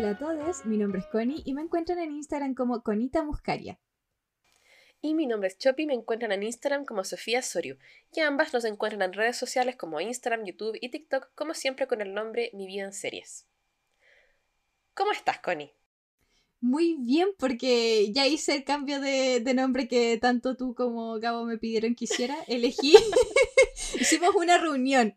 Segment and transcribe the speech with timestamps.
[0.00, 3.78] Hola a todos, mi nombre es Connie y me encuentran en Instagram como Conita Muscaria.
[5.02, 7.76] Y mi nombre es Chopi y me encuentran en Instagram como Sofía Soriu.
[8.10, 12.00] Y ambas nos encuentran en redes sociales como Instagram, YouTube y TikTok, como siempre con
[12.00, 13.46] el nombre Mi Vida en Series.
[14.94, 15.74] ¿Cómo estás, Connie?
[16.62, 21.44] Muy bien, porque ya hice el cambio de, de nombre que tanto tú como Gabo
[21.44, 22.38] me pidieron que hiciera.
[22.48, 22.94] Elegí,
[24.00, 25.14] hicimos una reunión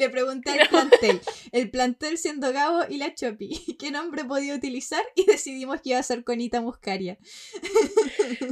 [0.00, 1.20] le pregunté al plantel,
[1.52, 5.98] el plantel siendo Gabo y la Chopi, qué nombre podía utilizar y decidimos que iba
[5.98, 7.18] a ser Conita Muscaria.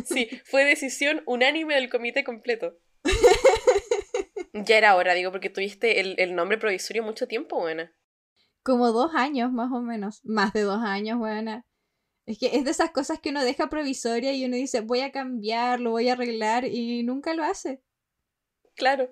[0.04, 2.78] Sí, fue decisión unánime del comité completo.
[4.52, 7.92] Ya era hora, digo, porque tuviste el, el nombre provisorio mucho tiempo, buena.
[8.62, 10.20] Como dos años, más o menos.
[10.24, 11.64] Más de dos años, buena.
[12.26, 15.12] Es que es de esas cosas que uno deja provisoria y uno dice, voy a
[15.12, 17.82] cambiar, lo voy a arreglar y nunca lo hace.
[18.74, 19.10] Claro.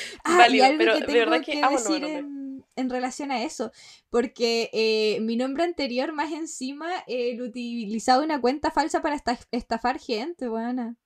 [0.24, 2.90] Ah, Válido, y algo pero que de verdad que que amo el decir en, en
[2.90, 3.72] relación a eso,
[4.10, 9.38] porque eh, mi nombre anterior, más encima, eh, lo utilizaba una cuenta falsa para esta-
[9.50, 10.96] estafar gente, buena.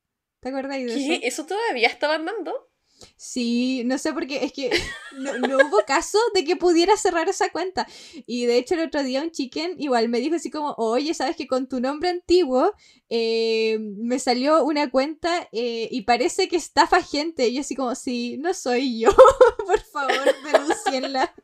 [0.40, 1.14] ¿Te acuerdas de ¿Qué?
[1.16, 1.20] eso?
[1.22, 2.69] ¿Eso todavía estaban dando?
[3.16, 4.70] Sí, no sé por qué, es que
[5.16, 7.86] no, hubo caso de que pudiera cerrar esa cuenta.
[8.26, 11.36] Y de hecho el otro día un chicken igual me dijo así como, oye, ¿sabes
[11.36, 12.72] que con tu nombre antiguo
[13.08, 17.48] eh, me salió una cuenta eh, y parece que estafa gente?
[17.48, 19.10] Y yo así como, sí, no soy yo,
[19.66, 21.34] por favor, denuncienla.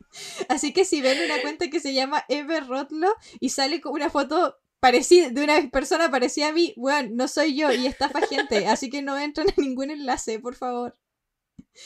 [0.49, 4.11] Así que si ven una cuenta que se llama Ever Rotlo y sale con una
[4.11, 8.67] foto parecida, de una persona parecida a mí, bueno, no soy yo y estafa gente,
[8.67, 10.97] así que no entran a ningún enlace, por favor.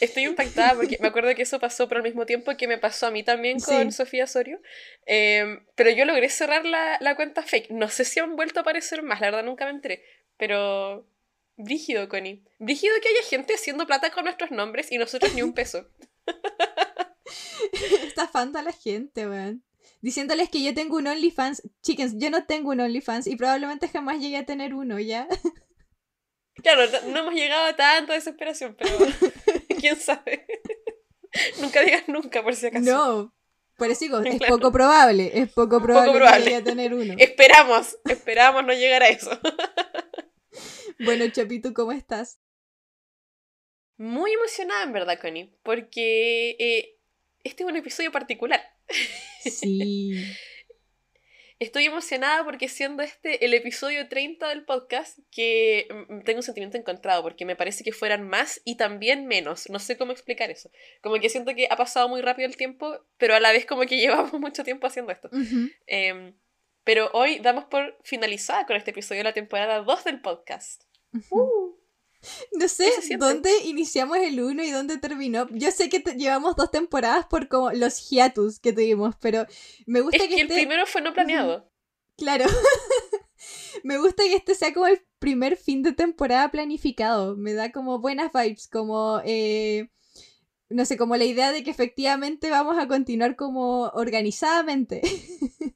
[0.01, 3.07] Estoy impactada porque me acuerdo que eso pasó por el mismo tiempo que me pasó
[3.07, 3.97] a mí también con Sí.
[3.97, 4.61] Sofía Sorio.
[5.07, 7.71] Eh, pero yo logré cerrar la, la cuenta fake.
[7.71, 10.05] No sé si han vuelto a aparecer más, la verdad nunca me enteré.
[10.37, 11.07] Pero.
[11.57, 12.43] Brígido, Connie.
[12.59, 15.87] Brígido que haya gente haciendo plata con nuestros nombres y nosotros ni un peso.
[18.07, 19.63] estafando a la gente, weón.
[20.01, 21.63] Diciéndoles que yo tengo un OnlyFans.
[21.83, 25.29] Chickens, yo no tengo un OnlyFans y probablemente jamás llegue a tener uno, ¿ya?
[26.63, 28.91] Claro, no, no hemos llegado a tanta desesperación, pero.
[29.81, 30.47] ¿Quién sabe?
[31.61, 32.85] nunca digas nunca, por si acaso.
[32.85, 33.35] No.
[33.77, 34.57] Por eso digo, es Claro.
[34.59, 35.31] poco probable.
[35.35, 36.39] Es poco probable, probable.
[36.39, 37.15] que llegue a tener uno.
[37.17, 39.31] Esperamos, esperamos no llegar a eso.
[41.03, 42.39] Bueno, Chapito, ¿cómo estás?
[43.97, 46.99] Muy emocionada, en verdad, Connie, porque eh,
[47.43, 48.61] este es un episodio particular.
[49.43, 50.13] Sí.
[51.61, 56.79] Estoy emocionada porque siendo este el episodio 30 del podcast, que mm, tengo un sentimiento
[56.79, 59.69] encontrado, porque me parece que fueran más y también menos.
[59.69, 60.71] No sé cómo explicar eso.
[61.03, 63.83] Como que siento que ha pasado muy rápido el tiempo, pero a la vez como
[63.83, 65.29] que llevamos mucho tiempo haciendo esto.
[65.87, 66.35] Em,
[66.83, 70.85] pero hoy damos por finalizada con este episodio la temporada 2 del podcast.
[71.13, 71.80] Uh, No sé ¿Qué
[72.69, 73.17] se siente?
[73.17, 75.49] dónde iniciamos el uno y dónde terminó.
[75.51, 79.47] Yo sé que te- llevamos dos temporadas por como los hiatus que tuvimos, pero
[79.87, 81.71] me gusta es que, que el este- primero fue no planeado.
[82.17, 82.45] Claro.
[83.85, 87.37] Me gusta que este sea como el primer fin de temporada planificado.
[87.37, 89.89] Me da como buenas vibes, como, eh,
[90.69, 95.01] no sé, como la idea de que efectivamente vamos a continuar como organizadamente.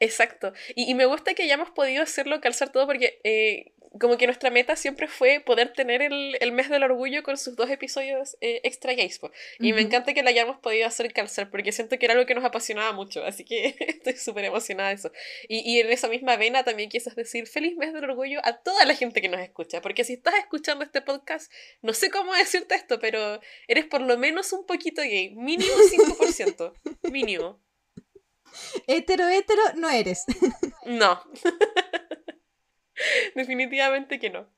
[0.00, 0.52] Exacto.
[0.74, 4.50] Y, y me gusta que hayamos podido hacerlo, calzar todo, porque eh, como que nuestra
[4.50, 8.60] meta siempre fue poder tener el, el mes del orgullo con sus dos episodios eh,
[8.64, 9.20] extra gays.
[9.58, 12.34] Y me encanta que lo hayamos podido hacer calzar, porque siento que era algo que
[12.34, 13.24] nos apasionaba mucho.
[13.24, 15.12] Así que estoy súper emocionada de eso.
[15.48, 18.84] Y, y en esa misma vena también quizás decir feliz mes del orgullo a toda
[18.84, 19.80] la gente que nos escucha.
[19.80, 21.50] Porque si estás escuchando este podcast,
[21.82, 25.34] no sé cómo decirte esto, pero eres por lo menos un poquito gay.
[25.34, 26.72] Mínimo 5%.
[27.10, 27.60] Mínimo.
[28.86, 30.24] Hetero, hetero, no eres.
[30.86, 31.20] No.
[33.34, 34.48] Definitivamente que no.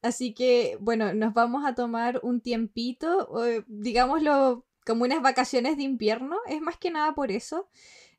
[0.00, 5.82] Así que, bueno, nos vamos a tomar un tiempito, o, digámoslo, como unas vacaciones de
[5.82, 6.38] invierno.
[6.48, 7.68] Es más que nada por eso.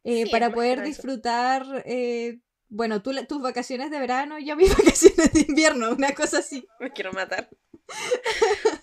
[0.04, 2.40] eh, Sí, para poder disfrutar, eh,
[2.70, 6.68] bueno, tú, tus vacaciones de verano, yo mis vacaciones de invierno, una cosa así.
[6.80, 7.50] Me quiero matar.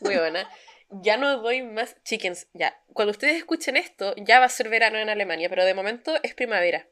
[0.01, 0.49] Huevona.
[0.91, 2.49] Ya no doy más chickens.
[2.55, 2.75] Ya.
[2.93, 6.35] Cuando ustedes escuchen esto, ya va a ser verano en Alemania, pero de momento es
[6.35, 6.89] primavera.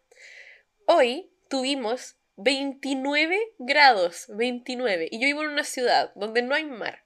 [0.86, 4.26] Hoy tuvimos 29 grados.
[4.28, 5.08] 29.
[5.10, 7.04] Y yo vivo en una ciudad donde no hay mar.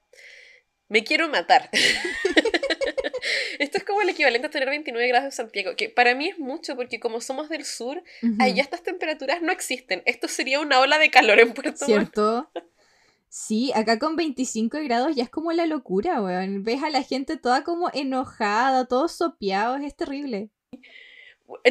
[0.87, 1.69] Me quiero matar.
[3.59, 6.37] Esto es como el equivalente a tener 29 grados en Santiago, que para mí es
[6.37, 8.35] mucho porque como somos del sur, Ujú.
[8.39, 10.03] allá estas temperaturas no existen.
[10.05, 11.85] Esto sería una ola de calor en Puerto.
[11.85, 12.51] ¿Cierto?
[13.29, 16.63] Sí, acá con 25 grados ya es como la locura, weón.
[16.63, 20.49] Ves a la gente toda como enojada, todos sopeados, es terrible.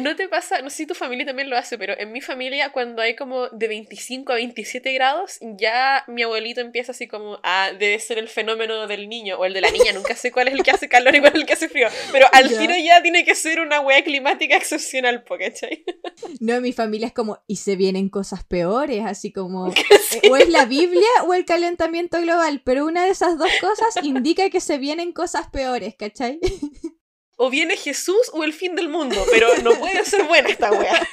[0.01, 0.61] ¿No te pasa?
[0.61, 3.49] No sé si tu familia también lo hace, pero en mi familia cuando hay como
[3.49, 8.29] de 25 a 27 grados, ya mi abuelito empieza así como, ah, debe ser el
[8.29, 10.87] fenómeno del niño o el de la niña, nunca sé cuál es el que hace
[10.87, 13.59] calor y cuál es el que hace frío, pero al giro ya tiene que ser
[13.59, 15.83] una wea climática excepcional, ¿cachai?
[16.39, 19.69] No, mi familia es como, y se vienen cosas peores, así como,
[20.21, 24.03] eh, o es la Biblia o el calentamiento global, pero una de esas dos cosas
[24.03, 26.39] indica que se vienen cosas peores, ¿cachai?
[27.35, 31.07] o viene Jesús o el fin del mundo, pero no puede ser buena esta wea.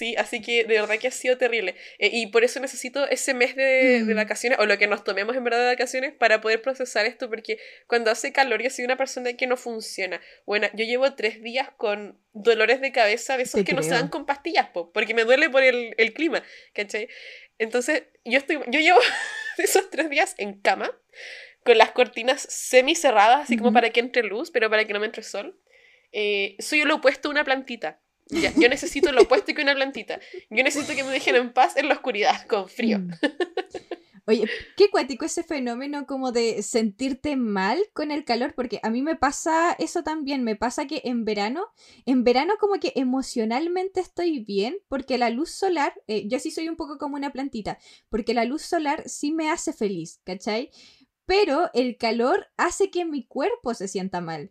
[0.00, 1.74] Sí, así que de verdad que ha sido terrible.
[1.98, 4.16] Eh, y por eso necesito ese mes de, de, mm.
[4.16, 7.58] vacaciones, o lo que nos tomemos en verdad de vacaciones, para poder procesar esto, porque
[7.86, 10.18] cuando hace calor yo soy una persona que no funciona.
[10.46, 14.08] Bueno, yo llevo tres días con dolores de cabeza, de esos que no se dan
[14.08, 16.42] con pastillas, porque me duele por el, el clima,
[16.72, 17.10] ¿cachai?
[17.58, 19.00] Entonces, yo, estoy, yo llevo
[19.58, 20.90] esos tres días en cama,
[21.64, 25.00] con las cortinas semi cerradas, así como para que entre luz, pero para que no
[25.00, 25.58] me entre sol.
[26.12, 28.00] Eh, soy lo opuesto a una plantita.
[28.28, 30.20] yo necesito lo opuesto que una plantita.
[30.50, 32.98] Yo necesito que me dejen en paz en la oscuridad, con frío.
[32.98, 33.10] Mm.
[34.30, 39.02] Oye, qué cuático ese fenómeno como de sentirte mal con el calor, porque a mí
[39.02, 41.66] me pasa eso también, me pasa que en verano,
[42.06, 46.68] en verano como que emocionalmente estoy bien, porque la luz solar, eh, yo sí soy
[46.68, 47.78] un poco como una plantita,
[48.08, 50.70] porque la luz solar sí me hace feliz, ¿cachai?
[51.30, 54.50] Pero el calor hace que mi cuerpo se sienta mal.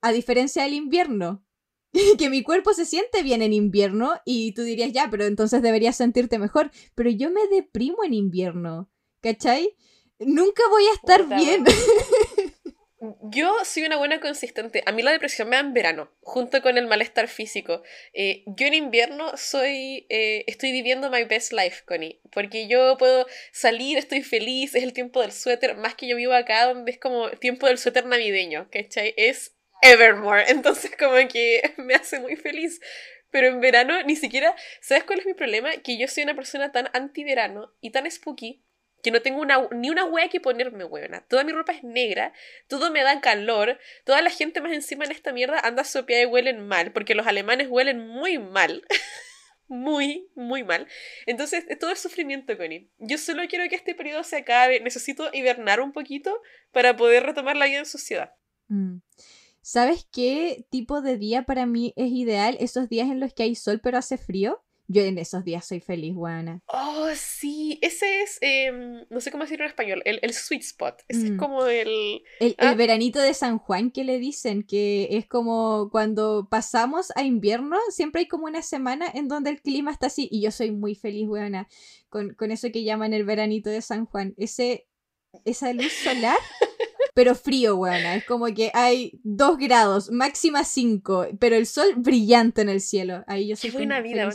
[0.00, 1.44] A diferencia del invierno,
[2.18, 5.94] que mi cuerpo se siente bien en invierno y tú dirías, ya, pero entonces deberías
[5.94, 8.90] sentirte mejor, pero yo me deprimo en invierno,
[9.20, 9.76] ¿cachai?
[10.18, 11.64] Nunca voy a estar bien.
[13.22, 14.82] Yo soy una buena consistente.
[14.84, 17.82] A mí la depresión me da en verano, junto con el malestar físico.
[18.12, 23.26] Eh, yo en invierno soy, eh, estoy viviendo my best life, Connie, porque yo puedo
[23.52, 26.98] salir, estoy feliz, es el tiempo del suéter, más que yo vivo acá donde es
[26.98, 29.14] como tiempo del suéter navideño, ¿cachai?
[29.16, 32.80] Es Evermore, entonces como que me hace muy feliz.
[33.30, 35.70] Pero en verano ni siquiera, ¿sabes cuál es mi problema?
[35.78, 38.62] Que yo soy una persona tan anti-verano y tan spooky
[39.02, 41.22] que no tengo ni una hueá que ponerme, huevona.
[41.28, 42.32] Toda mi ropa es negra,
[42.68, 46.26] todo me da calor, toda la gente más encima en esta mierda anda sopeada y
[46.26, 48.84] huelen mal, porque los alemanes huelen muy mal.
[49.70, 50.88] muy, muy mal.
[51.26, 52.90] Entonces, todo es sufrimiento, Connie.
[52.98, 54.80] Yo solo quiero que este periodo se acabe.
[54.80, 56.42] Necesito hibernar un poquito
[56.72, 58.34] para poder retomar la vida en sociedad.
[58.66, 58.98] Mm.
[59.62, 62.56] ¿Sabes qué tipo de día para mí es ideal?
[62.60, 64.64] Esos días en los que hay sol pero hace frío.
[64.92, 66.62] Yo en esos días soy feliz, buena.
[66.66, 71.04] Oh, sí, ese es, em, no sé cómo decirlo en español, el, el sweet spot.
[71.06, 71.36] Ese es mm.
[71.36, 72.22] como el...
[72.40, 72.74] El, el, ah.
[72.74, 78.22] veranito de San Juan que le dicen, que es como cuando pasamos a invierno, siempre
[78.22, 80.28] hay como una semana en donde el clima está así.
[80.28, 81.68] Y yo soy muy feliz, buena,
[82.08, 84.34] con, con eso que llaman el veranito de San Juan.
[84.38, 84.88] Ese,
[85.44, 86.36] esa luz solar
[87.14, 88.16] pero frío, buena.
[88.16, 93.22] Es como que hay dos grados, máxima cinco, pero el sol brillante en el cielo.
[93.26, 94.30] Ahí yo soy Qué buena vida.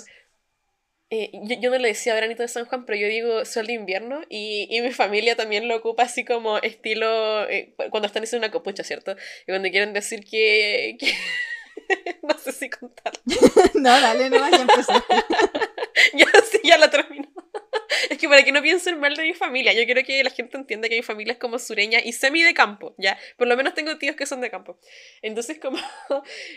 [1.12, 1.30] Eh,
[1.62, 4.68] yo, no le decía veranito de San Juan, pero yo digo sol de invierno y,
[4.72, 8.84] y mi familia también lo ocupa así como estilo eh, cuando están haciendo una copucha,
[8.84, 9.16] ¿cierto?
[9.44, 10.98] Y cuando quieren decir que...
[12.24, 13.13] no sé si contar.
[13.75, 15.16] no, dale, no, ya empezaste.
[16.13, 17.31] ya, sí, ya la termino.
[18.10, 20.57] es que para que no piensen mal de mi familia, yo quiero que la gente
[20.57, 23.18] entienda que mi familia es como sureña y semi de campo, ¿ya?
[23.38, 24.80] Por lo menos tengo tíos que son de campo.
[25.22, 25.78] Entonces, como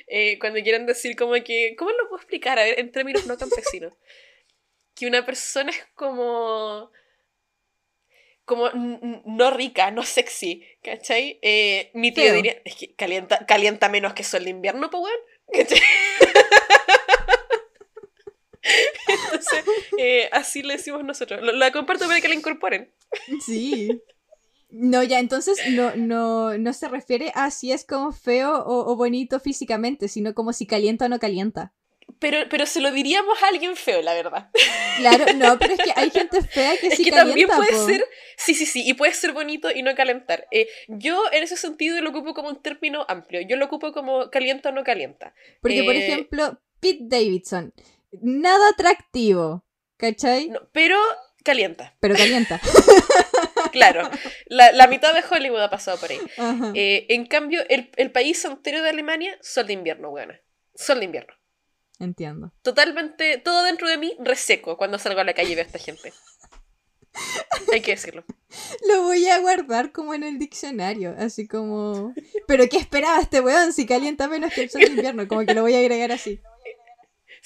[0.06, 2.59] eh, cuando quieran decir como que, ¿cómo lo puedo explicar?
[2.59, 3.93] A ver, en términos no campesinos
[4.99, 6.90] que una persona es como
[8.45, 11.38] como no rica, no sexy, ¿cachai?
[11.43, 15.12] Eh, mi tío diría, es que calienta, calienta menos que sol de invierno, pues.
[19.09, 19.64] Entonces,
[19.99, 21.40] eh, así le decimos nosotros.
[21.43, 22.90] La comparto para que la incorporen.
[23.45, 24.02] Sí.
[24.71, 29.40] No, ya, entonces no, no, no se refiere a si es como feo o bonito
[29.40, 31.73] físicamente, sino como si calienta o no calienta.
[32.18, 34.50] Pero, pero se lo diríamos a alguien feo, la verdad.
[34.96, 38.04] Claro, no, pero es que hay gente fea que sí es que también puede ser,
[38.37, 40.48] sí, sí, sí, y puede ser bonito y no calentar.
[40.50, 43.40] Eh, yo en ese sentido lo ocupo como un término amplio.
[43.42, 45.34] Yo lo ocupo como calienta o no calienta.
[45.60, 47.72] Porque, por eh, ejemplo, Pete Davidson,
[48.20, 49.64] nada atractivo,
[49.96, 50.50] ¿cachai?
[50.72, 50.98] pero
[51.44, 51.94] calienta.
[52.00, 52.60] Pero calienta.
[53.72, 54.10] claro,
[54.46, 56.20] la, la, mitad de Hollywood ha pasado por ahí.
[56.75, 60.40] Eh, en cambio, el, el país entero de Alemania, sol de invierno, buena.
[60.75, 61.38] Sol de invierno.
[61.99, 62.52] Entiendo.
[62.62, 65.78] Totalmente, todo dentro de mí reseco cuando salgo a la calle y veo a esta
[65.78, 66.12] gente.
[67.73, 68.25] Hay que decirlo.
[68.88, 72.14] Lo voy a guardar como en el diccionario, así como...
[72.47, 75.28] ¿Pero qué esperaba este weón si calienta menos que el sol de invierno?
[75.28, 76.40] Como que lo voy a agregar así.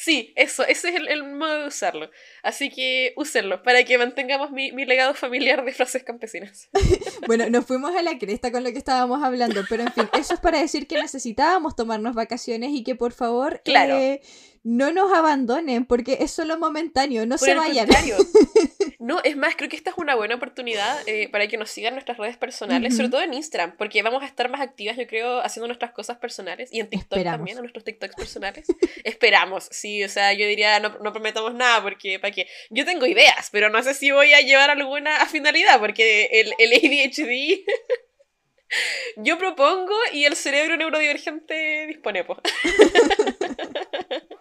[0.03, 2.11] Sí, eso, ese es el, modo de usarlo.
[2.43, 6.69] Así que úsenlo para que mantengamos mi, legado familiar de frases campesinas.
[7.29, 10.35] bueno, nos fuimos a la cresta con lo que estábamos hablando, pero en fin, eso
[10.35, 13.97] es para decir que necesitábamos tomarnos vacaciones y que por favor claro.
[13.97, 14.21] Eh,
[14.65, 17.89] no nos abandonen, porque es solo momentáneo, no se vayan.
[19.03, 21.95] No, es más, creo que esta es una buena oportunidad eh, para que nos sigan
[21.95, 25.41] nuestras redes personales, sobre todo en Instagram, porque vamos a estar más activas, yo creo,
[25.41, 28.65] haciendo nuestras cosas personales y en TikTok también, en nuestros TikToks personales.
[29.05, 32.47] Esperamos, sí, o sea, yo diría, no, no prometamos nada, porque para qué.
[32.71, 36.55] Yo tengo ideas, pero no sé si voy a llevar alguna a finalidad, porque el,
[36.59, 37.65] el ADHD.
[39.17, 42.39] Yo propongo y el cerebro neurodivergente dispone, pues.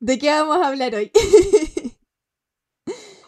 [0.00, 1.12] ¿De qué vamos a hablar hoy?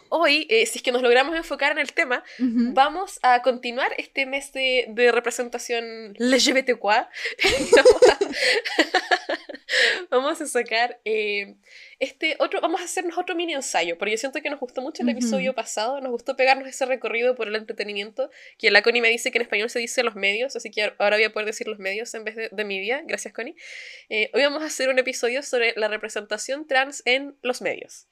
[0.09, 4.25] hoy, eh, si es que nos logramos enfocar en el tema, vamos a continuar este
[4.25, 6.83] mes de, de representación LGBTQ.
[10.09, 11.55] vamos a sacar eh,
[11.99, 15.03] este otro, vamos a hacernos otro mini ensayo, porque yo siento que nos gustó mucho
[15.03, 19.09] el episodio pasado, nos gustó pegarnos ese recorrido por el entretenimiento, que la Connie me
[19.09, 21.67] dice que en español se dice los medios, así que ahora voy a poder decir
[21.67, 23.55] los medios en vez de, de media, gracias Connie.
[24.09, 28.07] Eh, hoy vamos a hacer un episodio sobre la representación trans en los medios.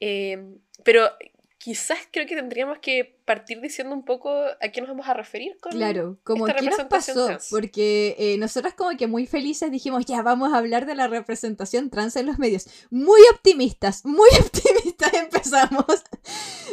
[0.00, 0.38] Eh,
[0.84, 1.16] pero
[1.62, 5.56] quizás creo que tendríamos que partir diciendo un poco a qué nos vamos a referir
[5.60, 10.22] con Claro, como qué nos pasó, porque eh, nosotros como que muy felices dijimos, ya
[10.22, 12.66] vamos a hablar de la representación trans en los medios.
[12.90, 16.02] Muy optimistas, muy optimistas empezamos.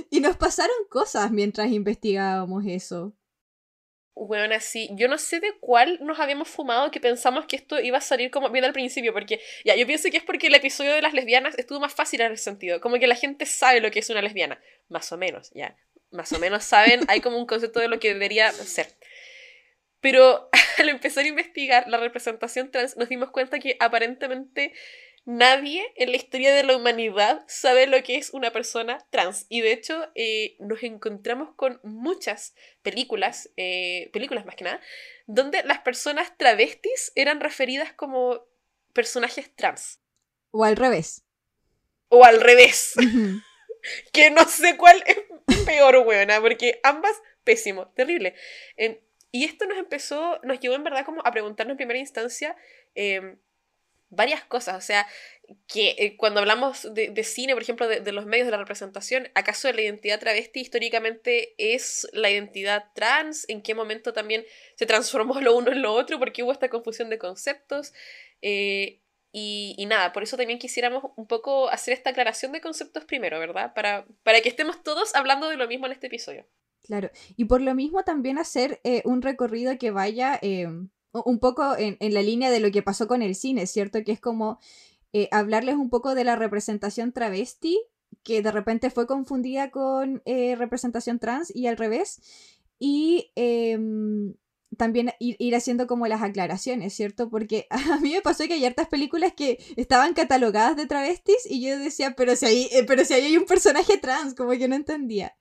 [0.10, 3.14] y nos pasaron cosas mientras investigábamos eso.
[4.16, 8.00] Bueno, así, yo no sé de cuál nos habíamos fumado que pensamos que esto iba
[8.00, 10.94] a salir como bien al principio, porque ya, yo pienso que es porque el episodio
[10.94, 13.92] de las lesbianas estuvo más fácil en ese sentido, como que la gente sabe lo
[13.92, 15.78] que es una lesbiana, más o menos, ya,
[16.12, 18.88] más o menos saben, hay como un concepto de lo que debería ser.
[20.02, 24.74] Pero al empezar a investigar la representación trans, nos dimos cuenta que aparentemente
[25.30, 29.46] nadie en la historia de la humanidad sabe lo que es una persona trans.
[29.48, 34.82] Y de hecho, eh, nos encontramos con muchas películas, eh, películas más que nada,
[35.28, 38.44] donde las personas travestis eran referidas como
[38.92, 40.00] personajes trans.
[40.50, 41.24] O al revés.
[42.08, 42.94] O al revés.
[44.12, 45.20] que no sé cuál es
[45.64, 48.34] peor, buena, porque ambas, pésimo, terrible.
[49.32, 52.56] y esto nos empezó, nos llevó en verdad como a preguntarnos en primera instancia.
[54.10, 54.78] Em, varias cosas.
[54.78, 55.08] O sea,
[55.68, 59.72] que eh, cuando hablamos de, cine, por ejemplo, de, los medios de la representación, ¿acaso
[59.72, 63.48] la identidad travesti históricamente es la identidad trans?
[63.50, 66.20] ¿En qué momento también se transformó lo uno en lo otro?
[66.20, 67.94] Porque hubo esta confusión de conceptos.
[68.42, 69.02] Eh,
[69.32, 73.74] y, nada, por eso también quisiéramos un poco hacer esta aclaración de conceptos primero, ¿verdad?
[73.76, 76.48] Para, para que estemos todos hablando de lo mismo en este episodio.
[76.84, 80.40] Claro, y por lo mismo también hacer eh, un recorrido que vaya
[81.14, 84.04] un poco en, la línea de lo que pasó con el cine, ¿cierto?
[84.04, 84.60] Que es como
[85.14, 87.80] eh, hablarles un poco de la representación travesti,
[88.24, 92.22] que de repente fue confundida con eh, representación trans y al revés.
[92.80, 94.36] Y em,
[94.78, 97.30] también ir, haciendo como las aclaraciones, ¿cierto?
[97.30, 101.62] Porque a mí me pasó que hay hartas películas que estaban catalogadas de travestis y
[101.62, 104.76] yo decía, pero si hay, eh, pero si hay un personaje trans, como que no
[104.76, 105.36] entendía.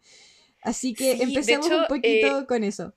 [0.62, 2.94] Así que empecemos un poquito con eso.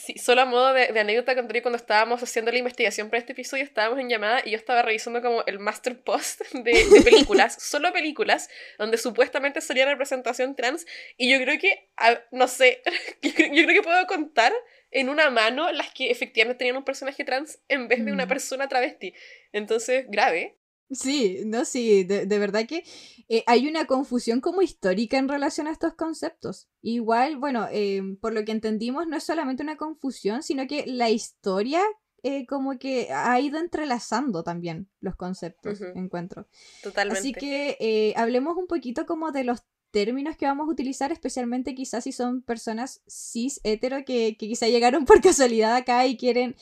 [0.00, 3.64] Sí, solo a modo de, anécdota contaré cuando estábamos haciendo la investigación para este episodio,
[3.64, 8.48] estábamos en llamada y yo estaba revisando como el master post de, películas, solo películas,
[8.78, 10.86] donde supuestamente salía representación trans
[11.18, 11.90] y yo creo que,
[12.30, 12.82] no sé,
[13.22, 14.54] yo, creo que puedo contar
[14.90, 18.28] en una mano las que efectivamente tenían un personaje trans en vez de una mm.
[18.28, 19.14] persona travesti.
[19.52, 20.56] Entonces, grave.
[20.90, 22.84] Sí, no, sí, de, verdad que
[23.28, 26.68] eh, hay una confusión como histórica en relación a estos conceptos.
[26.82, 31.08] Igual, bueno, em, por lo que entendimos, no es solamente una confusión, sino que la
[31.08, 31.80] historia
[32.22, 36.48] eh, como que ha ido entrelazando también los conceptos, encuentro.
[36.82, 37.20] Totalmente.
[37.20, 41.74] Así que eh, hablemos un poquito como de los términos que vamos a utilizar, especialmente
[41.74, 46.56] quizás si son personas cis hetero que, que quizá llegaron por casualidad acá y quieren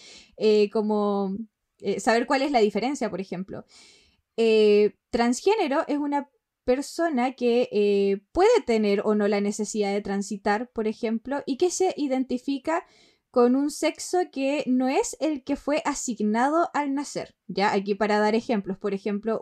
[0.70, 1.35] como
[1.99, 3.64] saber cuál es la diferencia, por ejemplo.
[4.40, 6.30] Eh, transgénero es una
[6.62, 11.73] persona que eh, puede tener o no la necesidad de transitar, por ejemplo, y que
[11.73, 12.87] se identifica
[13.33, 17.35] con un sexo que no es el que fue asignado al nacer.
[17.49, 19.40] Ya, aquí para dar ejemplos, por ejemplo,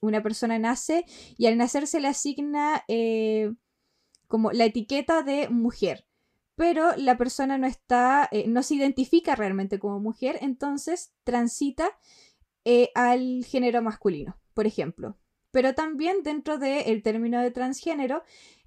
[0.00, 1.04] una persona nace
[1.36, 3.52] y al nacer se le asigna eh,
[4.28, 6.06] como la etiqueta de mujer,
[6.54, 11.90] pero la persona no está, no se identifica realmente como mujer, entonces transita
[12.68, 15.16] eh, al género masculino, por ejemplo.
[15.52, 18.24] Pero también dentro del término de transgénero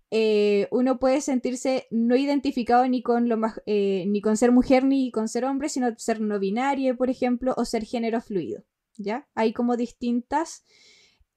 [0.09, 5.11] eh, uno puede sentirse no identificado ni con, lo eh, ni con ser mujer ni
[5.11, 8.63] con ser hombre, sino ser no binario, por ejemplo, o ser género fluido.
[8.95, 9.27] ¿Ya?
[9.35, 10.63] Hay como distintas,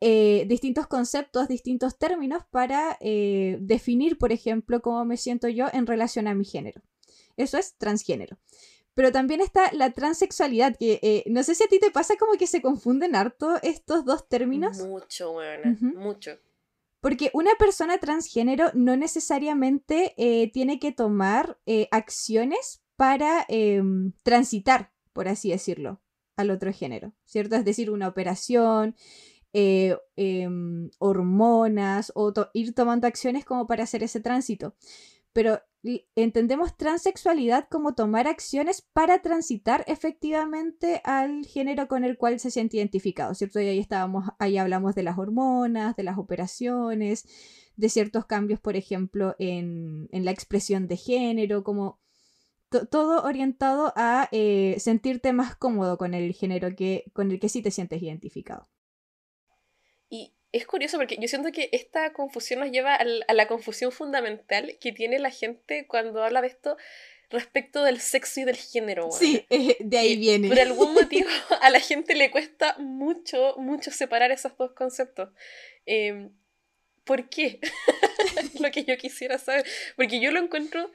[0.00, 6.34] distintos conceptos, distintos términos para definir, por ejemplo, cómo me siento yo en relación a
[6.34, 6.80] mi género.
[7.36, 8.38] Eso es transgénero.
[8.94, 12.46] Pero también está la transexualidad, que no sé si a ti te pasa como que
[12.46, 14.78] se confunden harto estos dos términos.
[14.80, 16.38] Mucho, bueno, mucho.
[17.02, 24.92] Porque una persona transgénero no necesariamente eh, tiene que tomar eh, acciones para em, transitar,
[25.12, 26.00] por así decirlo,
[26.36, 27.56] al otro género, ¿cierto?
[27.56, 28.94] Es decir, una operación,
[29.52, 34.76] eh, em, hormonas o ir tomando acciones como para hacer ese tránsito.
[35.32, 35.60] Pero
[36.14, 42.76] entendemos transexualidad como tomar acciones para transitar efectivamente al género con el cual se siente
[42.76, 43.60] identificado, ¿cierto?
[43.60, 47.26] Y ahí estábamos, ahí hablamos de las hormonas, de las operaciones,
[47.76, 52.00] de ciertos cambios, por ejemplo, en, la expresión de género, como
[52.90, 57.60] todo orientado a eh, sentirte más cómodo con el género que, con el que sí
[57.60, 58.68] te sientes identificado.
[60.08, 64.76] Y es curioso porque yo siento que esta confusión nos lleva a la confusión fundamental
[64.80, 66.76] que tiene la gente cuando habla de esto
[67.30, 69.10] respecto del sexo y del género.
[69.10, 70.48] Sí, eh, de ahí viene.
[70.48, 71.28] Por algún motivo
[71.60, 75.30] a la gente le cuesta mucho, mucho separar esos dos conceptos.
[75.86, 76.30] Em,
[77.04, 77.58] ¿Por qué?
[78.60, 79.64] lo que yo quisiera saber.
[79.96, 80.92] Porque yo lo encuentro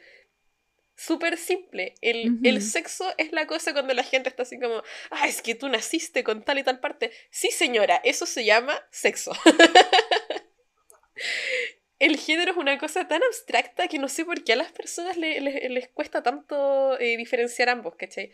[0.98, 1.94] súper simple.
[2.01, 5.70] El, sexo es la cosa cuando la gente está así como, ah, es que tú
[5.70, 7.12] naciste con tal y tal parte.
[7.30, 9.32] Sí, señora, eso se llama sexo.
[12.00, 15.18] el género es una cosa tan abstracta que no sé por qué a las personas
[15.18, 18.32] les cuesta tanto eh, diferenciar ambos, ¿cachai?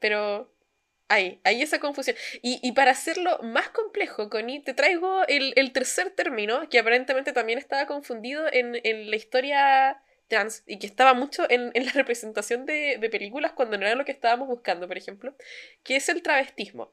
[0.00, 0.52] Pero
[1.08, 2.16] hay, hay esa confusión.
[2.42, 7.86] Y, para hacerlo más complejo, Connie, te traigo el, tercer término, que aparentemente también estaba
[7.86, 13.52] confundido en, en la historia trans y que estaba mucho en, la representación de, películas
[13.52, 15.34] cuando no era lo que estábamos buscando, por ejemplo,
[15.82, 16.92] que es el travestismo.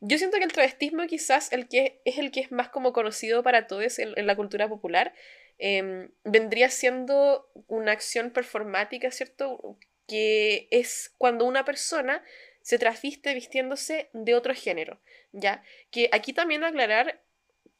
[0.00, 3.44] Yo siento que el travestismo quizás el que es el que es más como conocido
[3.44, 5.14] para todos en, la cultura popular,
[5.58, 9.78] em, vendría siendo una acción performática, ¿cierto?
[10.08, 12.24] Que es cuando una persona
[12.62, 15.62] se trasviste vistiéndose de otro género, ¿ya?
[15.90, 17.20] Que aquí también aclarar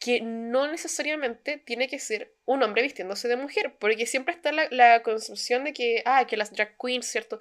[0.03, 4.67] que no necesariamente tiene que ser un hombre vistiéndose de mujer, porque siempre está la,
[4.73, 7.39] la concepción de que, ah, que las drag queens, ¿cierto?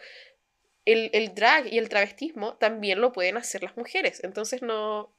[0.86, 5.12] El, el, drag y el travestismo también lo pueden hacer las mujeres, entonces no,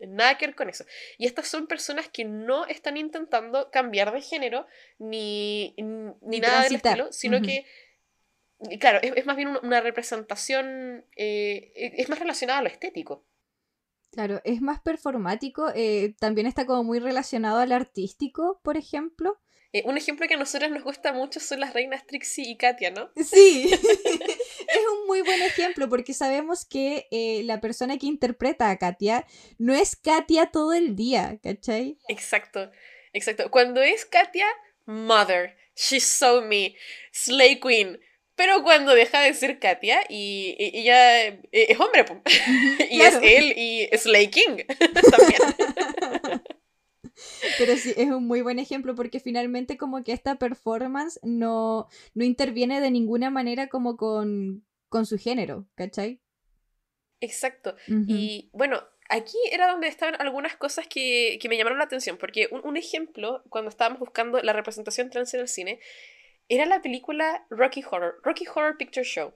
[0.00, 0.86] nada que ver con eso.
[1.18, 4.66] Y estas son personas que no están intentando cambiar de género
[4.98, 7.66] ni, ni nada del estilo, sino que,
[8.80, 13.22] claro, es, más bien una, representación, eh, es más relacionada a lo estético.
[14.12, 19.38] Claro, es más performático, eh, también está como muy relacionado al artístico, por ejemplo.
[19.72, 22.90] Eh, un ejemplo que a nosotras nos gusta mucho son las reinas Trixie y Katia,
[22.90, 23.10] ¿no?
[23.16, 23.68] Sí,
[24.68, 29.26] es un muy buen ejemplo porque sabemos que eh, la persona que interpreta a Katia
[29.58, 31.98] no es Katia todo el día, ¿cachai?
[32.08, 32.70] Exacto,
[33.12, 33.50] exacto.
[33.50, 34.46] Cuando es Katia,
[34.86, 36.74] Mother, She's So Me,
[37.12, 38.00] Slay Queen,
[38.36, 42.04] pero cuando deja de ser Katia y, ella eh, es hombre,
[42.90, 44.58] y es él y Slay King
[45.10, 45.40] también.
[47.58, 52.24] Pero sí, es un muy buen ejemplo porque finalmente como que esta performance no, no
[52.24, 56.20] interviene de ninguna manera como con, con su género, ¿cachai?
[57.20, 57.74] Exacto.
[58.06, 62.48] Y bueno, aquí era donde estaban algunas cosas que, que me llamaron la atención, porque
[62.50, 65.80] un, un, ejemplo, cuando estábamos buscando la representación trans en el cine,
[66.48, 69.34] era la película Rocky Horror, Rocky Horror Picture Show.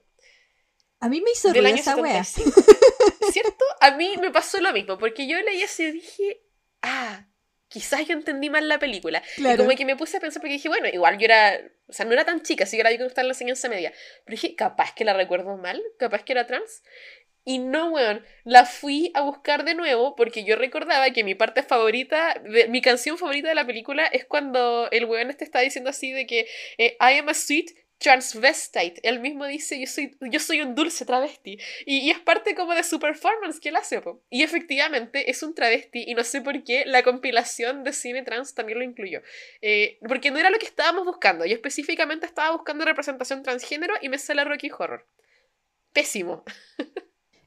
[0.99, 2.23] A mí me hizo ruido esa wea.
[3.31, 3.65] ¿Cierto?
[3.79, 6.43] A mí me pasó lo mismo, porque yo leí eso y dije,
[6.83, 7.25] ah,
[7.67, 9.23] quizás yo entendí mal la película.
[9.37, 12.05] Y como que me puse a pensar, porque dije, bueno, igual yo era, o sea,
[12.05, 13.91] no era tan chica, así que era yo que estaba en la enseñanza media.
[14.25, 16.83] Pero dije, capaz que la recuerdo mal, capaz que era trans.
[17.43, 21.63] Y no, weón, la fui a buscar de nuevo porque yo recordaba que mi parte
[21.63, 26.11] favorita, mi canción favorita de la película es cuando el weón este está diciendo así
[26.11, 28.99] de que eh, I am a sweet transvestite.
[29.03, 31.59] Él mismo dice, yo soy, yo soy un dulce travesti.
[31.85, 34.01] Y, es parte como de su performance que él hace.
[34.29, 38.55] Y efectivamente es un travesti y no sé por qué la compilación de cine trans
[38.55, 39.21] también lo incluyó.
[39.61, 41.45] Eh, porque no era lo que estábamos buscando.
[41.45, 45.07] Yo específicamente estaba buscando representación transgénero y me sale Rocky Horror.
[45.93, 46.43] Pésimo.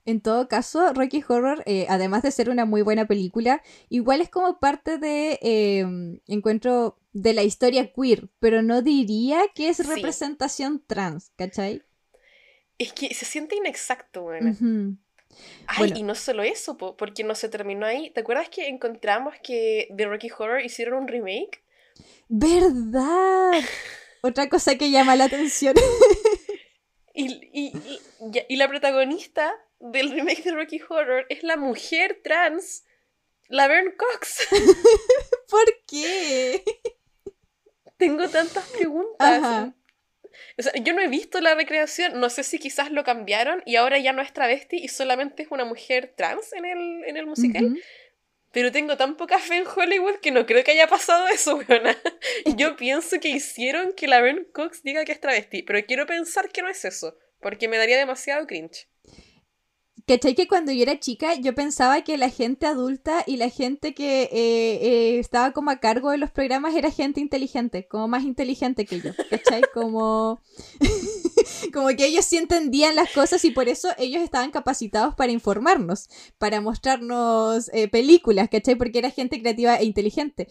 [0.07, 4.29] En todo caso, Rocky Horror, eh, además de ser una muy buena película, igual es
[4.29, 10.85] como parte de em, encuentro de la historia queer, pero no diría que es representación
[10.87, 11.83] trans, ¿cachai?
[12.77, 14.55] Es que se siente inexacto, bueno.
[15.67, 18.11] Ay, y no solo eso, porque no se terminó ahí.
[18.11, 21.63] ¿Te acuerdas que encontramos que de Rocky Horror hicieron un remake?
[22.29, 23.53] ¿Verdad?
[24.23, 25.75] Otra cosa que llama la atención.
[27.15, 28.01] y, y,
[28.49, 29.55] y, la protagonista
[29.85, 32.85] del remake de Rocky Horror es la mujer trans,
[33.49, 34.49] Laverne Cox.
[35.51, 36.65] ¿Por qué?
[37.99, 39.73] Tengo tantas preguntas.
[40.59, 43.77] O sea, yo no he visto la recreación, no sé si quizás lo cambiaron y
[43.77, 47.27] ahora ya no es travesti y solamente es una mujer trans en el, en el
[47.27, 47.79] musical.
[48.53, 51.97] Pero tengo tan poca fe en Hollywood que no creo que haya pasado eso, weona.
[52.57, 56.49] Yo pienso que hicieron que la Ben Cox diga que es travesti, pero quiero pensar
[56.51, 58.89] que no es eso, porque me daría demasiado cringe.
[60.07, 60.35] ¿Cachai?
[60.35, 64.25] Que cuando yo era chica yo pensaba que la gente adulta y la gente que
[64.25, 68.85] eh, eh, estaba como a cargo de los programas era gente inteligente, como más inteligente
[68.85, 69.63] que yo, ¿cachai?
[69.75, 70.41] Como,
[71.73, 76.09] como que ellos sí entendían las cosas y por eso ellos estaban capacitados para informarnos,
[76.39, 78.77] para mostrarnos eh, películas, ¿cachai?
[78.77, 80.49] Porque era gente creativa e inteligente.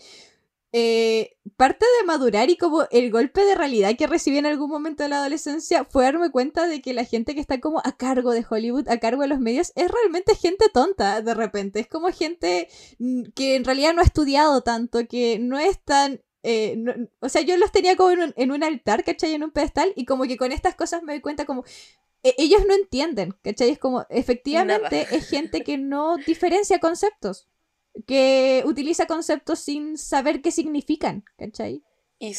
[0.76, 5.04] Eh, parte de madurar y como el golpe de realidad que recibí en algún momento
[5.04, 8.32] de la adolescencia fue darme cuenta de que la gente que está como a cargo
[8.32, 11.80] de Hollywood, a cargo de los medios, es realmente gente tonta de repente.
[11.80, 16.22] Es como gente mm, que en realidad no ha estudiado tanto, que no es tan...
[16.42, 16.76] Eh,
[17.20, 19.34] o sea, yo los tenía como en un, en un altar, ¿cachai?
[19.34, 21.64] En un pedestal y como que con estas cosas me doy cuenta como
[22.24, 23.70] e, ellos no entienden, ¿cachai?
[23.70, 27.48] Es como, efectivamente, es gente que no diferencia conceptos
[28.08, 31.84] que utiliza conceptos sin saber qué significan, ¿cachai?
[32.20, 32.36] Y,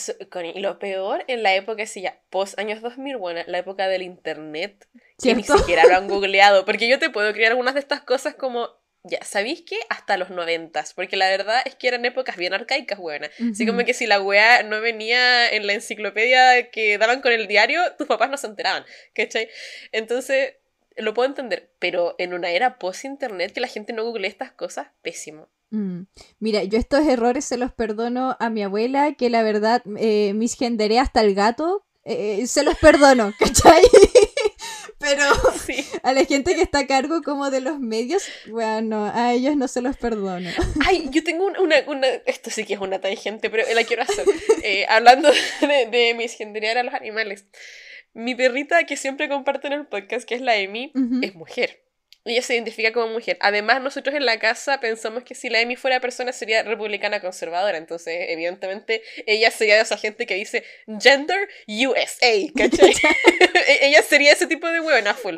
[0.60, 4.88] lo peor en la época, sí, ya, post años 2000, bueno, la época del internet,
[5.22, 8.34] que ni siquiera lo han googleado, porque yo te puedo crear algunas de estas cosas
[8.34, 8.70] como,
[9.02, 9.76] ya, ¿sabéis qué?
[9.90, 13.30] Hasta los noventas, porque la verdad es que eran épocas bien arcaicas, buenas.
[13.38, 17.46] Así como que si la weá no venía en la enciclopedia que daban con el
[17.46, 19.50] diario, tus papás no se enteraban, ¿cachai?
[19.92, 20.54] Entonces,
[20.96, 24.88] lo puedo entender, pero en una era post-internet que la gente no google estas cosas,
[25.02, 25.48] pésimo.
[25.70, 26.02] Mm.
[26.38, 30.98] Mira, yo estos errores se los perdono a mi abuela, que la verdad eh, misgenderé
[30.98, 33.82] hasta el gato, eh, se los perdono, ¿cachai?
[34.98, 35.22] Pero
[36.02, 39.68] a la gente que está a cargo como de los medios, bueno, a ellos no
[39.68, 40.48] se los perdono.
[40.86, 44.24] Ay, yo tengo una, una, esto sí que es una tangente, pero la quiero hacer.
[44.62, 45.30] Eh, hablando
[45.60, 47.44] de, de misgenderear a los animales.
[48.14, 51.84] Mi perrita que siempre comparto en el podcast, que es la Emi, es mujer.
[52.24, 53.36] Ella se identifica como mujer.
[53.40, 57.76] Además, nosotros en la casa pensamos que si la Emi fuera persona sería republicana conservadora.
[57.76, 60.64] Entonces, evidentemente, ella sería de esa gente que dice
[61.00, 62.94] Gender USA, ¿cachai?
[63.68, 65.36] E-, ella sería ese tipo de huevona full.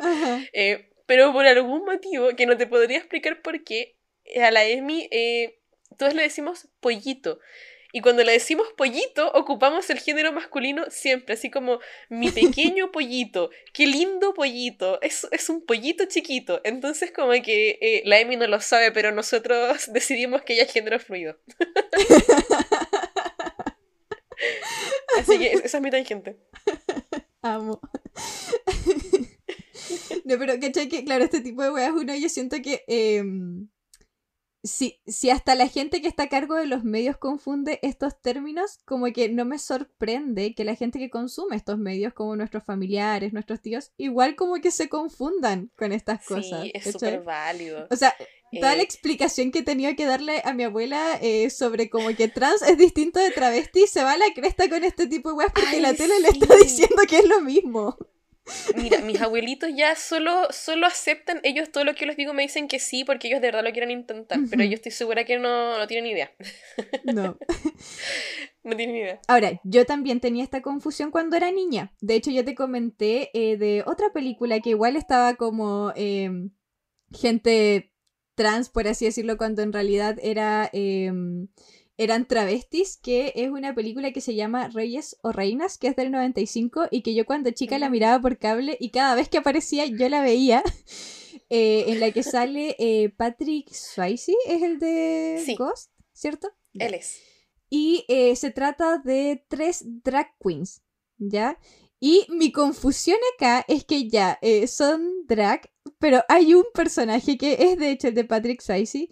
[0.53, 3.97] Eh, pero por algún motivo que no te podría explicar por qué,
[4.41, 5.59] a la Emi eh,
[5.97, 7.39] todos le decimos pollito.
[7.93, 13.49] Y cuando le decimos pollito, ocupamos el género masculino siempre, así como mi pequeño pollito,
[13.73, 16.59] qué lindo pollito, es, es un pollito chiquito.
[16.63, 20.73] Entonces como que eh, la Emi no lo sabe, pero nosotros decidimos que ella es
[20.73, 21.37] género fluido.
[25.19, 26.37] así que esa es mi tangente.
[27.41, 27.79] Amo.
[30.25, 30.89] no, pero ¿cachai?
[30.89, 32.83] Que claro, este tipo de weas, uno yo siento que...
[32.87, 33.69] Em,
[34.67, 38.79] si, si hasta la gente que está a cargo de los medios confunde estos términos,
[38.85, 43.33] como que no me sorprende que la gente que consume estos medios, como nuestros familiares,
[43.33, 46.63] nuestros tíos, igual como que se confundan con estas cosas.
[46.63, 47.87] Sí, es súper válido.
[47.89, 48.13] O sea,
[48.51, 52.09] toda la eh, explicación que he tenido que darle a mi abuela eh, sobre como
[52.15, 55.35] que trans es distinto de travesti se va a la cresta con este tipo de
[55.35, 57.97] weas porque la tele le está diciendo que es lo mismo.
[58.75, 62.43] Mira, mis abuelitos ya solo, solo aceptan, ellos todo lo que yo les digo me
[62.43, 65.37] dicen que sí porque ellos de verdad lo quieren intentar, pero yo estoy segura que
[65.37, 66.31] no, no tienen idea.
[67.03, 67.37] No.
[68.63, 69.19] no tienen idea.
[69.27, 71.93] Ahora, yo también tenía esta confusión cuando era niña.
[72.01, 76.51] De hecho, yo te comenté eh, de otra película que igual estaba como em,
[77.11, 77.93] gente
[78.35, 80.69] trans, por así decirlo, cuando en realidad era...
[80.71, 81.47] Em,
[81.97, 86.11] eran travestis, que es una película que se llama Reyes o Reinas, que es del
[86.11, 89.85] 95 y que yo cuando chica la miraba por cable y cada vez que aparecía
[89.85, 90.63] yo la veía.
[91.49, 96.49] Eh, en la que sale eh, Patrick Swayze, es el de Ghost, ¿cierto?
[96.73, 97.21] Él es.
[97.69, 100.81] Y eh, se trata de tres drag queens,
[101.17, 101.57] ¿ya?
[102.01, 107.77] Y mi confusión acá es que ya son drag, pero hay un personaje que es
[107.77, 109.07] de hecho el de Patrick Swayze,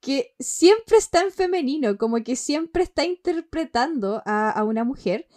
[0.00, 5.28] que siempre está en femenino, como que siempre está interpretando a, una mujer,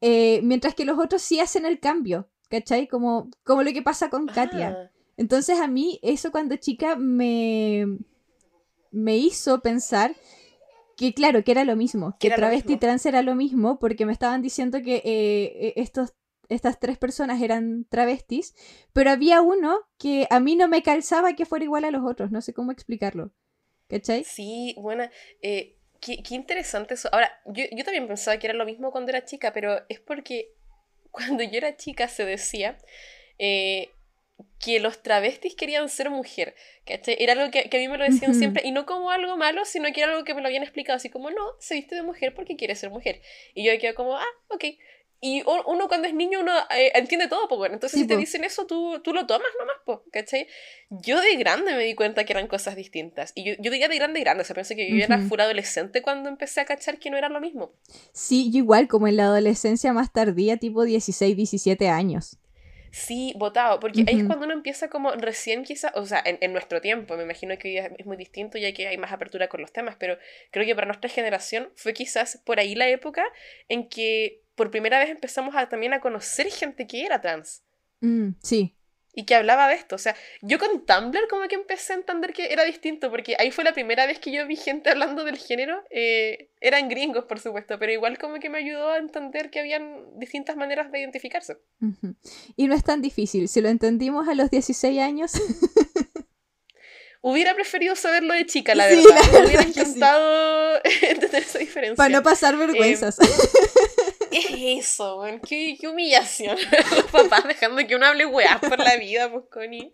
[0.00, 2.86] eh, mientras que los otros sí hacen el cambio, ¿cachai?
[2.86, 4.90] Como, como lo que pasa con Katia.
[5.16, 7.98] Entonces a mí eso cuando chica me,
[8.90, 10.14] me hizo pensar
[10.96, 14.40] que claro, que era lo mismo, que travesti trans era lo mismo, porque me estaban
[14.40, 16.14] diciendo que eh, e, estos
[16.48, 18.54] estas tres personas eran travestis,
[18.92, 22.30] pero había uno que a mí no me calzaba que fuera igual a los otros,
[22.30, 23.32] no sé cómo explicarlo.
[23.92, 24.24] ¿Cachai?
[24.24, 25.06] Sí, bueno,
[25.42, 27.10] eh, qué, qué interesante eso.
[27.12, 30.54] Ahora, yo, yo también pensaba que era lo mismo cuando era chica, pero es porque
[31.10, 32.78] cuando yo era chica se decía
[33.38, 33.90] eh,
[34.58, 36.54] que los travestis querían ser mujer,
[36.86, 37.16] ¿cachai?
[37.18, 39.66] Era algo que, que a mí me lo decían siempre, y no como algo malo,
[39.66, 42.02] sino que era algo que me lo habían explicado, así como, no, se viste de
[42.02, 43.20] mujer porque quiere ser mujer.
[43.52, 44.64] Y yo quedo como, ah, ok.
[45.24, 48.16] Y uno cuando es niño, uno eh, entiende todo, pues bueno, entonces Sí, si te
[48.16, 48.18] po.
[48.18, 50.48] dicen eso, tú, tú lo tomas nomás, pues, ¿cachai?
[50.90, 53.30] Yo de grande me di cuenta que eran cosas distintas.
[53.36, 55.20] Y yo, yo diría de grande, grande, o sea, pensé que yo era Ujú.
[55.20, 57.72] full adolescente cuando empecé a cachar que no era lo mismo.
[58.12, 62.38] Sí, yo igual, como en la adolescencia más tardía, tipo 16, 17 años.
[62.90, 66.52] Sí, votado, porque ahí es cuando uno empieza como recién quizás, o sea, en, en
[66.52, 69.62] nuestro tiempo, me imagino que hoy es muy distinto ya que hay más apertura con
[69.62, 70.18] los temas, pero
[70.50, 73.24] creo que para nuestra generación fue quizás por ahí la época
[73.68, 77.62] en que por primera vez empezamos a también a conocer gente que era trans
[78.00, 78.76] Mm, sí.
[79.12, 79.96] y que hablaba de esto.
[79.96, 83.50] O sea, yo con Tumblr como que empecé a entender que era distinto, porque ahí
[83.50, 85.82] fue la primera vez que yo vi gente hablando del género.
[85.90, 90.18] eh, eran gringos, por supuesto, pero igual como que me ayudó a entender que habían
[90.20, 91.58] distintas maneras de identificarse.
[92.56, 93.48] Y no es tan difícil.
[93.48, 95.32] Si lo entendimos a los 16 años,
[97.24, 99.10] Hubiera preferido saberlo de chica, la Sí, verdad.
[99.10, 100.00] la verdad hubiera que sí.
[101.08, 101.94] entender esa diferencia.
[101.94, 103.16] para no pasar vergüenzas.
[104.32, 105.40] Es eso, weón.
[105.40, 106.56] Qué, qué humillación.
[106.96, 109.92] Los papás dejando que uno hable weá por la vida, pues, Connie.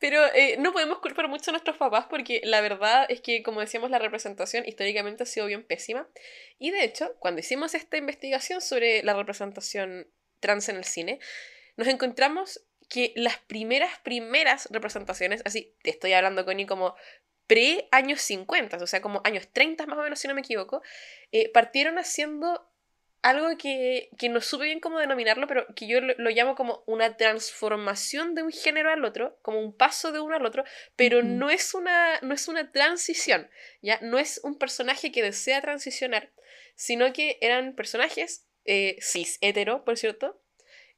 [0.00, 3.60] Pero eh, no podemos culpar mucho a nuestros papás porque la verdad es que, como
[3.60, 6.08] decíamos, la representación históricamente ha sido bien pésima.
[6.58, 11.20] Y de hecho, cuando hicimos esta investigación sobre la representación trans en el cine,
[11.76, 16.96] nos encontramos que las primeras, primeras representaciones, así te estoy hablando, Connie, como
[17.50, 20.82] pre-años 50, o sea, como años 30 más o menos, si no me equivoco,
[21.32, 22.64] eh, partieron haciendo
[23.22, 26.84] algo que, que no supe bien cómo denominarlo, pero que yo lo, lo llamo como
[26.86, 30.62] una transformación de un género al otro, como un paso de uno al otro,
[30.94, 33.50] pero no, es una, no es una transición,
[33.82, 33.98] ¿ya?
[34.00, 36.30] No es un personaje que desea transicionar,
[36.76, 40.40] sino que eran personajes eh, cis hetero, por cierto,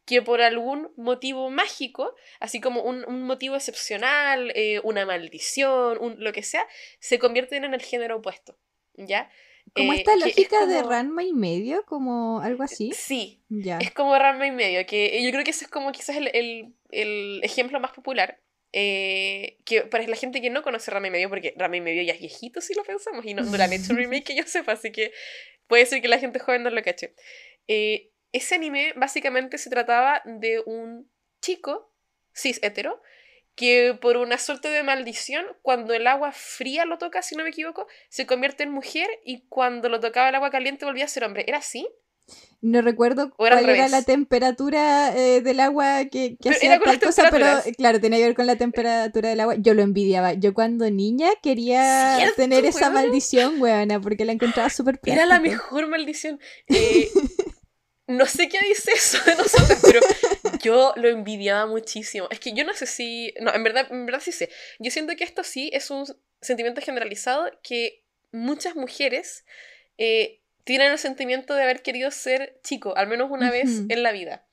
[0.05, 6.17] que por algún motivo mágico, así como un, un motivo excepcional, eh, una maldición, un,
[6.23, 6.67] lo que sea,
[6.99, 8.59] se convierten en el género opuesto,
[8.95, 9.31] ¿ya?
[9.75, 12.93] Como Eh, esta es lógica de Ranma y medio, como algo así.
[12.93, 13.79] Sí, Ya.
[13.79, 16.75] es como Ranma y medio, que yo creo que ese es como quizás el, el-
[16.91, 18.39] el ejemplo más popular.
[18.75, 22.03] eh, que para la gente que no conoce Ranma y medio, porque Ranma y medio
[22.03, 24.45] ya es viejito si lo pensamos, y no, no le han hecho remake que yo
[24.47, 25.13] sepa, así que
[25.67, 27.15] puede ser que la gente joven no lo cache.
[27.69, 31.93] Eh, ese anime básicamente se trataba de un chico
[32.35, 33.03] cis hetero
[33.55, 37.51] que por una suerte de maldición, cuando el agua fría lo toca, si no me
[37.51, 41.25] equivoco, se convierte en mujer y cuando lo tocaba el agua caliente volvía a ser
[41.25, 41.45] hombre.
[41.47, 41.87] ¿Era así?
[42.63, 47.29] No recuerdo era cuál era la temperatura eh, del agua que, que hacía tal cosa,
[47.29, 49.57] pero eh, claro, tenía que ver con la temperatura del agua.
[49.59, 50.33] Yo lo envidiaba.
[50.35, 55.41] Yo cuando niña quería ¿Cierto, tener esa maldición, weona, porque la encontraba súper Era la
[55.41, 56.41] mejor maldición.
[56.69, 57.09] Eh,
[58.07, 60.01] no sé qué dice eso de nosotros, pero
[60.63, 62.29] yo lo envidiaba muchísimo.
[62.31, 63.35] Es que yo no sé si.
[63.41, 64.51] No, en verdad, en verdad sí sé.
[64.79, 66.05] Yo siento que esto sí es un
[66.41, 69.45] sentimiento generalizado que muchas mujeres
[69.99, 73.87] eh, tienen el sentimiento de haber querido ser chico, al menos una vez Ujú.
[73.89, 74.47] en la vida.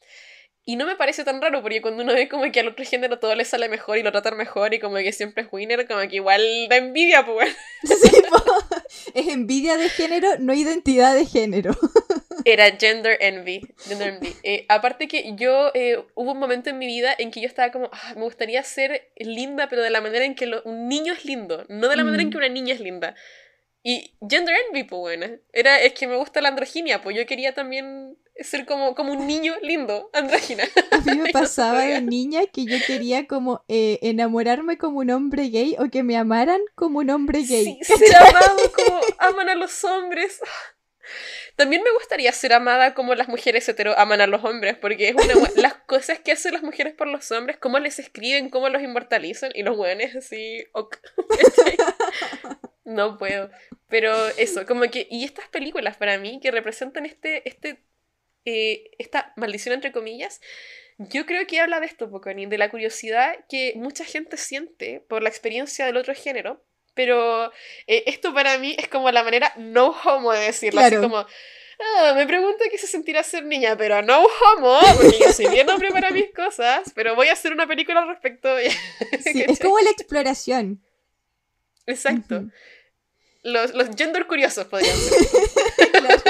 [0.66, 3.18] Y no me parece tan raro, porque cuando uno ve como que al otro género
[3.18, 6.02] todo le sale mejor y lo tratan mejor y como que siempre es winner, como
[6.08, 7.56] que igual da envidia, pues.
[7.84, 8.38] Sí, po.
[9.16, 11.76] es envidia de género, no identidad de género.
[12.46, 13.62] Era gender envy.
[13.88, 14.36] Gender envy.
[14.44, 17.72] Eh, aparte que yo, eh, hubo un momento en mi vida en que yo estaba
[17.72, 21.14] como, "Ah, me gustaría ser linda, pero de la manera en que lo- un niño
[21.14, 22.32] es lindo, no de la manera en Mm.
[22.32, 23.16] que una niña es linda.
[23.84, 27.54] Y gender envy, pues bueno, era, es que me gusta la androginia, pues yo quería
[27.54, 30.64] también ser como, como un niño lindo, andrógina.
[30.92, 35.50] A mí me pasaba de niña que yo quería como eh, enamorarme como un hombre
[35.50, 37.66] gay o que me amaran como un hombre gay.
[37.66, 40.40] Sí, ser amado como aman a los hombres.
[41.60, 45.16] También me gustaría ser amada como las mujeres hetero aman a los hombres, porque es
[45.16, 48.82] una las cosas que hacen las mujeres por los hombres, cómo les escriben, cómo los
[48.82, 50.66] inmortalizan, y los hueones así.
[52.86, 53.52] No puedo.
[53.90, 57.84] Pero eso, como que, y estas películas para mí que representan este, este,
[58.46, 60.40] eh, esta maldición entre comillas,
[60.98, 65.22] yo creo que habla de esto, Poconi, de la curiosidad que mucha gente siente por
[65.22, 66.64] la experiencia del otro género,
[67.00, 67.50] pero
[67.88, 72.14] eh, esto para mí es como la manera no homo de decirlo, así como, ah,
[72.14, 75.94] me pregunto qué se sentirá ser niña, pero no homo, porque yo soy bien hombre
[75.94, 78.50] para mis cosas, pero voy a hacer una película al respecto.
[79.24, 80.84] Sí, es como la exploración.
[81.86, 82.50] Exacto.
[83.44, 85.28] Los, los gender curiosos podrían ser.
[86.02, 86.22] Claro.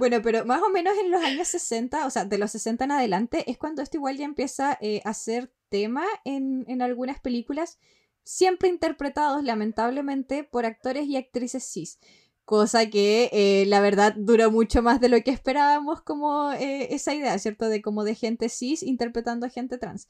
[0.00, 2.90] Bueno, pero más o menos en los años 60, o sea, de los 60 en
[2.90, 7.78] adelante, es cuando esto igual ya empieza eh, a ser tema en, en algunas películas,
[8.24, 11.98] siempre interpretados lamentablemente por actores y actrices cis.
[12.44, 17.14] Cosa que eh, la verdad duró mucho más de lo que esperábamos como eh, esa
[17.14, 17.68] idea, ¿cierto?
[17.68, 20.08] De como de gente cis interpretando a gente trans.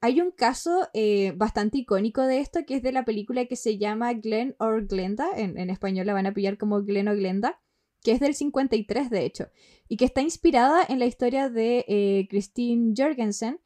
[0.00, 3.78] Hay un caso eh, bastante icónico de esto que es de la película que se
[3.78, 7.60] llama Glenn or Glenda, en, español la van a pillar como Glenn o Glenda,
[8.02, 9.48] que es del 53 de hecho,
[9.86, 13.60] y que está inspirada en la historia de Christine Jorgensen,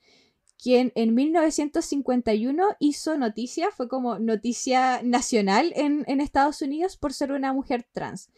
[0.62, 7.53] quien en 1951 hizo noticia, fue como noticia nacional en, Estados Unidos por ser una
[7.53, 8.31] mujer trans.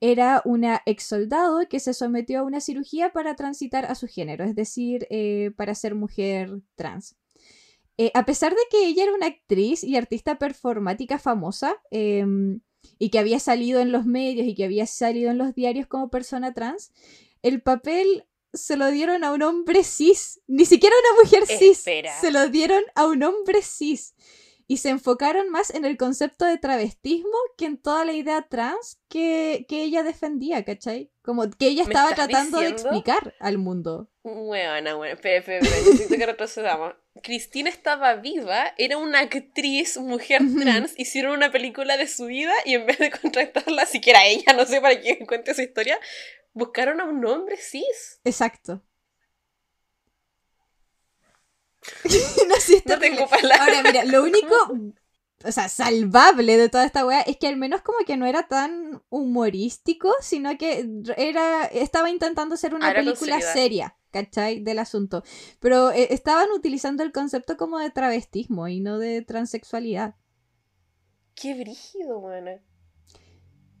[0.00, 4.44] Era una ex soldado que se sometió a una cirugía para transitar a su género,
[4.44, 7.16] es decir, eh, para ser mujer trans.
[7.98, 12.60] Eh, a pesar de que ella era una actriz y artista performática famosa, em,
[12.98, 16.10] y que había salido en los medios y que había salido en los diarios como
[16.10, 16.92] persona trans,
[17.42, 20.40] el papel se lo dieron a un hombre cis.
[20.46, 21.82] Ni siquiera a una mujer cis.
[22.20, 24.14] Se lo dieron a un hombre cis.
[24.68, 28.98] Y se enfocaron más en el concepto de travestismo que en toda la idea trans
[29.08, 31.10] que, ella defendía, ¿cachai?
[31.20, 34.08] Como que ella estaba tratando de explicar al mundo.
[34.22, 36.94] Bueno, bueno, espera, espera, necesito que retrocedamos.
[37.22, 42.74] Cristina estaba viva, era una actriz, mujer trans, hicieron una película de su vida y
[42.74, 45.98] en vez de contratarla, siquiera ella, no sé para quién cuente su historia,
[46.54, 48.20] Buscaron a un hombre cis.
[48.24, 48.82] Exacto.
[52.48, 53.60] no, sé, no tengo palabras.
[53.60, 54.54] Ahora, mira, lo único,
[55.44, 58.46] o sea, salvable de toda esta weá es que al menos como que no era
[58.46, 64.60] tan humorístico, sino que era, estaba intentando ser una película seria, ¿cachai?
[64.60, 65.24] Del asunto.
[65.58, 70.14] Pero eh, estaban utilizando el concepto como de travestismo y no de transexualidad.
[71.34, 72.60] Qué brígido, buena.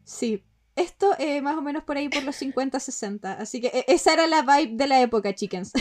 [0.04, 0.44] Sí,
[0.76, 3.32] esto eh, más o menos por ahí por los 50, 60.
[3.34, 5.72] Así que e, esa era la vibe de la época, chickens.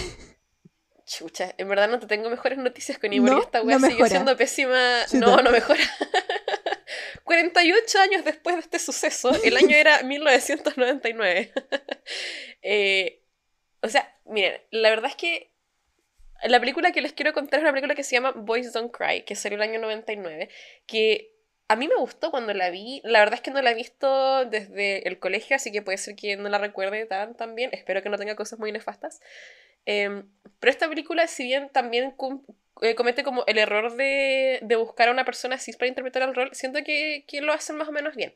[1.06, 4.38] Chucha, en verdad no te tengo mejores noticias con Ivor no, esta weá sigue siendo
[4.38, 5.00] pésima.
[5.14, 5.84] No, no mejora.
[7.24, 11.52] 48 años después de este suceso, el año era 1999.
[12.62, 13.24] eh,
[13.82, 15.52] o sea, miren, la verdad es que
[16.44, 19.24] la película que les quiero contar es una película que se llama Boys Don't Cry,
[19.24, 20.50] que salió el año 99,
[20.86, 21.36] que
[21.72, 23.00] a mí me gustó cuando la vi.
[23.06, 26.18] La verdad es que no la he visto desde el colegio, así que puede ser
[26.18, 27.70] que no la recuerde tan, bien.
[27.72, 29.22] Espero que no tenga cosas muy nefastas.
[29.86, 30.30] Em,
[30.60, 32.14] pero esta película, si bien también
[32.82, 36.50] eh, comete como el error de, buscar a una persona así para interpretar el rol,
[36.52, 38.34] siento que, que lo hacen más o menos bien.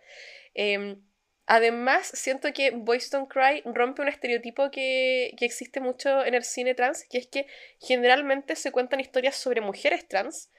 [0.53, 1.01] Em,
[1.45, 6.45] además, siento que Boys Don't Cry rompe un estereotipo que, que existe mucho en el
[6.45, 7.47] cine trans, que es que
[7.81, 10.51] generalmente se cuentan historias sobre mujeres trans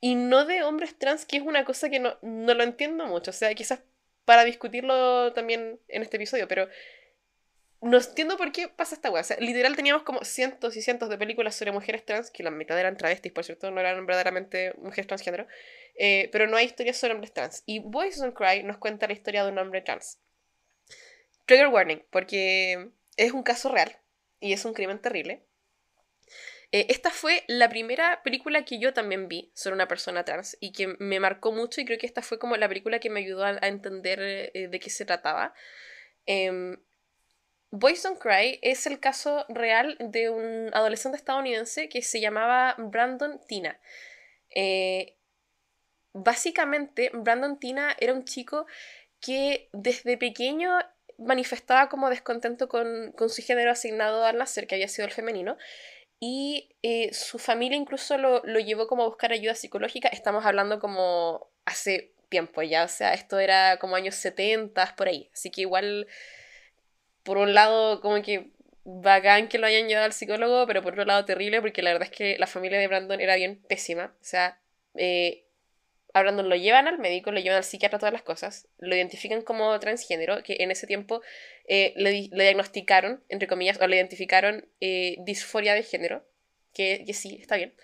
[0.00, 3.30] y no de hombres trans, que es una cosa que no, no lo entiendo mucho.
[3.30, 3.80] O sea, quizás
[4.24, 6.68] para discutirlo también en este episodio, pero
[7.80, 9.22] no entiendo por qué pasa esta weá.
[9.22, 12.50] O sea, literal teníamos como cientos y cientos de películas sobre mujeres trans, que la
[12.50, 15.46] mitad eran travestis, por cierto, no eran verdaderamente mujeres transgénero,
[15.98, 17.62] eh, pero no hay historias sobre hombres trans.
[17.66, 20.18] Y Boys Don't Cry nos cuenta la historia de un hombre trans.
[21.46, 23.96] Trigger warning, porque es un caso real
[24.40, 25.45] y es un crimen terrible.
[26.72, 30.72] Eh, esta fue la primera película que yo también vi sobre una persona trans y
[30.72, 33.44] que me marcó mucho y creo que esta fue como la película que me ayudó
[33.44, 35.54] a, entender eh, de qué se trataba.
[36.26, 36.76] Eh,
[37.70, 43.40] Boys Don't Cry es el caso real de un adolescente estadounidense que se llamaba Brandon
[43.46, 43.78] Tina.
[44.54, 45.16] Eh,
[46.12, 48.66] básicamente, Brandon Tina era un chico
[49.20, 50.78] que desde pequeño
[51.18, 55.58] manifestaba como descontento con, con su género asignado al nacer, que había sido el femenino,
[56.20, 60.08] y eh, su familia incluso lo, lo, llevó como a buscar ayuda psicológica.
[60.08, 65.30] Estamos hablando como hace tiempo ya, o sea, esto era como años 70, por ahí.
[65.32, 66.06] Así que igual,
[67.22, 68.50] por un lado, como que
[68.84, 72.08] bacán que lo hayan llevado al psicólogo, pero por otro lado terrible porque la verdad
[72.10, 74.14] es que la familia de Brandon era bien pésima.
[74.20, 74.60] O sea,
[74.94, 75.45] eh,
[76.18, 79.78] hablando, lo llevan al médico, lo llevan al psiquiatra, todas las cosas, lo identifican como
[79.80, 81.20] transgénero, que en ese tiempo
[81.68, 86.26] eh, le, diagnosticaron, entre comillas, o le identificaron eh, disforia de género,
[86.72, 87.74] que, que, sí, está bien.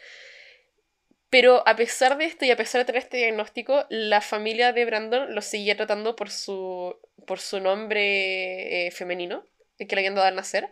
[1.28, 4.84] Pero a pesar de esto y a pesar de tener este diagnóstico, la familia de
[4.84, 9.46] Brandon lo seguía tratando por su, por su nombre eh, femenino,
[9.78, 10.68] que le habían dado al nacer,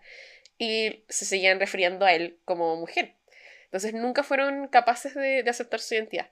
[0.59, 3.17] y se seguían refiriendo a él como mujer.
[3.65, 6.31] Entonces nunca fueron capaces de, de aceptar su identidad.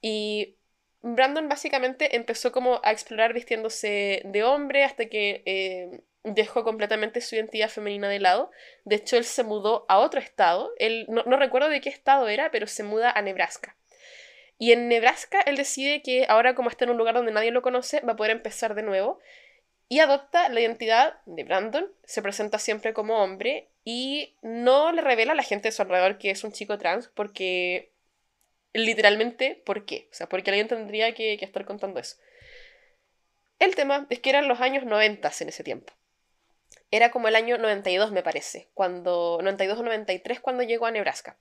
[0.00, 0.56] Y
[1.02, 7.34] Brandon básicamente empezó como a explorar vistiéndose de hombre hasta que eh, dejó completamente su
[7.34, 8.50] identidad femenina de lado.
[8.84, 10.72] De hecho, él se mudó a otro estado.
[10.78, 13.76] Él, no, recuerdo de qué estado era, pero se muda a Nebraska.
[14.58, 17.62] Y en Nebraska él decide que ahora como está en un lugar donde nadie lo
[17.62, 19.18] conoce, va a poder empezar de nuevo.
[19.88, 25.32] Y adopta la identidad de Brandon, se presenta siempre como hombre y no le revela
[25.32, 27.89] a la gente de su alrededor que es un chico trans porque
[28.72, 30.08] literalmente por qué.
[30.10, 32.16] O sea, porque alguien tendría que, que estar contando eso.
[33.58, 35.92] El tema es que eran los años 90 en ese tiempo.
[36.90, 41.38] Era como el año 92, me parece, cuando 92 o 93 cuando llegó a Nebraska.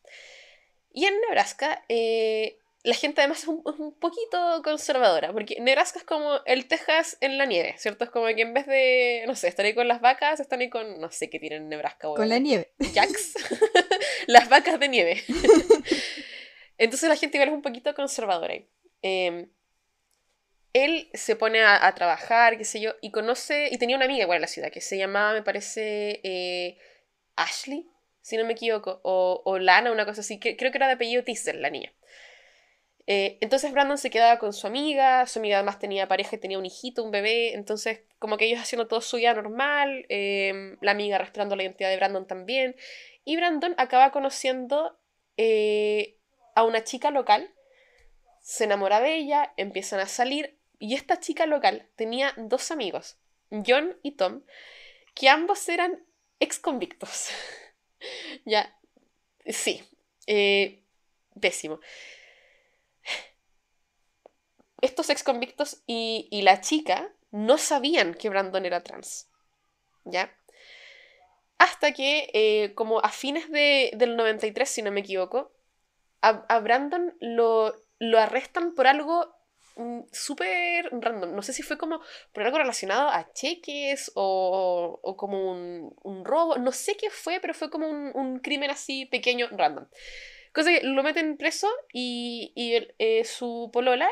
[0.92, 6.40] Y en Nebraska, eh, la gente además es un, poquito conservadora, porque Nebraska es como
[6.46, 8.06] el Texas en la nieve, ¿cierto?
[8.06, 10.70] Es como que en vez de, no sé, estar ahí con las vacas, están ahí
[10.70, 12.08] con, no sé qué tienen en Nebraska.
[12.16, 12.72] Con la nieve.
[12.94, 13.34] Jacks.
[14.28, 15.24] las vacas de nieve.
[16.80, 18.56] Entonces la gente igual es un poquito conservadora.
[19.02, 19.50] Em,
[20.74, 24.38] él se pone a, trabajar, qué sé yo, y conoce, y tenía una amiga igual
[24.38, 26.78] en la ciudad, que se llamaba, me parece, eh,
[27.36, 27.90] Ashley,
[28.22, 31.24] si no me equivoco, o, Lana, una cosa así, que creo que era de apellido
[31.24, 31.94] Tisdale, la niña.
[33.08, 36.66] Eh, entonces Brandon se quedaba con su amiga, su amiga además tenía pareja tenía un
[36.68, 41.18] hijito, un bebé, entonces como que ellos haciendo todo su vida normal, eh, la amiga
[41.18, 42.76] respetando la identidad de Brandon también,
[43.26, 45.00] y Brandon acaba conociendo
[45.38, 46.19] eh,
[46.56, 47.54] a una chica local,
[48.42, 53.18] se enamora de ella, empiezan a salir, y esta chica local tenía dos amigos,
[53.50, 54.44] John y Tom,
[55.14, 56.06] que ambos eran
[56.40, 57.30] ex convictos.
[58.46, 58.78] ya,
[59.46, 59.84] sí,
[61.40, 61.80] pésimo
[64.82, 69.30] estos ex convictos y, la chica no sabían que Brandon era trans.
[70.06, 70.36] ¿Ya?
[71.58, 75.52] Hasta que, eh, como a fines de, del 93, si no me equivoco,
[76.22, 79.34] a, Brandon lo, lo, arrestan por algo
[79.76, 81.36] mm, súper random.
[81.36, 82.02] No sé si fue como
[82.34, 86.58] por algo relacionado a cheques o, o como un, un, robo.
[86.58, 89.88] No sé qué fue, pero fue como un, un crimen así pequeño, random.
[90.54, 94.10] Cosa que lo meten preso y, y eh, su polola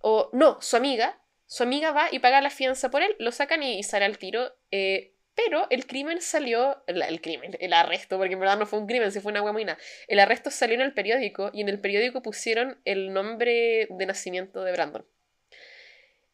[0.00, 3.62] o no, su amiga, su amiga va y paga la fianza por él, lo sacan
[3.62, 4.52] y, sale al tiro.
[4.70, 8.86] Eh, pero el crimen salió, el, crimen, el arresto, porque en verdad no fue un
[8.86, 9.76] crimen, si fue una huemuina.
[10.06, 14.62] El arresto salió en el periódico y en el periódico pusieron el nombre de nacimiento
[14.62, 15.04] de Brandon.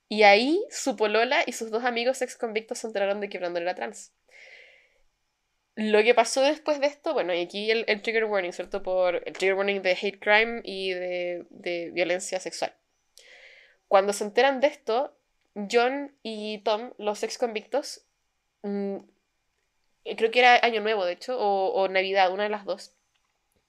[0.08, 3.62] Y ahí su polola y sus dos amigos ex convictos se enteraron de que Brandon
[3.62, 4.12] era trans.
[5.76, 8.82] Lo que pasó después de esto, bueno, y aquí el, trigger warning, ¿cierto?
[8.82, 12.74] Por el trigger warning de hate crime y de, de violencia sexual.
[13.88, 15.16] Cuando se enteran de esto,
[15.70, 18.04] John y Tom, los ex convictos,
[18.62, 18.96] mm,
[20.16, 22.94] creo que era Año Nuevo, de hecho, o, Navidad, una de las dos,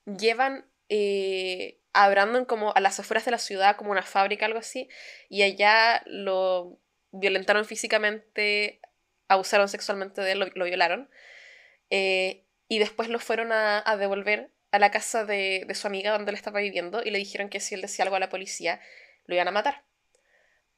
[0.06, 4.58] llevan eh, a Brandon como a las afueras de la ciudad, como una fábrica, algo
[4.58, 4.88] así,
[5.28, 6.78] y allá lo
[7.12, 8.80] violentaron físicamente,
[9.28, 11.10] abusaron sexualmente de él, lo, violaron,
[11.90, 16.12] eh, y después lo fueron a, a devolver a la casa de, de, su amiga
[16.12, 18.80] donde él estaba viviendo y le dijeron que si él decía algo a la policía,
[19.26, 19.84] lo iban a matar.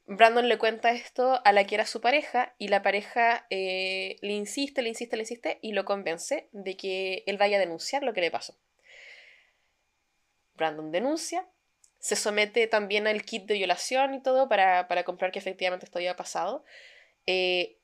[0.06, 4.32] Brandon le cuenta esto a la que era su pareja y la pareja eh, le
[4.32, 8.12] insiste, le insiste, le insiste y lo convence de que él vaya a denunciar lo
[8.12, 8.54] que le pasó.
[10.54, 11.48] Brandon denuncia,
[11.98, 15.98] se somete también al kit de violación y todo para, para comprobar que efectivamente esto
[15.98, 16.64] había pasado.
[17.26, 17.78] Eh,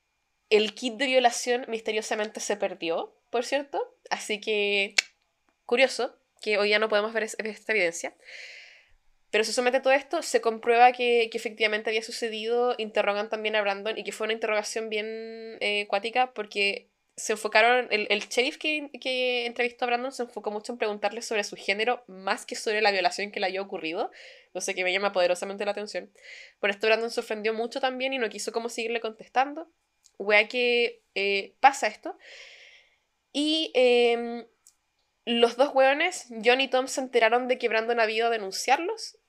[0.50, 4.94] el kit de violación misteriosamente se perdió, por cierto, así que
[5.64, 8.14] curioso que hoy ya no podemos ver esta evidencia.
[9.30, 13.54] Pero se somete a todo esto, se comprueba que, que, efectivamente había sucedido, interrogan también
[13.56, 15.06] a Brandon y que fue una interrogación bien
[15.60, 20.50] eh, cuática porque se enfocaron, el, el sheriff que, que, entrevistó a Brandon se enfocó
[20.50, 24.10] mucho en preguntarle sobre su género más que sobre la violación que le había ocurrido,
[24.54, 26.10] no sé, que me llama poderosamente la atención.
[26.58, 29.70] Por esto Brandon se ofendió mucho también y no quiso como seguirle contestando.
[30.18, 32.16] Wea que eh, pasa esto.
[33.32, 34.46] Y eh,
[35.24, 39.19] los dos hueones, John y Tom, se enteraron de que Brandon había ido a denunciarlos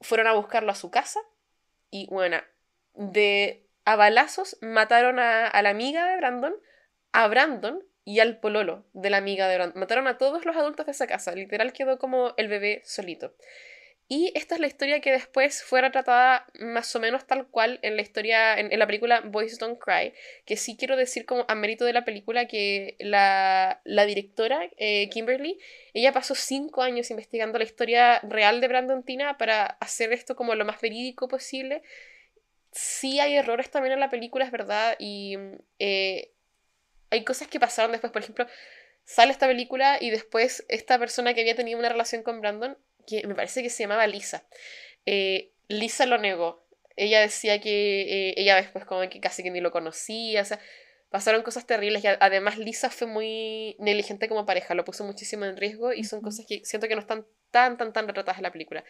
[0.00, 1.20] fueron a buscarlo a su casa
[1.90, 2.38] y, bueno,
[2.94, 6.54] de a balazos mataron a, la amiga de Brandon,
[7.12, 9.80] a Brandon y al pololo de la amiga de Brandon.
[9.80, 11.34] Mataron a todos los adultos de esa casa.
[11.34, 13.34] Literal quedó como el bebé solito.
[14.12, 17.94] Y esta es la historia que después fue retratada más o menos tal cual en
[17.94, 20.12] la historia, en, la película Boys Don't Cry,
[20.44, 25.60] que sí quiero decir como a mérito de la película que la, directora, eh, Kimberly,
[25.94, 30.56] ella pasó cinco años investigando la historia real de Brandon Tina para hacer esto como
[30.56, 31.80] lo más verídico posible.
[32.72, 35.36] Sí hay errores también en la película, es verdad, y
[35.78, 36.32] eh,
[37.10, 38.48] hay cosas que pasaron después, por ejemplo,
[39.04, 42.76] sale esta película y después esta persona que había tenido una relación con Brandon
[43.06, 44.44] que me parece que se llamaba Lisa.
[45.06, 46.66] Eh, Lisa lo negó.
[46.96, 50.60] Ella decía que eh, ella después como que casi que ni lo conocía, o sea,
[51.08, 55.56] pasaron cosas terribles y además Lisa fue muy negligente como pareja, lo puso muchísimo en
[55.56, 58.52] riesgo y son cosas que siento que no están tan, tan, tan retratadas en la
[58.52, 58.84] película.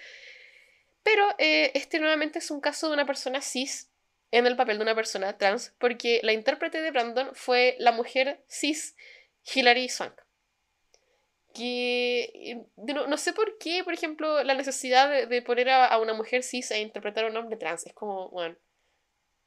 [1.03, 3.91] Pero eh, este nuevamente es un caso de una persona cis
[4.33, 8.43] en el papel de una persona trans, porque la intérprete de Brandon fue la mujer
[8.49, 8.97] cis
[9.55, 10.15] Hilary Swank
[11.53, 16.71] que no, sé por qué, por ejemplo, la necesidad de, poner a, una mujer cis
[16.71, 17.87] a interpretar a un hombre trans.
[17.87, 18.57] Es como, bueno,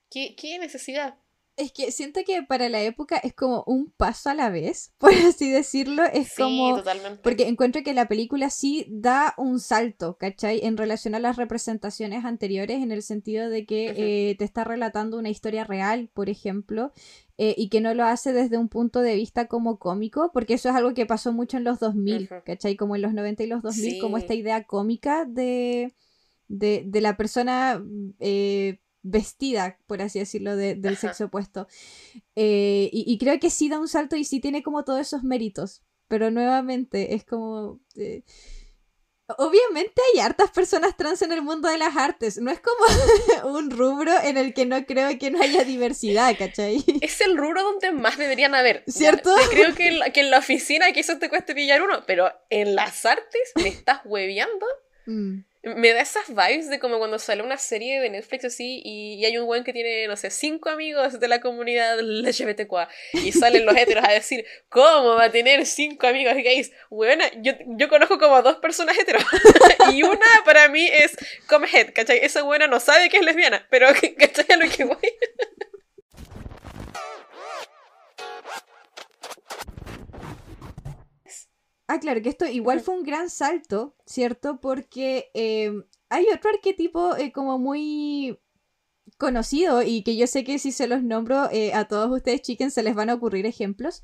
[0.10, 1.18] ¿qué, qué necesidad?
[1.56, 5.14] Es que siento que para la época es como un paso a la vez, por
[5.14, 6.04] así decirlo.
[6.06, 6.78] Es sí, como.
[6.78, 7.22] Totalmente.
[7.22, 10.62] Porque encuentro que la película sí da un salto, ¿cachai?
[10.66, 15.18] En relación a las representaciones anteriores, en el sentido de que eh, te está relatando
[15.20, 16.92] una historia real, por ejemplo,
[17.38, 20.70] eh, y que no lo hace desde un punto de vista como cómico, porque eso
[20.70, 22.76] es algo que pasó mucho en los 2000, ¿cachai?
[22.76, 25.94] Como en los 90 y los 2000, como esta idea cómica de,
[26.48, 27.84] de, de la persona.
[28.20, 31.68] Eh, vestida, por así decirlo, del sexo opuesto.
[32.36, 35.84] Eh, y, creo que sí da un salto y sí tiene como todos esos méritos.
[36.08, 37.80] Pero nuevamente es como...
[37.96, 38.24] Eh,
[39.38, 42.38] obviamente hay hartas personas trans en el mundo de las artes.
[42.38, 46.84] No es como un rubro en el que no creo que no haya diversidad, ¿cachai?
[47.02, 48.84] Es el rubro donde más deberían haber.
[48.88, 49.34] ¿Cierto?
[49.50, 52.76] creo que en, la, que en la oficina quizás te cueste pillar uno, pero en
[52.76, 54.66] las artes me estás hueviando.
[55.06, 55.44] Mm.
[55.64, 59.38] Me da esas vibes de como cuando sale una serie de Netflix así y, hay
[59.38, 63.74] un buen que tiene, no sé, cinco amigos de la comunidad LGBTQA y salen los
[63.78, 66.74] heteros a decir, ¿cómo va a tener cinco amigos gays?
[66.90, 69.24] Bueno, yo, yo conozco como dos personas heteros
[69.94, 71.16] y una para mí es
[71.48, 72.20] Comehead, ¿cachai?
[72.22, 73.88] Esa buena no sabe que es lesbiana, pero
[74.18, 74.98] ¿cachai a lo que voy?
[81.94, 84.60] Ah, claro, que esto igual fue un gran salto, ¿cierto?
[84.60, 85.72] Porque eh,
[86.10, 88.40] hay otro arquetipo eh, como muy
[89.20, 92.74] conocido y que yo sé que si se los nombro eh, a todos ustedes, chickens,
[92.74, 94.02] se les van a ocurrir ejemplos,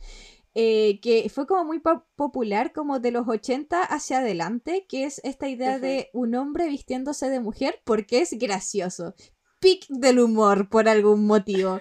[0.54, 1.82] que fue como muy
[2.16, 7.28] popular como de los 80 hacia adelante, que es esta idea de un hombre vistiéndose
[7.32, 9.16] de mujer porque es gracioso.
[9.60, 11.80] Pic del humor por algún motivo.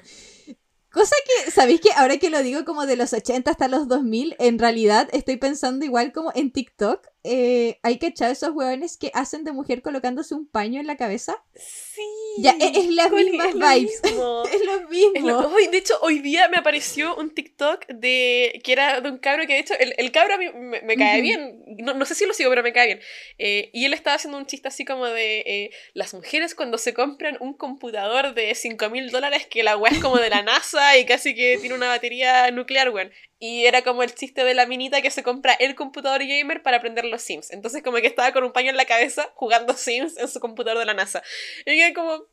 [0.98, 4.34] Cosa que, ¿sabéis que ahora que lo digo como de los 80 hasta los 2000,
[4.40, 9.12] en realidad estoy pensando igual como en TikTok, eh, hay que echar esos hueones que
[9.14, 11.36] hacen de mujer colocándose un paño en la cabeza.
[11.54, 12.02] Sí.
[12.42, 14.00] Ya, e-, es, las mismas vibes.
[14.04, 15.38] es lo mismo.
[15.54, 19.46] hoy, de hecho, hoy día me apareció un TikTok de que era de un cabro
[19.46, 21.62] que, de hecho, el, el cabro a mí me, cae bien.
[21.78, 23.00] No, no, sé si lo sigo, pero me cae bien.
[23.38, 26.94] Eh, y él estaba haciendo un chiste así como de eh, las mujeres cuando se
[26.94, 30.96] compran un computador de 5 mil dólares que la weá es como de la NASA
[30.98, 33.10] y casi que tiene una batería nuclear, weón.
[33.38, 36.78] Y era como el chiste de la minita que se compra el computador gamer para
[36.78, 37.52] aprender los Sims.
[37.52, 40.78] Entonces como que estaba con un paño en la cabeza jugando Sims en su computador
[40.78, 41.22] de la NASA.
[41.64, 42.26] Y yo como,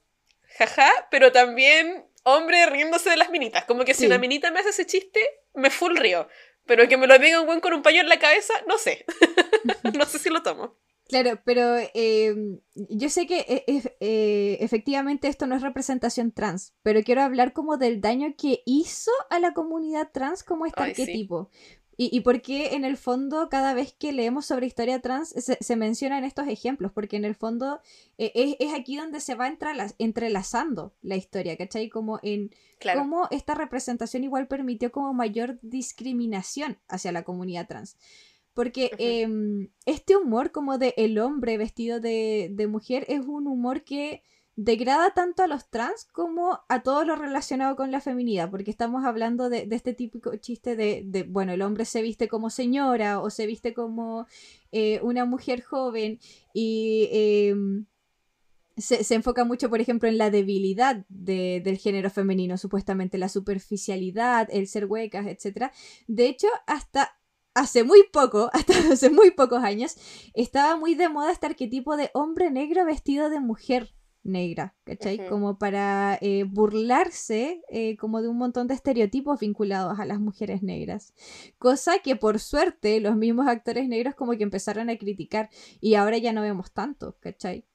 [0.57, 3.65] jaja, pero también hombre riéndose de las minitas.
[3.65, 5.21] Como que si una minita me hace ese chiste,
[5.53, 6.27] me full río.
[6.65, 9.05] Pero que me lo diga un buen con un paño en la cabeza, no sé.
[9.93, 10.75] no sé si lo tomo.
[11.07, 13.63] Claro, pero em, yo sé que e,
[13.99, 19.11] eh, efectivamente esto no es representación trans, pero quiero hablar como del daño que hizo
[19.29, 21.51] a la comunidad trans como este arquetipo.
[21.97, 25.57] Y, y por qué en el fondo cada vez que leemos sobre historia trans se,
[25.61, 27.79] se mencionan estos ejemplos, porque en el fondo
[28.17, 29.55] eh, es, es, aquí donde se va
[29.99, 31.87] entrelazando la historia, ¿cachai?
[31.87, 32.51] Como en
[32.95, 37.95] cómo esta representación igual permitió como mayor discriminación hacia la comunidad trans.
[38.55, 44.23] Porque em, este humor como de el hombre vestido de, mujer es un humor que
[44.55, 49.03] degrada tanto a los trans como a todo lo relacionado con la feminidad, porque estamos
[49.03, 53.45] hablando de, este típico chiste de, bueno, el hombre se viste como señora o se
[53.45, 54.25] viste como
[54.71, 56.19] eh, una mujer joven
[56.53, 57.85] y em,
[58.77, 64.47] se, se, enfoca mucho, por ejemplo, en la debilidad del género femenino, supuestamente la superficialidad,
[64.49, 65.73] el ser huecas, etc.
[66.07, 67.17] De hecho, hasta
[67.55, 69.95] hace muy poco, hasta hace muy pocos años,
[70.35, 73.95] estaba muy de moda este arquetipo de hombre negro vestido de mujer
[74.25, 75.29] negra, ¿cachai?
[75.29, 80.63] Como para eh, burlarse eh, como de un montón de estereotipos vinculados a las mujeres
[80.63, 81.13] negras.
[81.59, 85.49] Cosa que por suerte los mismos actores negros como que empezaron a criticar
[85.79, 87.65] y ahora ya no vemos tanto, ¿cachai?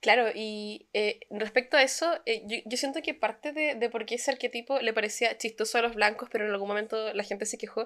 [0.00, 4.30] Claro, y eh, respecto a eso, eh, yo, siento que parte de, por qué ese
[4.30, 7.82] arquetipo le parecía chistoso a los blancos, pero en algún momento la gente se quejó,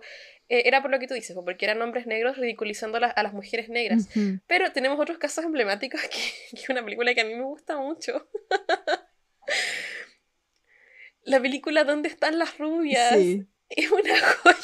[0.51, 3.71] eh, era por lo que tú dices, porque eran hombres negros ridiculizando a, las mujeres
[3.71, 4.09] negras.
[4.47, 8.29] Pero tenemos otros casos emblemáticos que, que una película que a mí me gusta mucho.
[11.25, 13.17] la película ¿Dónde están las rubias?
[13.71, 14.57] Es una joya.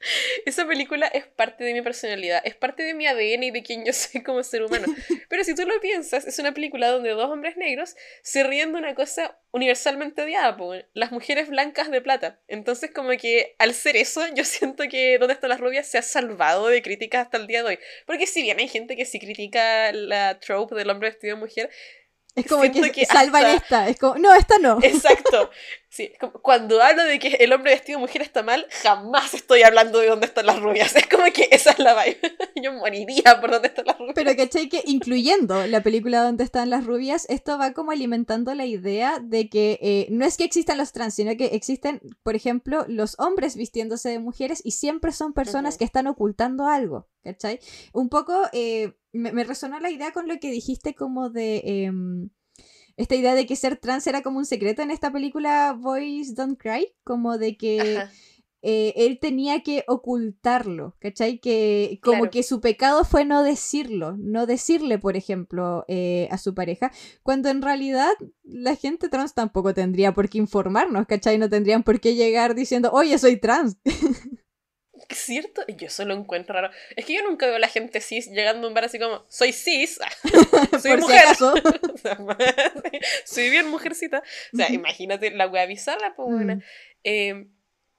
[0.46, 3.84] Esa película es parte de mi personalidad, es parte de mi ADN y de quien
[3.84, 4.86] yo soy como ser humano.
[5.28, 8.78] Pero si tú lo piensas, es una película donde dos hombres negros se ríen de
[8.78, 10.56] una cosa universalmente odiada,
[10.94, 12.40] las mujeres blancas de plata.
[12.48, 16.02] Entonces, como que al ser eso, yo siento que Donde están las rubias se ha
[16.02, 17.78] salvado de críticas hasta el día de hoy.
[18.06, 21.70] Porque si bien hay gente que sí critica la trope del hombre vestido de mujer,
[22.38, 24.78] es como que, salvan esta, es como, no, esta no.
[24.82, 25.50] Exacto.
[25.90, 26.12] Sí,
[26.42, 30.08] cuando hablo de que el hombre vestido de mujer está mal, jamás estoy hablando de
[30.08, 30.94] dónde están las rubias.
[30.94, 32.20] Es como que esa es la vibe.
[32.62, 34.14] Yo moriría por dónde están las rubias.
[34.14, 34.68] Pero ¿cachai?
[34.68, 39.48] Que incluyendo la película donde están las rubias, esto va como alimentando la idea de
[39.48, 43.56] que eh, no es que existan los trans, sino que existen, por ejemplo, los hombres
[43.56, 47.08] vistiéndose de mujeres y siempre son personas que están ocultando algo.
[47.24, 47.60] ¿Cachai?
[47.92, 51.62] Un poco eh, me, resonó la idea con lo que dijiste como de...
[51.64, 52.30] Em,
[52.98, 56.58] esta idea de que ser trans era como un secreto en esta película Boys Don't
[56.60, 58.02] Cry, como de que
[58.60, 61.38] eh, él tenía que ocultarlo, ¿cachai?
[61.38, 66.54] Que como que su pecado fue no decirlo, no decirle, por ejemplo, eh, a su
[66.54, 66.90] pareja,
[67.22, 68.10] cuando en realidad
[68.42, 71.38] la gente trans tampoco tendría por qué informarnos, ¿cachai?
[71.38, 73.78] No tendrían por qué llegar diciendo, oye, soy trans.
[75.10, 75.64] ¿Cierto?
[75.68, 76.70] Yo solo encuentro raro.
[76.94, 79.24] Es que yo nunca veo a la gente cis llegando a un bar así como,
[79.28, 79.98] soy cis,
[80.82, 81.24] soy mujer.
[83.24, 84.22] soy bien mujercita.
[84.52, 86.62] O sea, imagínate la wea bizarra, pues buena.
[87.04, 87.46] Eh,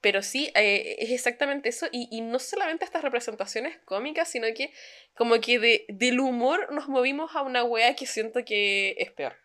[0.00, 1.86] pero sí, eh, es exactamente eso.
[1.92, 4.72] Y, y, no solamente estas representaciones cómicas, sino que
[5.14, 9.36] como que de, del humor nos movimos a una wea que siento que es peor.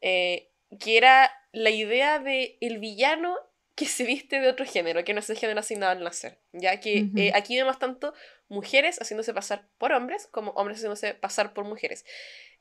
[0.00, 0.48] Eh,
[0.80, 3.36] que era la idea de el villano
[3.74, 6.38] que se viste de otro género, que no es el género asignado al nacer.
[6.52, 8.12] Ya que eh, aquí vemos tanto
[8.48, 12.04] mujeres haciéndose pasar por hombres como hombres haciéndose pasar por mujeres.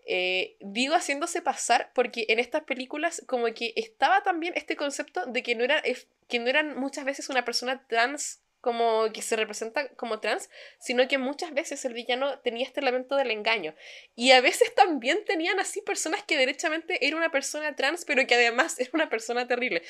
[0.07, 5.43] Eh, digo haciéndose pasar porque en estas películas como que estaba también este concepto de
[5.43, 5.83] que no, era,
[6.27, 10.49] que no eran muchas veces una persona trans como que se representa como trans,
[10.79, 13.75] sino que muchas veces el villano tenía este elemento del engaño.
[14.15, 18.35] Y a veces también tenían así personas que derechamente era una persona trans, pero que
[18.35, 19.81] además era una persona terrible.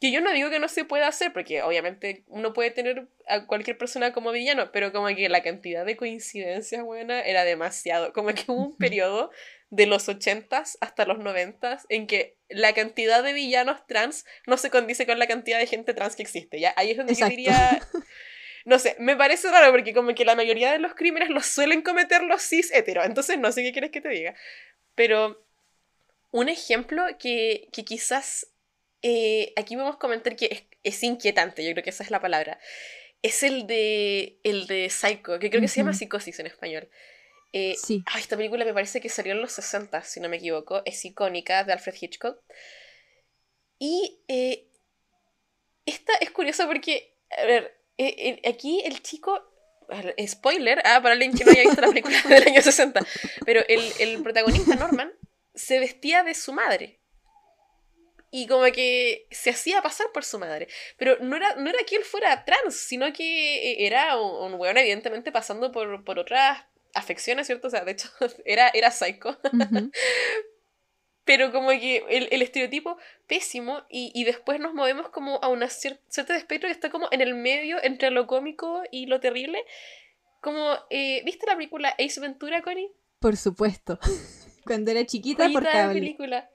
[0.00, 3.46] Que yo no digo que no se pueda hacer, porque obviamente uno puede tener a
[3.46, 8.12] cualquier persona como villano, pero como que la cantidad de coincidencias, buena, era demasiado.
[8.12, 9.30] Como que hubo un periodo
[9.68, 14.70] de los 80s hasta los 90s en que la cantidad de villanos trans no se
[14.70, 16.58] condice con la cantidad de gente trans que existe.
[16.58, 16.72] ¿ya?
[16.76, 17.80] Ahí es donde yo diría...
[18.64, 21.82] No sé, me parece raro porque como que la mayoría de los crímenes los suelen
[21.82, 24.34] cometer los cis hetero, entonces no sé qué quieres que te diga.
[24.94, 25.42] Pero
[26.30, 28.48] un ejemplo que, que quizás
[29.02, 32.58] eh, aquí vamos a comentar que es, inquietante, yo creo que esa es la palabra.
[33.22, 36.88] Es el de, el de Psycho, que creo que se llama Psicosis en español.
[37.52, 38.04] Eh, sí.
[38.16, 40.82] esta película me parece que salió en los 60, si no me equivoco.
[40.84, 42.38] Es icónica, de Alfred Hitchcock.
[43.78, 44.68] Y eh,
[45.86, 47.76] esta es curiosa porque, a ver,
[48.46, 49.46] aquí el chico
[50.26, 53.04] spoiler, ah, para alguien que no haya visto la película del año 60,
[53.44, 55.12] pero el, el, protagonista, Norman,
[55.54, 56.99] se vestía de su madre
[58.30, 60.68] y como que se hacía pasar por su madre.
[60.96, 64.60] Pero no era, no era que él fuera trans, sino que eh, era un, un
[64.60, 66.64] weón evidentemente pasando por, por otras
[66.94, 67.68] afecciones, ¿cierto?
[67.68, 68.08] O sea, de hecho,
[68.44, 69.38] era, era psycho.
[71.24, 75.68] Pero como que el, el estereotipo pésimo y, y, después nos movemos como a una
[75.68, 79.64] cierta, cierta espectro que está como en el medio entre lo cómico y lo terrible.
[80.40, 82.90] Como, eh, ¿viste la película Ace Ventura, Connie?
[83.20, 83.98] Por supuesto.
[84.64, 86.00] Cuando era chiquita, por cable.
[86.00, 86.50] película.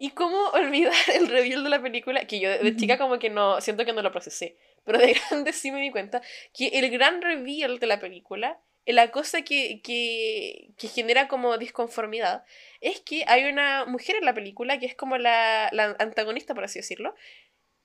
[0.00, 2.26] ¿Y cómo olvidar el reveal de la película?
[2.26, 5.52] Que yo de chica como que no, siento que no lo procesé, pero de grande
[5.52, 6.22] sí me di cuenta
[6.52, 12.44] que el gran reveal de la película, la cosa que, que, que genera como disconformidad,
[12.80, 16.64] es que hay una mujer en la película que es como la, la antagonista, por
[16.64, 17.14] así decirlo,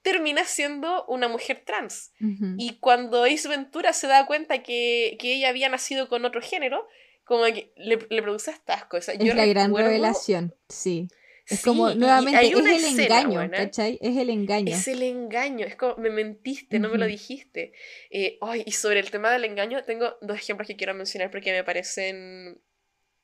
[0.02, 2.14] termina siendo una mujer trans.
[2.58, 6.88] Y cuando Ace Ventura se da cuenta que, que, ella había nacido con otro género,
[7.26, 9.16] como que le, le produce estas cosas.
[9.20, 11.10] Es la gran revelación, sí.
[11.48, 14.00] Es como, nuevamente, es el engaño, ¿cachai?
[14.02, 14.76] Es el engaño.
[14.76, 17.74] Es el engaño, es como, me mentiste, no me lo dijiste.
[18.10, 21.64] Eh, y sobre el tema del engaño, tengo dos ejemplos que quiero mencionar porque me
[21.64, 22.60] parecen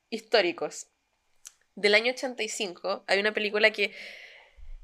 [0.10, 0.88] históricos.
[1.76, 3.92] Del año 85, hay una película que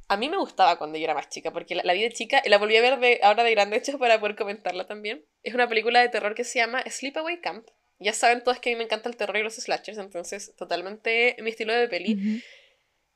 [0.07, 2.57] a mí me gustaba cuando yo era más chica, porque la, vi de chica, la
[2.57, 5.25] volví a ver de, ahora de grande hecho para poder comentarla también.
[5.43, 7.67] Es una película de terror que se llama Sleepaway Camp.
[7.99, 11.35] Ya saben todos que a mí me encanta el terror y los slashers, entonces totalmente
[11.41, 12.43] mi estilo de peli.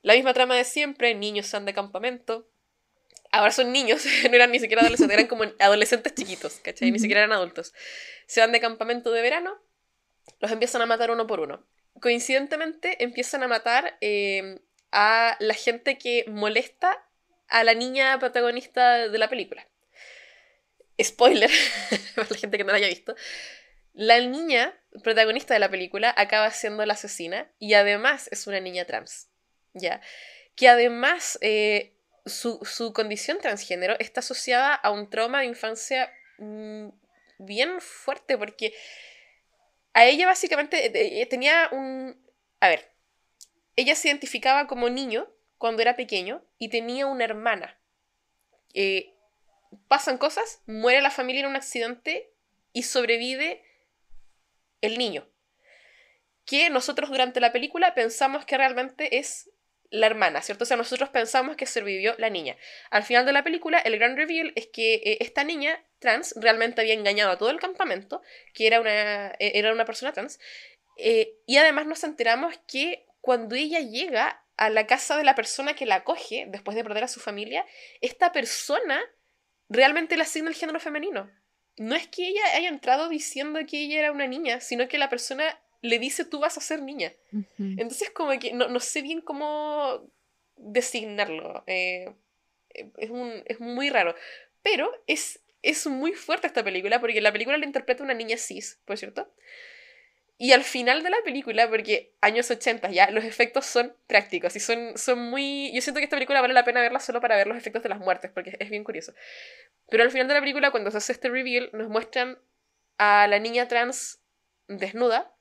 [0.01, 2.47] La misma trama de siempre, niños se de campamento.
[3.31, 6.91] Ahora son niños, no eran ni siquiera adolescentes, eran como adolescentes chiquitos, ¿cachai?
[6.91, 7.73] Ni siquiera eran adultos.
[8.25, 9.61] Se van de campamento de verano,
[10.39, 11.65] los empiezan a matar uno por uno.
[11.99, 14.59] Coincidentemente, empiezan a matar eh,
[14.91, 17.05] a la gente que molesta
[17.47, 19.67] a la niña protagonista de la película.
[21.01, 21.49] Spoiler,
[22.15, 23.15] para la gente que no la haya visto.
[23.93, 24.73] La niña
[25.03, 29.30] protagonista de la película acaba siendo la asesina y además es una niña trans.
[29.73, 30.01] ¿Ya?
[30.55, 31.93] Que además eh,
[32.25, 36.89] su, condición transgénero está asociada a un trauma de infancia mm,
[37.39, 38.73] bien fuerte, porque
[39.93, 42.17] a ella básicamente eh, eh, tenía un...
[42.59, 42.91] A ver,
[43.75, 47.77] ella se identificaba como niño cuando era pequeño y tenía una hermana
[49.87, 52.31] pasan cosas, muere la familia en un accidente
[52.73, 53.63] y sobrevive
[54.81, 55.27] el niño.
[56.45, 59.50] Que nosotros durante la película pensamos que realmente es
[59.91, 60.63] la hermana, ¿cierto?
[60.63, 62.55] O sea, nosotros pensamos que sobrevivió la niña.
[62.89, 66.81] Al final de la película, el gran reveal es que eh, esta niña trans realmente
[66.81, 68.21] había engañado a todo el campamento,
[68.53, 70.39] que era una, e, era una persona trans,
[70.97, 75.75] eh, y además nos enteramos que cuando ella llega a la casa de la persona
[75.75, 77.65] que la acoge, después de perder a su familia,
[77.99, 79.01] esta persona
[79.67, 81.29] realmente le asigna el género femenino.
[81.77, 85.09] No es que ella haya entrado diciendo que ella era una niña, sino que la
[85.09, 87.13] persona le dice tú vas a ser niña.
[87.57, 90.07] Entonces como que no, sé bien cómo
[90.57, 91.63] designarlo.
[91.67, 92.13] Eh,
[92.97, 94.15] es, un, es muy raro.
[94.61, 98.79] Pero es, es muy fuerte esta película porque la película la interpreta una niña cis,
[98.85, 99.31] por cierto.
[100.41, 104.59] Y al final de la película, porque años 80 ya, los efectos son prácticos y
[104.59, 105.71] son, son muy...
[105.71, 107.89] Yo siento que esta película vale la pena verla solo para ver los efectos de
[107.89, 109.13] las muertes, porque es bien curioso.
[109.87, 112.39] Pero al final de la película, cuando se hace este reveal, nos muestran
[112.97, 114.19] a la niña trans
[114.67, 115.31] desnuda,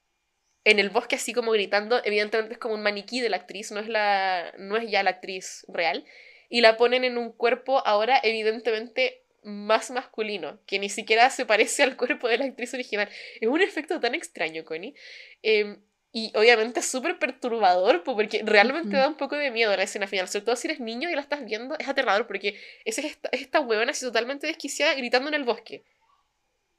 [0.65, 3.81] en el bosque así como gritando, evidentemente es como un maniquí de la actriz, no
[3.81, 6.05] es, la, no es ya la actriz real,
[6.49, 11.83] y la ponen en un cuerpo ahora evidentemente más masculino, que ni siquiera se parece
[11.83, 13.09] al cuerpo de la actriz original.
[13.41, 14.95] Es un efecto tan extraño, Connie.
[15.43, 15.81] Em,
[16.13, 20.29] y obviamente es súper perturbador, porque realmente da un poco de miedo la escena final.
[20.29, 23.43] Sobre todo si eres niño y la estás viendo, es aterrador, porque es esta, es
[23.43, 25.85] esta huevona así totalmente desquiciada gritando en el bosque.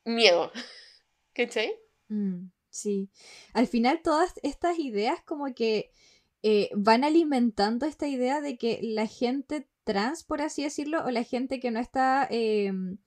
[0.04, 0.52] Miedo.
[1.34, 1.74] ¿Cachai?
[2.10, 2.50] Mm.
[2.72, 3.10] Sí.
[3.54, 5.92] Al final todas estas ideas como que
[6.42, 11.24] eh, van alimentando esta idea de que la gente trans, por así decirlo, o la
[11.24, 12.98] gente que no está, em,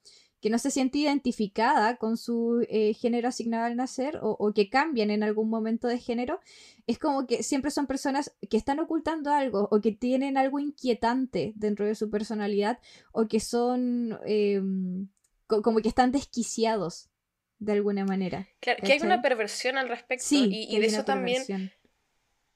[0.41, 5.09] que no se siente identificada con su eh, género asignado al nacer o, que cambian
[5.09, 6.39] en algún momento de género,
[6.87, 11.53] es como que siempre son personas que están ocultando algo o que tienen algo inquietante
[11.55, 12.79] dentro de su personalidad
[13.11, 15.09] o que son em,
[15.47, 17.09] como que están desquiciados
[17.59, 18.47] de alguna manera.
[18.59, 21.71] Claro, que hay una perversión al respecto y, de eso también...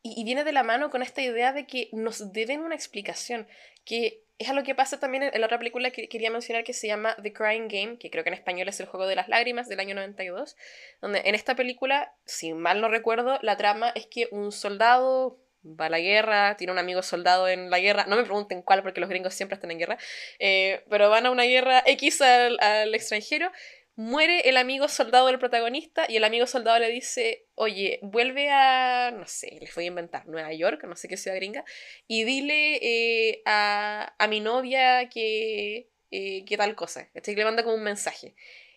[0.01, 3.47] Y, viene de la mano con esta idea de que nos deben una explicación,
[3.83, 6.87] que es algo que pasa también en, la otra película que quería mencionar que se
[6.87, 9.67] llama The Crying Game, que creo que en español es El Juego de las Lágrimas
[9.67, 10.55] del año 92,
[11.01, 15.87] donde en esta película, si mal no recuerdo, la trama es que un soldado va
[15.87, 19.01] a la guerra, tiene un amigo soldado en la guerra, no me pregunten cuál porque
[19.01, 19.97] los gringos siempre están en guerra,
[20.39, 23.51] eh, pero van a una guerra X al extranjero
[23.99, 29.11] muere el amigo soldado del protagonista y el amigo soldado le dice, oye, vuelve a,
[29.11, 31.65] no sé, les voy a inventar, Nueva York, no sé qué ciudad gringa,
[32.07, 37.09] y dile eh, a, a, mi novia que, eh, que tal cosa.
[37.13, 38.35] Este le manda como un mensaje.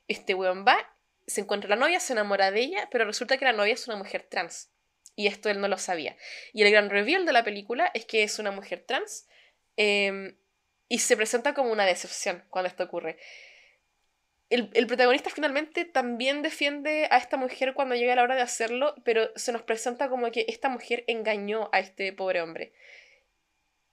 [0.09, 0.93] Este weón va,
[1.25, 3.97] se encuentra la novia, se enamora de ella, pero resulta que la novia es una
[3.97, 4.73] mujer trans.
[5.15, 6.17] Y esto él no lo sabía.
[6.53, 9.29] Y el gran reveal de la película es que es una mujer trans
[9.77, 10.37] em,
[10.89, 13.19] y se presenta como una decepción cuando esto ocurre
[14.53, 19.31] el, protagonista finalmente también defiende a esta mujer cuando llega la hora de hacerlo, pero
[19.35, 22.73] se nos presenta como que esta mujer engañó a este pobre hombre.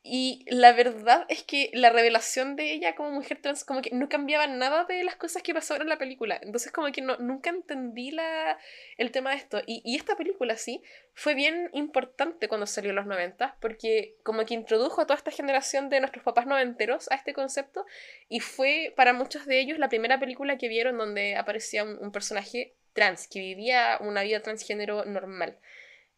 [0.01, 4.07] Y la verdad es que la revelación de ella como mujer trans como que no
[4.07, 6.39] cambiaba nada de las cosas que pasaron en la película.
[6.41, 8.57] Entonces como que no, nunca entendí la,
[8.97, 9.61] el tema de esto.
[9.65, 10.81] Y, y esta película sí
[11.13, 15.31] fue bien importante cuando salió en los 90 porque como que introdujo a toda esta
[15.31, 17.85] generación de nuestros papás noventeros a este concepto
[18.29, 22.73] y fue para muchos de ellos la primera película que vieron donde aparecía un, personaje
[22.93, 25.57] trans, que vivía una vida transgénero normal.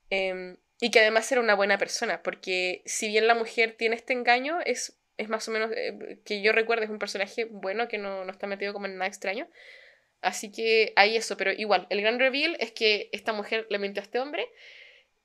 [0.09, 4.13] Em, y que además era una buena persona, porque si bien la mujer tiene este
[4.13, 7.99] engaño, es, es más o menos, eh, que yo recuerdo, es un personaje bueno que
[7.99, 9.47] no, no está metido como en nada extraño.
[10.21, 14.01] Así que hay eso, pero igual, el gran reveal es que esta mujer le mintió
[14.01, 14.47] a este hombre,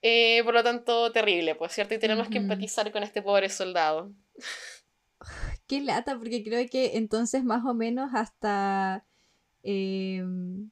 [0.02, 1.94] eh, por lo tanto, terrible, pues, ¿cierto?
[1.94, 4.12] Y tenemos que empatizar con este pobre soldado.
[5.66, 9.06] Qué lata, porque creo que entonces más o menos hasta
[9.68, 10.24] eh,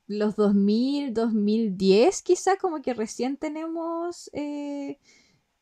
[0.06, 5.00] los 2000, 2010 quizá, como que recién tenemos eh,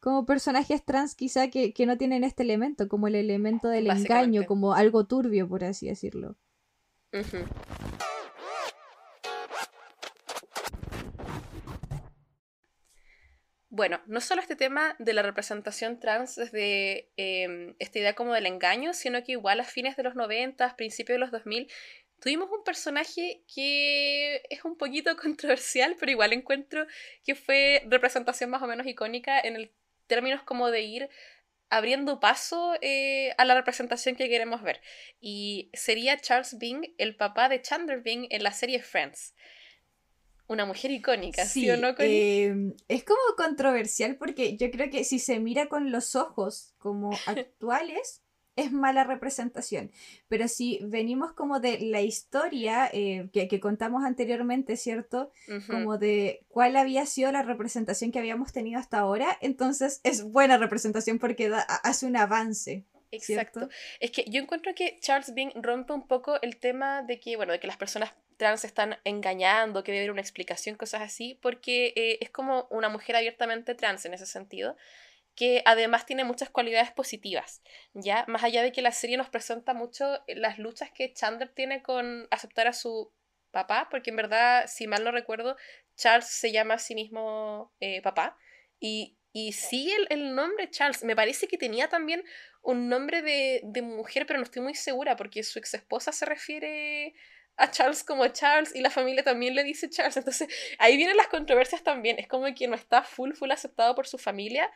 [0.01, 4.75] como personajes trans quizá que, no tienen este elemento, como el elemento del engaño, como
[4.75, 6.37] algo turbio, por así decirlo.
[13.75, 18.45] Bueno, no solo este tema de la representación trans desde em, esta idea como del
[18.45, 21.73] engaño, sino que igual a fines de los 90, principios de los 2000,
[22.23, 26.87] tuvimos un personaje que es un poquito controversial, pero igual encuentro
[27.25, 29.73] que fue representación más o menos icónica en el
[30.07, 31.09] términos como de ir
[31.69, 34.81] abriendo paso eh, a la representación que queremos ver.
[35.21, 39.35] Y sería Charles Bing, el papá de Chandler Bing en la serie Friends.
[40.49, 41.95] Una mujer icónica, ¿sí, o no?
[41.99, 47.11] Em, es como controversial porque yo creo que si se mira con los ojos como
[47.27, 48.22] actuales,
[48.57, 49.91] es mala representación.
[50.29, 55.31] Pero si venimos como de la historia eh, que, contamos anteriormente, ¿cierto?
[55.67, 60.59] Como de cuál había sido la representación que habíamos tenido hasta ahora, entonces es buena
[60.59, 61.51] representación porque
[61.83, 62.85] hace un avance.
[63.11, 63.69] Exacto.
[64.01, 67.53] Es que yo encuentro que Charles Bing rompe un poco el tema de que, bueno,
[67.53, 71.93] de que las personas trans están engañando, que debe haber una explicación, cosas así, porque
[71.95, 74.77] eh, es como una mujer abiertamente trans en ese sentido
[75.35, 77.63] que además tiene muchas cualidades positivas,
[77.95, 78.25] ¿ya?
[78.29, 82.29] Más allá de que la serie nos presenta mucho las luchas que Chandler tiene con
[82.31, 83.13] aceptar a su
[83.51, 85.57] papá, porque en verdad, si mal no recuerdo,
[85.97, 88.37] Charles se llama a sí mismo eh, papá,
[88.81, 92.25] y, y sí el, el, nombre Charles, me parece que tenía también
[92.63, 96.27] un nombre de, de mujer, pero no estoy muy segura, porque su ex esposa se
[96.27, 97.15] refiere
[97.57, 100.17] a Charles como Charles y la familia también le dice Charles.
[100.17, 102.19] Entonces ahí vienen las controversias también.
[102.19, 104.71] Es como que no está full, full aceptado por su familia,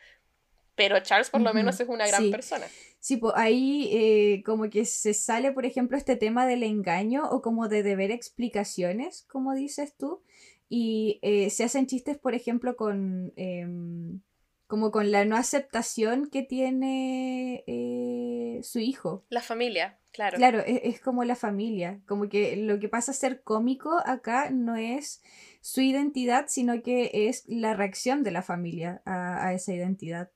[0.77, 2.67] pero Charles por lo menos es una gran persona.
[3.01, 7.41] Sí, pues ahí eh, como que se sale, por ejemplo, este tema del engaño o
[7.41, 10.23] como de deber explicaciones, como dices tú,
[10.69, 14.21] y eh, se hacen chistes, por ejemplo, con em,
[14.67, 19.25] como con la no aceptación que tiene eh, su hijo.
[19.29, 20.37] La familia, claro.
[20.37, 24.51] Claro, es, es, como la familia, como que lo que pasa a ser cómico acá
[24.51, 25.23] no es
[25.61, 30.31] su identidad, sino que es la reacción de la familia a, a esa identidad.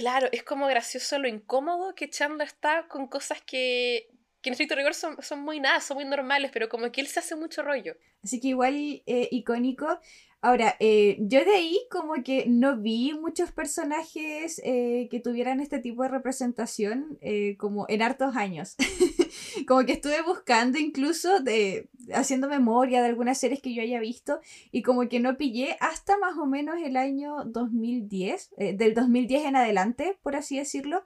[0.00, 4.08] Claro, es como gracioso lo incómodo que Chandler está con cosas que,
[4.42, 7.06] que en estricto rigor son, son muy nada, son muy normales, pero como que él
[7.06, 7.96] se hace mucho rollo.
[8.22, 9.98] Así que igual eh, icónico.
[10.42, 15.80] Ahora, eh, yo de ahí como que no vi muchos personajes eh, que tuvieran este
[15.80, 17.18] tipo de representación
[17.58, 18.76] como en hartos años.
[19.66, 24.40] como que estuve buscando incluso de haciendo memoria de algunas series que yo haya visto
[24.70, 29.46] y como que no pillé hasta más o menos el año 2010, eh, del 2010
[29.46, 31.04] en adelante, por así decirlo.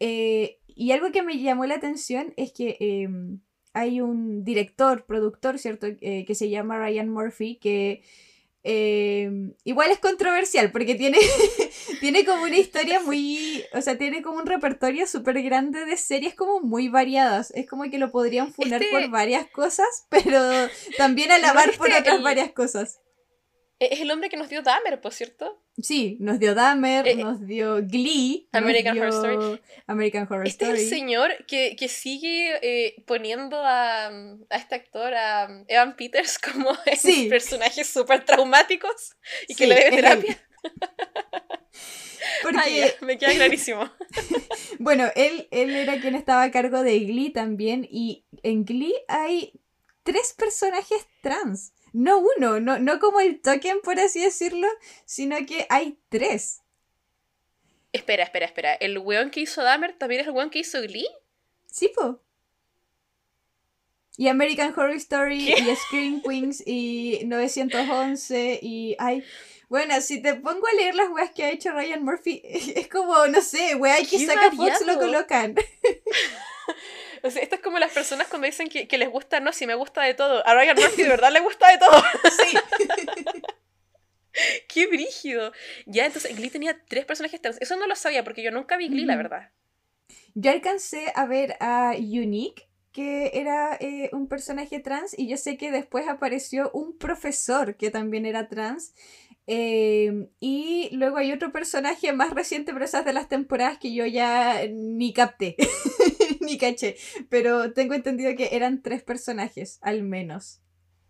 [0.00, 3.40] Eh, y algo que me llamó la atención es que em,
[3.72, 5.86] hay un director, productor, ¿cierto?
[6.00, 8.02] Eh, que se llama Ryan Murphy, que
[8.64, 11.18] Em, igual es controversial porque tiene,
[12.00, 16.34] tiene como una historia muy, o sea, tiene como un repertorio súper grande de series
[16.34, 17.50] como muy variadas.
[17.52, 20.40] Es como que lo podrían funar por varias cosas, pero
[20.96, 23.00] también alabar por otras varias cosas.
[23.90, 25.60] Es el hombre que nos dio Dahmer, por cierto.
[25.76, 28.48] Sí, nos dio Dahmer, eh, nos dio Glee.
[28.52, 29.60] American Horror Story.
[29.88, 30.80] American Horror este Story.
[30.80, 36.38] es el señor que, que sigue eh, poniendo a, a, este actor, a Evan Peters,
[36.38, 37.26] como sí.
[37.28, 39.16] personajes súper traumáticos
[39.48, 40.38] y que le debe terapia.
[42.42, 42.94] Porque...
[43.00, 43.90] me queda clarísimo.
[44.78, 49.60] bueno, él, él era quien estaba a cargo de Glee también y en Glee hay
[50.04, 51.72] tres personajes trans.
[51.92, 54.66] No uno, no, no como el token, por así decirlo,
[55.04, 56.62] sino que hay tres.
[57.92, 58.74] Espera, espera, espera.
[58.74, 61.08] ¿El weón que hizo Dahmer también es el weón que hizo Glee?
[61.66, 62.20] Sí, po.
[64.16, 69.24] Y American Horror Story, y Scream Queens, y 911, y hay...
[69.68, 73.26] Bueno, si te pongo a leer las weas que ha hecho Ryan Murphy, es como,
[73.28, 75.54] no sé, wea que saca Fox lo colocan.
[77.22, 79.66] O sea, esto es como las personas cuando dicen que, que les gusta, no, si
[79.66, 80.46] me gusta de todo.
[80.46, 82.02] A Ryan Murphy de verdad le gusta de todo.
[82.30, 82.58] Sí.
[84.68, 85.52] Qué brígido.
[85.86, 87.60] Ya, entonces Glee tenía tres personajes trans.
[87.60, 89.50] Eso no lo sabía porque yo nunca vi Glee, la verdad.
[90.34, 95.56] Yo alcancé a ver a Unique, que era eh, un personaje trans, y yo sé
[95.56, 98.94] que después apareció un profesor que también era trans.
[99.46, 104.06] Eh, y luego hay otro personaje más reciente, pero esas de las temporadas que yo
[104.06, 105.56] ya ni capté.
[106.46, 106.96] ni caché.
[107.28, 110.60] Pero tengo entendido que eran tres personajes, al menos.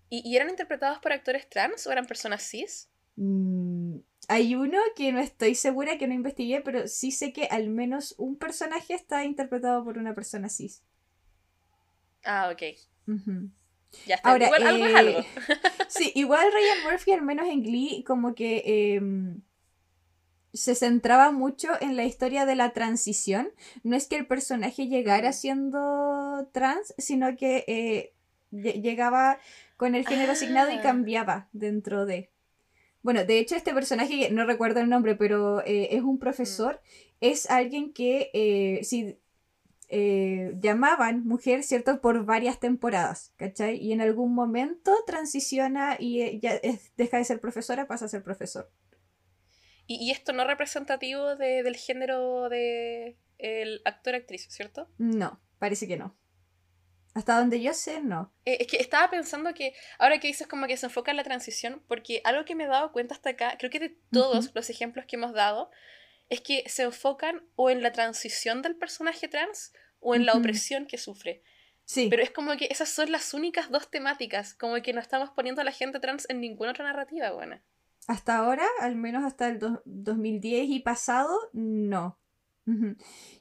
[0.08, 2.90] ¿Y, eran interpretados por actores trans o eran personas cis?
[3.16, 3.96] Mm,
[4.28, 8.14] hay uno que no estoy segura, que no investigué, pero sí sé que al menos
[8.18, 10.82] un personaje está interpretado por una persona cis.
[12.24, 12.62] Ah, ok.
[14.06, 14.36] Ya está.
[14.36, 15.18] igual algo es algo.
[15.20, 15.26] Eh,
[15.88, 18.62] sí, igual Ryan Murphy, al menos en Glee, como que
[18.96, 19.40] em,
[20.52, 23.50] se centraba mucho en la historia de la transición.
[23.82, 28.12] No es que el personaje llegara siendo trans, sino que eh,
[28.50, 29.38] llegaba
[29.76, 30.82] con el género asignado y ah.
[30.82, 32.30] cambiaba dentro de.
[33.02, 37.16] Bueno, de hecho, este personaje, no recuerdo el nombre, pero eh, es un profesor, mm.
[37.20, 39.18] es alguien que eh, si
[40.58, 42.00] llamaban mujer, ¿cierto?
[42.00, 43.76] Por varias temporadas, ¿cachai?
[43.76, 46.58] Y en algún momento transiciona y ya
[46.96, 48.70] deja de ser profesora, pasa a ser profesor.
[50.00, 54.88] Y, esto no es representativo del género de el actor-actriz, ¿cierto?
[54.98, 56.16] No, parece que no.
[57.14, 58.32] Hasta donde yo sé, no.
[58.46, 61.24] Eh, es que estaba pensando que ahora que dices como que se enfoca en la
[61.24, 64.70] transición, porque algo que me he dado cuenta hasta acá, creo que de todos los
[64.70, 65.70] ejemplos que hemos dado,
[66.30, 70.86] es que se enfocan o en la transición del personaje trans o en la opresión
[70.86, 71.42] que sufre.
[71.84, 72.08] Sí.
[72.08, 75.60] Pero es como que esas son las únicas dos temáticas, como que no estamos poniendo
[75.60, 77.62] a la gente trans en ninguna otra narrativa, buena.
[78.08, 82.18] Hasta ahora, al menos hasta el 2010 y pasado, no.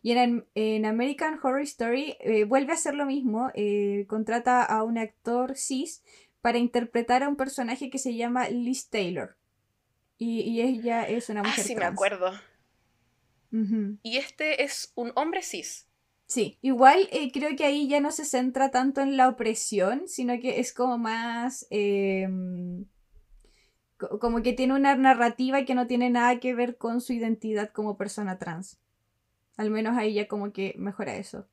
[0.01, 4.84] Y en, en, American Horror Story eh, vuelve a hacer lo mismo, eh, contrata a
[4.84, 6.03] un actor cis
[6.41, 9.38] para interpretar a un personaje que se llama Liz Taylor.
[10.18, 11.59] Y, ella es una ah, mujer.
[11.59, 12.32] Ah, sí, me acuerdo.
[14.03, 15.88] Y este es un hombre cis.
[16.26, 20.39] Sí, igual eh, creo que ahí ya no se centra tanto en la opresión, sino
[20.39, 21.68] que es como más...
[21.70, 22.86] Em,
[24.20, 27.97] como que tiene una narrativa que no tiene nada que ver con su identidad como
[27.97, 28.80] persona trans.
[29.58, 31.47] Al menos ahí ya como que mejora eso.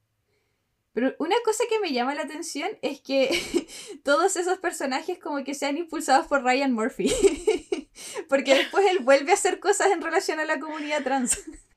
[0.92, 3.30] Pero una cosa que me llama la atención es que
[4.02, 7.12] todos esos personajes como que sean impulsados por Ryan Murphy.
[8.28, 11.40] Porque después él vuelve a hacer cosas en relación a la comunidad trans.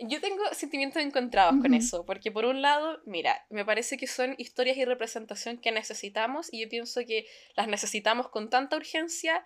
[0.00, 4.36] Yo tengo sentimientos encontrados con eso, porque por un lado, mira, me parece que son
[4.38, 7.26] historias y representación que necesitamos y yo pienso que
[7.56, 9.44] las necesitamos con tanta urgencia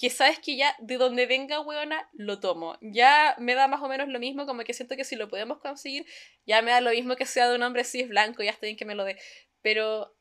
[0.00, 2.78] que sabes que ya de donde venga weona, lo tomo.
[2.80, 5.58] Ya me da más o menos lo mismo, como que siento que si lo podemos
[5.58, 6.06] conseguir,
[6.46, 8.78] ya me da lo mismo que sea de un hombre cis blanco, ya está bien
[8.78, 9.18] que me lo dé.
[9.60, 10.16] Pero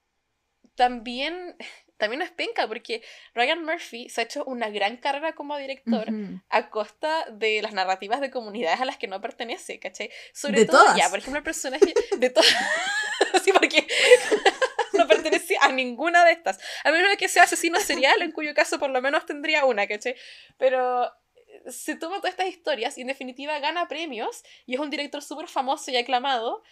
[0.76, 1.56] también,
[2.00, 3.04] también es penca, porque
[3.36, 6.08] Ryan Murphy se ha hecho una gran carrera como director
[6.50, 10.10] a costa de las narrativas de comunidades a las que no pertenece, ¿cachai?
[10.34, 12.50] Sobre todo, ya, por ejemplo, el personaje de todas.
[13.44, 13.86] sí, porque
[14.94, 16.58] no pertenece a ninguna de estas.
[16.86, 20.16] A menos que sea asesino serial, en cuyo caso por lo menos tendría una, ¿cachai?
[20.58, 24.90] Pero eh, se toma todas estas historias y en definitiva gana premios y es un
[24.90, 26.64] director súper famoso y aclamado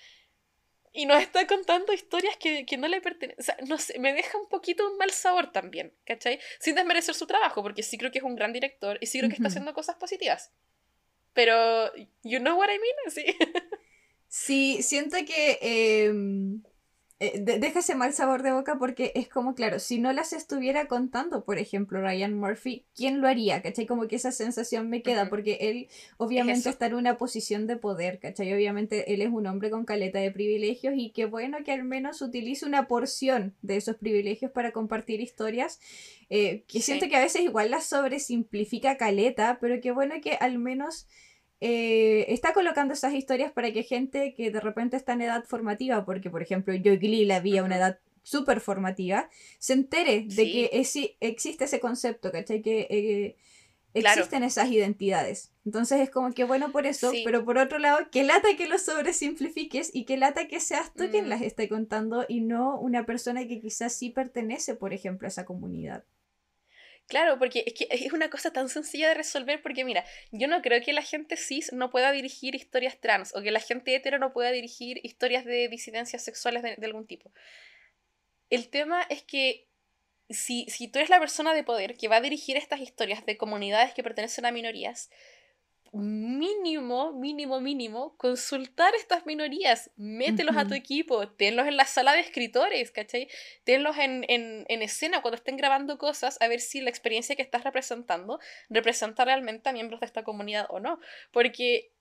[0.97, 3.39] y nos está contando historias que, no le pertenecen.
[3.39, 6.39] O sea, no sé, me deja un poquito un mal sabor también, ¿cachai?
[6.59, 9.29] Sin desmerecer su trabajo, porque sí creo que es un gran director y sí creo
[9.29, 10.51] que está haciendo cosas positivas.
[11.33, 11.93] Pero,
[12.23, 13.25] you know what I mean, sí.
[14.29, 16.63] Sí, siento que em,
[17.19, 20.87] eh, deja ese mal sabor de boca porque es como, claro, si no las estuviera
[20.87, 23.63] contando, por ejemplo, Ryan Murphy, ¿quién lo haría?
[23.63, 23.87] ¿Cachai?
[23.87, 25.87] Como que esa sensación me queda, porque él
[26.17, 28.53] obviamente está en una posición de poder, ¿cachai?
[28.53, 32.21] Obviamente él es un hombre con caleta de privilegios y qué bueno que al menos
[32.21, 35.79] utilice una porción de esos privilegios para compartir historias,
[36.29, 40.59] eh, que siento que a veces igual las sobresimplifica caleta, pero qué bueno que al
[40.59, 41.07] menos
[41.59, 46.05] eh, está colocando esas historias para que gente que de repente está en edad formativa,
[46.05, 50.43] porque por ejemplo yo Glee la vi a una edad súper formativa, se entere de
[50.43, 50.69] que
[51.21, 52.61] existe ese concepto, ¿cachai?
[52.61, 53.37] Que eh,
[53.93, 55.53] existen esas identidades.
[55.65, 58.77] Entonces es como que bueno por eso, pero por otro lado, que lata que lo
[58.77, 61.29] sobresimplifiques y que lata que seas tú quien mm.
[61.29, 65.45] las esté contando y no una persona que quizás sí pertenece, por ejemplo, a esa
[65.45, 66.03] comunidad.
[67.07, 70.61] Claro, porque es que es una cosa tan sencilla de resolver porque mira, yo no
[70.61, 74.19] creo que la gente cis no pueda dirigir historias trans o que la gente hetero
[74.19, 77.31] no pueda dirigir historias de disidencias sexuales de, algún tipo.
[78.49, 79.67] El tema es que
[80.29, 83.37] si, si tú eres la persona de poder que va a dirigir estas historias de
[83.37, 85.09] comunidades que pertenecen a minorías,
[85.93, 92.21] mínimo, mínimo, mínimo, consultar estas minorías, mételos a tu equipo, tenlos en la sala de
[92.21, 93.29] escritores, ¿cachai?
[93.63, 97.41] Tenlos en, en, en, escena cuando estén grabando cosas, a ver si la experiencia que
[97.41, 100.99] estás representando representa realmente a miembros de esta comunidad o no.
[101.31, 101.91] Porque,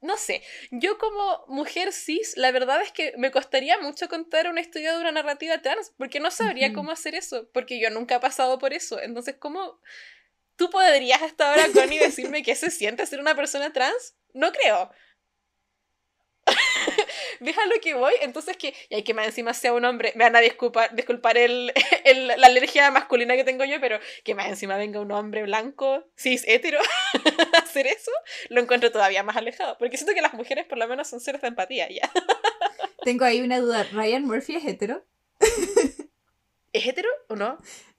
[0.00, 4.60] no sé, yo como mujer cis, la verdad es que me costaría mucho contar una
[4.60, 8.20] historia de una narrativa trans, porque no sabría cómo hacer eso, porque yo nunca he
[8.20, 9.00] pasado por eso.
[9.00, 9.80] Entonces, ¿cómo
[10.58, 14.16] ¿Tú podrías hasta ahora, Connie, decirme qué se siente ser una persona trans?
[14.34, 14.90] No creo.
[17.40, 20.34] Déjalo que voy, entonces que, y hay que más encima sea un hombre, me van
[20.34, 21.72] a disculpar, disculpar el,
[22.26, 26.42] la alergia masculina que tengo yo, pero que más encima venga un hombre blanco, cis,
[26.48, 26.80] hetero,
[27.54, 28.10] a hacer eso,
[28.48, 31.40] lo encuentro todavía más alejado, porque siento que las mujeres por lo menos son seres
[31.40, 32.10] de empatía, ya.
[33.04, 35.06] tengo ahí una duda, ¿Ryan Murphy es hetero?
[36.78, 37.58] ¿Es hetero o no?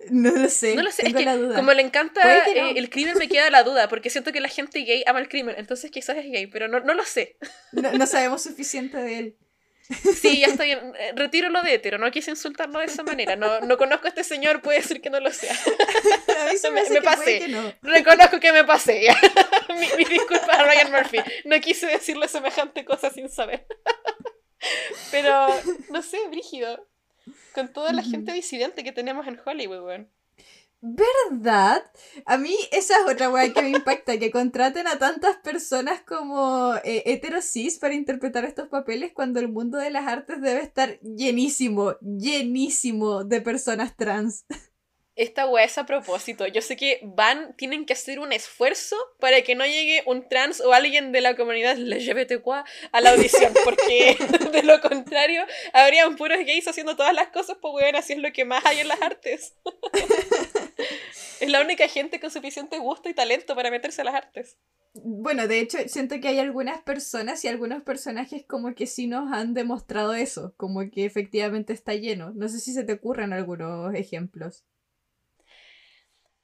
[0.09, 0.73] No lo sé.
[0.73, 1.05] No lo sé.
[1.07, 4.39] es que, como le encanta eh, el crimen, me queda la duda, porque siento que
[4.39, 7.37] la gente gay ama el crimen, entonces quizás es gay, pero no, no lo sé.
[7.73, 9.37] No, sabemos suficiente de él.
[9.89, 10.93] Sí, ya está bien.
[10.97, 13.35] Eh, retiro lo de hetero, no quise insultarlo de esa manera.
[13.35, 15.53] No, no conozco a este señor, puede decir que no lo sea.
[16.41, 17.47] A mí se me, me, pasé.
[17.49, 17.73] no.
[17.81, 19.07] Reconozco que me pasé.
[19.69, 21.17] mi, mi disculpa a Ryan Murphy.
[21.43, 23.65] No quise decirle semejante cosa sin saber.
[25.11, 25.47] Pero,
[25.89, 26.88] no sé, brígido
[27.53, 30.09] con toda la gente disidente que tenemos en Hollywood, weón.
[30.81, 31.83] ¿Verdad?
[32.25, 36.73] A mí esa es otra weá que me impacta, que contraten a tantas personas como
[36.85, 41.95] eh, heterosis para interpretar estos papeles cuando el mundo de las artes debe estar llenísimo,
[41.99, 44.45] llenísimo de personas trans.
[45.19, 46.47] esta weá es a propósito.
[46.47, 50.61] Yo sé que van, tienen que hacer un esfuerzo para que no llegue un trans
[50.61, 52.47] o alguien de la comunidad LGBTQ
[52.93, 54.17] a la audición, porque
[54.53, 55.43] de lo contrario,
[55.73, 58.79] habrían puros gays haciendo todas las cosas, pues weón, así es lo que más hay
[58.79, 59.55] en las artes.
[61.41, 64.57] es la única gente con suficiente gusto y talento para meterse a las artes.
[64.93, 69.33] Bueno, de hecho, siento que hay algunas personas y algunos personajes como que sí nos
[69.33, 72.31] han demostrado eso, como que efectivamente está lleno.
[72.31, 74.63] No sé si se te ocurren algunos ejemplos.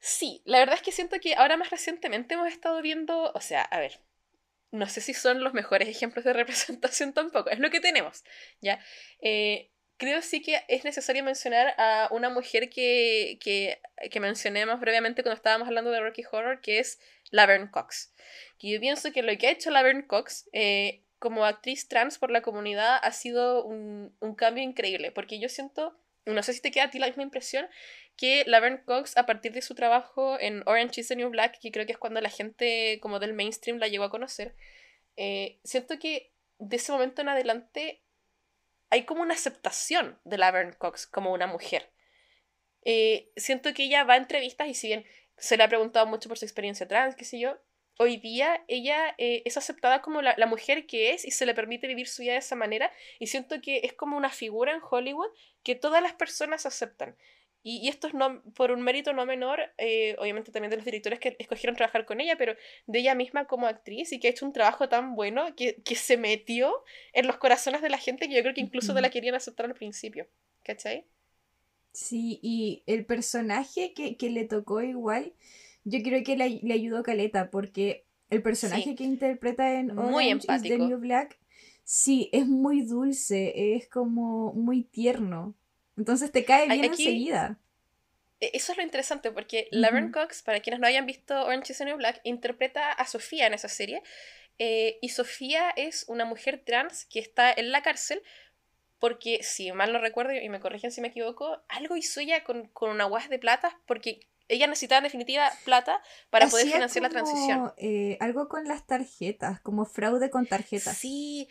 [0.06, 3.62] Sí, la verdad es que siento que ahora más recientemente hemos estado viendo, o sea,
[3.62, 3.98] a ver,
[4.70, 8.22] no sé si son los mejores ejemplos de representación tampoco, es lo que tenemos,
[8.60, 8.78] ¿ya?
[9.20, 14.78] Eh, creo sí que es necesario mencionar a una mujer que, que, que mencioné más
[14.78, 17.00] brevemente cuando estábamos hablando de Rocky Horror, que es
[17.32, 18.14] Laverne Cox.
[18.60, 22.30] Que yo pienso que lo que ha hecho Laverne Cox eh, como actriz trans por
[22.30, 26.70] la comunidad ha sido un, un cambio increíble, porque yo siento, no sé si te
[26.70, 27.68] queda a ti la misma impresión,
[28.16, 31.70] que Laverne Cox, a partir de su trabajo en Orange is the New Black, que
[31.70, 34.54] creo que es cuando la gente como del mainstream la llegó a conocer,
[35.16, 38.02] eh, siento que de ese momento en adelante
[38.90, 41.90] hay como una aceptación de Laverne Cox como una mujer.
[42.82, 45.04] Eh, siento que ella va a entrevistas y si bien
[45.36, 47.58] se le ha preguntado mucho por su experiencia trans, qué sé yo,
[47.98, 51.54] hoy día ella eh, es aceptada como la, la, mujer que es y se le
[51.54, 54.80] permite vivir su vida de esa manera y siento que es como una figura en
[54.88, 55.30] Hollywood
[55.62, 57.16] que todas las personas aceptan.
[57.68, 61.18] Y, esto es no, por un mérito no menor, eh, obviamente también de los directores
[61.18, 62.54] que escogieron trabajar con ella, pero
[62.86, 65.96] de ella misma como actriz y que ha hecho un trabajo tan bueno que, que
[65.96, 69.10] se metió en los corazones de la gente que yo creo que incluso de la
[69.10, 70.28] querían aceptar al principio.
[70.62, 71.06] ¿Cachai?
[71.90, 75.32] Sí, y el personaje que, que le tocó igual,
[75.86, 80.52] yo creo que le, le ayudó Caleta, porque el personaje que interpreta en muy Orange
[80.52, 81.38] is the New Black,
[81.84, 85.54] sí, es muy dulce, es como muy tierno.
[85.96, 87.60] Entonces te cae bien Aquí, enseguida.
[88.40, 89.80] E, eso es lo interesante, porque uh -huh.
[89.80, 93.46] Laverne Cox, para quienes no hayan visto Orange is the New Black, interpreta a Sofía
[93.46, 94.02] en esa serie.
[94.58, 98.22] Eh, y Sofía es una mujer trans que está en la cárcel
[98.98, 102.66] porque, si mal no recuerdo, y me corrigen si me equivoco, algo hizo ella con,
[102.68, 107.02] con una guas de plata porque ella necesitaba en definitiva plata para Hacía poder financiar
[107.02, 107.72] como, la transición.
[107.78, 110.96] Eh, algo con las tarjetas, como fraude con tarjetas.
[110.96, 111.48] Sí,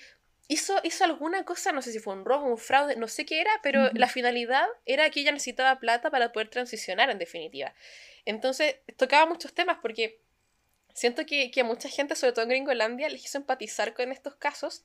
[0.47, 3.41] hizo, hizo alguna cosa, no sé si fue un robo, un fraude, no sé qué
[3.41, 3.97] era, pero uh -huh.
[3.97, 7.73] la finalidad era que ella necesitaba plata para poder transicionar en definitiva.
[8.25, 10.19] Entonces, tocaba muchos temas porque
[10.93, 14.35] siento que, que a mucha gente, sobre todo en Gringolandia, les hizo empatizar con estos
[14.35, 14.83] casos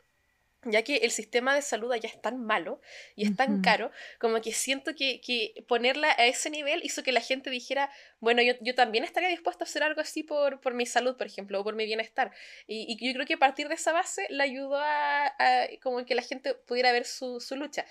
[0.65, 2.81] ya que el sistema de salud allá es tan malo
[3.17, 3.65] y es tan uh -huh.
[3.65, 7.91] caro, como que siento que, que, ponerla a ese nivel hizo que la gente dijera,
[8.21, 11.27] bueno, yo, yo también estaría dispuesto a hacer algo así por, por mi salud, por
[11.27, 12.33] ejemplo, o por mi bienestar.
[12.67, 16.05] Y, y, yo creo que a partir de esa base la ayudó a, a como
[16.05, 17.87] que la gente pudiera ver su, su lucha.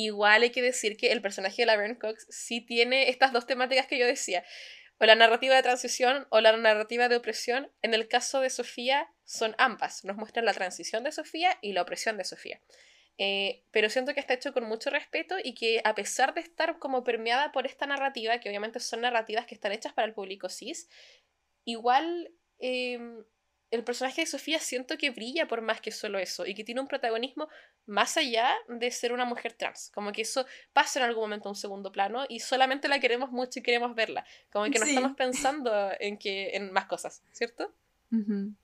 [0.00, 3.46] Igual hay que decir que el personaje de la Laverne Cox sí tiene estas dos
[3.46, 4.44] temáticas que yo decía
[4.98, 7.70] o la narrativa de transición o la narrativa de opresión.
[7.82, 10.04] En el caso de Sofía son ambas.
[10.04, 12.60] Nos muestran la transición de Sofía y la opresión de Sofía.
[13.20, 16.78] Eh, pero siento que está hecho con mucho respeto y que a pesar de estar
[16.78, 20.48] como permeada por esta narrativa, que obviamente son narrativas que están hechas para el público
[20.48, 20.88] cis,
[21.64, 23.00] igual eh,
[23.70, 26.80] el personaje de Sofía siento que brilla por más que solo eso y que tiene
[26.80, 27.48] un protagonismo
[27.86, 29.90] más allá de ser una mujer trans.
[29.94, 33.30] Como que eso pasa en algún momento a un segundo plano y solamente la queremos
[33.30, 34.24] mucho y queremos verla.
[34.50, 34.92] Como que no sí.
[34.92, 37.74] estamos pensando en, que, en más cosas, ¿cierto?
[38.10, 38.54] Uh -huh.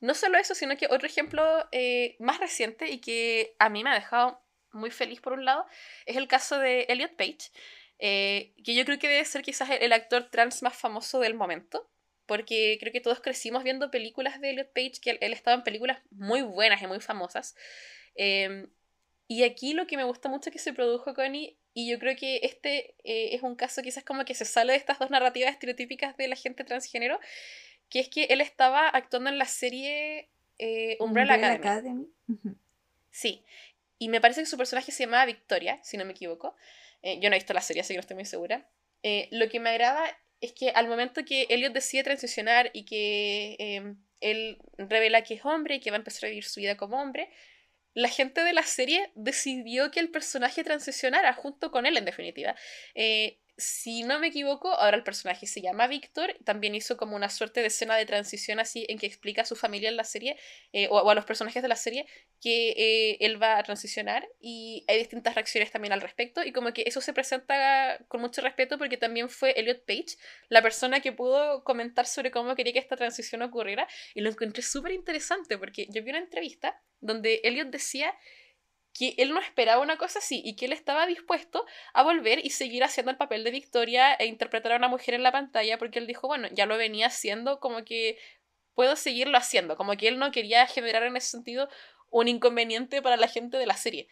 [0.00, 3.90] No solo eso, sino que otro ejemplo eh, más reciente y que a mí me
[3.90, 5.66] ha dejado muy feliz por un lado
[6.04, 7.50] es el caso de Elliot Page,
[7.98, 11.90] eh, que yo creo que debe ser quizás el actor trans más famoso del momento
[12.26, 15.62] porque creo que todos crecimos viendo películas de Elliot Page, que él, él estaba en
[15.62, 17.54] películas muy buenas y muy famosas.
[18.16, 18.66] Eh,
[19.28, 22.40] y aquí lo que me gusta mucho que se produjo, Connie, y yo creo que
[22.42, 26.16] este eh, es un caso quizás como que se sale de estas dos narrativas estereotípicas
[26.16, 27.18] de la gente transgénero,
[27.90, 31.56] que es que él estaba actuando en la serie eh, Umbrella, Umbrella Academy.
[31.56, 32.08] Academy.
[32.28, 32.56] Uh -huh.
[33.10, 33.44] Sí,
[33.98, 36.54] y me parece que su personaje se llamaba Victoria, si no me equivoco.
[37.02, 38.68] Eh, yo no he visto la serie, así que no estoy muy segura.
[39.30, 43.94] lo que me agrada es que al momento que Elliot decide transicionar y que eh,
[44.20, 47.00] él revela que es hombre y que va a empezar a vivir su vida como
[47.00, 47.30] hombre,
[47.94, 52.54] la gente de la serie decidió que el personaje transicionara junto con él, en definitiva.
[52.94, 57.30] Eh, si no me equivoco, ahora el personaje se llama Víctor, también hizo como una
[57.30, 60.36] suerte de escena de transición así en que explica a su familia en la serie,
[60.72, 62.06] eh, o, a los personajes de la serie,
[62.40, 66.72] que eh, él va a transicionar y hay distintas reacciones también al respecto y como
[66.72, 70.18] que eso se presenta con mucho respeto porque también fue Elliot Page
[70.48, 74.62] la persona que pudo comentar sobre cómo quería que esta transición ocurriera y lo encontré
[74.62, 78.14] súper interesante porque yo vi una entrevista donde Elliot decía
[78.96, 82.50] que él no esperaba una cosa así y que él estaba dispuesto a volver y
[82.50, 85.98] seguir haciendo el papel de Victoria e interpretar a una mujer en la pantalla porque
[85.98, 88.18] él dijo, bueno, ya lo venía haciendo, como que
[88.74, 91.68] puedo seguirlo haciendo, como que él no quería generar en ese sentido
[92.10, 94.08] un inconveniente para la gente de la serie.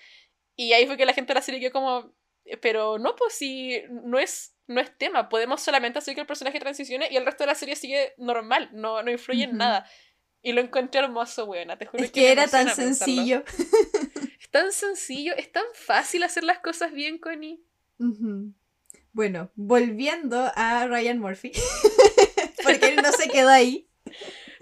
[0.56, 2.15] Y ahí fue que la gente de la serie quedó como,
[2.61, 6.61] pero no, pues si no es, no es tema, podemos solamente hacer que el personaje
[6.61, 9.89] transicione y el resto de la serie sigue normal, no, no influye en nada.
[10.43, 13.44] Y lo encontré hermoso, buena, te juro es que, era tan sencillo.
[14.55, 17.60] tan sencillo, es tan fácil hacer las cosas bien, Connie.
[19.12, 21.51] Bueno, volviendo a Ryan Murphy,
[22.62, 23.89] porque él no se quedó ahí.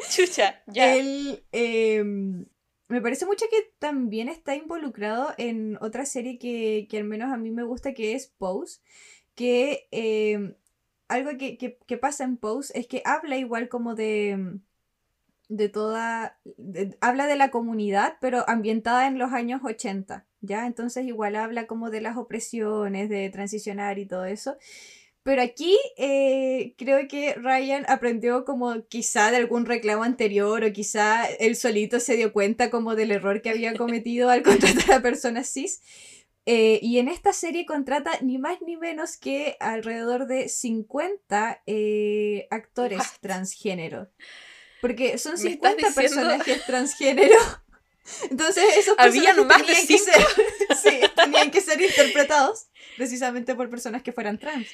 [0.08, 0.96] Chucha, ya.
[0.96, 2.46] Él em,
[2.88, 7.50] me parece mucho que también está involucrado en otra serie que, al menos a mí
[7.50, 8.80] me gusta, que es Pose,
[9.34, 10.54] que em,
[11.08, 14.58] algo que, pasa en Pose es que habla igual como de
[15.48, 16.38] de toda,
[17.00, 20.66] habla de la comunidad, pero ambientada en los años 80, ¿ya?
[20.66, 24.56] Entonces igual habla como de las opresiones, de transicionar y todo eso.
[25.22, 31.26] Pero aquí eh, creo que Ryan aprendió como quizá de algún reclamo anterior o quizá
[31.26, 35.48] él solito se dio cuenta como del error que había cometido al contratar a personas
[35.48, 35.80] cis.
[36.44, 42.48] Eh, y en esta serie contrata ni más ni menos que alrededor de 50 eh,
[42.50, 44.08] actores transgénero.
[44.82, 47.38] Porque son 50 personajes transgénero.
[48.30, 50.26] Entonces esos personajes más tenían, que ser,
[50.82, 54.66] sí, tenían que ser interpretados precisamente por personas que fueran trans.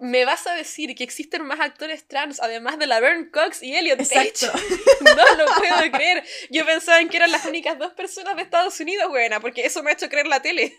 [0.00, 3.76] Me vas a decir que existen más actores trans, además de la Laverne Cox y
[3.76, 4.46] Elliot Page.
[5.16, 6.24] No lo puedo creer.
[6.50, 9.84] Yo pensaba en que eran las únicas dos personas de Estados Unidos, buena, porque eso
[9.84, 10.76] me ha hecho creer la tele.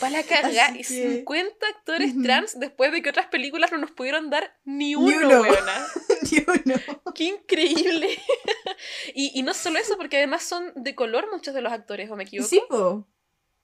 [0.00, 4.56] Para la y 50 actores trans después de que otras películas no nos pudieron dar
[4.64, 5.44] ni uno, ni uno.
[6.30, 7.12] ni uno.
[7.14, 8.18] ¡Qué increíble!
[9.14, 12.16] y, y, no solo eso, porque además son de color muchos de los actores, ¿o
[12.16, 12.48] me equivoco?
[12.48, 12.62] Sí,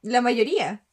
[0.03, 0.85] la mayoría.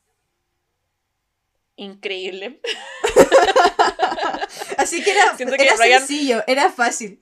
[1.75, 2.61] Increíble.
[4.77, 7.19] Así que era, era sencillo, era fácil.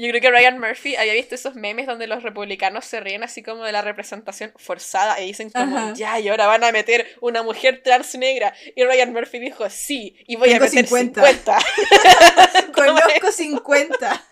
[0.00, 3.42] Yo creo que Ryan Murphy había visto esos memes donde los republicanos se ríen así
[3.42, 7.42] como de la representación forzada y dicen como, ya, y ahora van a meter una
[7.42, 8.54] mujer trans negra.
[8.74, 11.26] Y Ryan Murphy dijo, sí, y voy a meter 50.
[11.26, 12.72] 50.
[12.74, 14.26] Conozco 50.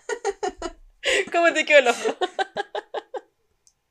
[1.31, 2.17] ¿Cómo te quedó el ojo?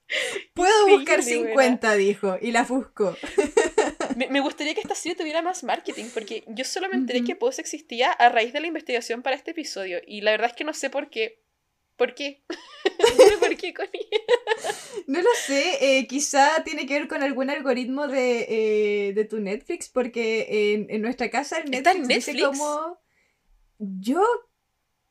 [0.54, 3.16] Puedo buscar 50, dijo, y la busco.
[4.16, 7.60] Me, gustaría que esta serie tuviera más marketing, porque yo solo me enteré que Pose
[7.60, 10.72] existía a raíz de la investigación para este episodio, y la verdad es que no
[10.74, 11.40] sé por qué.
[11.98, 12.42] ¿Por qué?
[13.40, 14.08] ¿Por qué, Connie?
[15.06, 19.40] no lo sé, eh, quizá tiene que ver con algún algoritmo de, eh, de tu
[19.40, 22.26] Netflix, porque en, en nuestra casa el Netflix, Netflix?
[22.26, 22.98] dice como...
[23.78, 24.22] Yo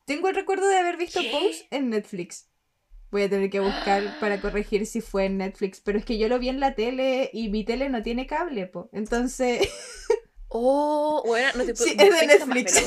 [0.04, 2.48] tengo el recuerdo de haber visto Pose en Netflix.
[3.10, 5.80] Voy a tener que buscar para corregir si fue en Netflix.
[5.80, 8.66] Pero es que yo lo vi en la tele y mi tele no tiene cable,
[8.66, 8.90] po.
[8.92, 9.68] Entonces.
[10.48, 12.82] Oh, bueno, no te puedo Sí, es de Netflix.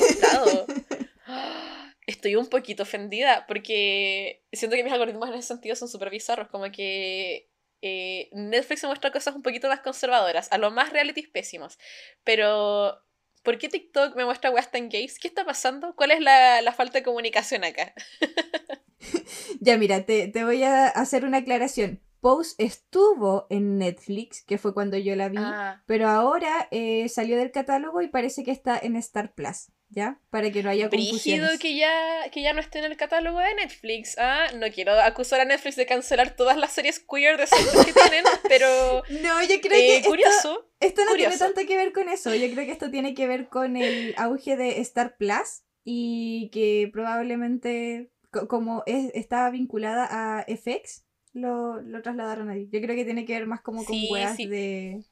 [2.06, 6.48] Estoy un poquito ofendida porque siento que mis algoritmos en ese sentido son súper bizarros.
[6.48, 7.48] Como que
[7.82, 11.78] eh, Netflix me muestra cosas un poquito más conservadoras, a lo más realities pésimos.
[12.24, 12.96] Pero,
[13.42, 15.18] ¿por qué TikTok me muestra Western Gays?
[15.18, 15.94] ¿Qué está pasando?
[15.96, 17.92] ¿Cuál es la, la falta de comunicación acá?
[19.60, 22.00] ya, mira, te, voy a hacer una aclaración.
[22.20, 25.82] Pose estuvo en Netflix, que fue cuando yo la vi, ah.
[25.86, 30.18] pero ahora eh, salió del catálogo y parece que está en Star Plus, ¿ya?
[30.30, 31.58] Para que no haya confusiones.
[31.58, 31.90] que ya,
[32.30, 34.16] que ya no esté en el catálogo de Netflix.
[34.18, 38.24] Ah, no quiero acusar a Netflix de cancelar todas las series queer de que tienen,
[38.48, 39.02] pero...
[39.22, 39.96] No, yo creo que...
[39.98, 40.70] Eh, curioso.
[40.80, 42.34] Esto, no tiene tanto que ver con eso.
[42.34, 46.88] Yo creo que esto tiene que ver con el auge de Star Plus y que
[46.92, 48.10] probablemente
[48.48, 51.04] como es, estaba vinculada a FX,
[51.34, 52.68] lo, lo, trasladaron ahí.
[52.72, 55.04] Yo creo que tiene que ver más como con weas de.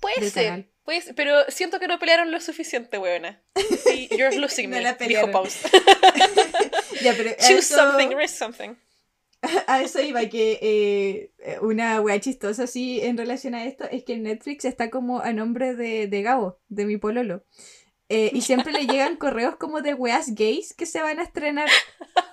[0.00, 0.73] Puede ser.
[1.16, 3.42] Pero siento que no pelearon lo suficiente, weona.
[3.84, 5.60] Sí, you're losing me, dijo Pause.
[7.02, 8.76] ya, pero Choose something, risk something.
[9.66, 14.16] A eso iba, que eh, una wea chistosa así en relación a esto es que
[14.16, 17.44] Netflix está como a nombre de, de Gabo, de mi pololo.
[18.14, 21.68] Eh, y siempre le llegan correos como de weas gays que se van a estrenar.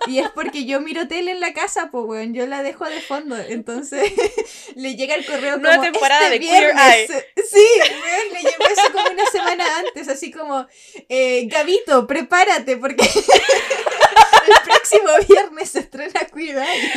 [0.06, 3.00] Y es porque yo miro tele en la casa, pues weón, yo la dejo de
[3.00, 3.36] fondo.
[3.36, 4.12] Entonces
[4.76, 6.72] le llega el correo como una temporada este de viernes.
[6.72, 7.26] Queer Eye.
[7.52, 10.66] Sí, weón, le llegó eso como una semana antes, así como,
[11.08, 16.92] eh, Gabito, prepárate, porque el próximo viernes se estrena Queer Eye.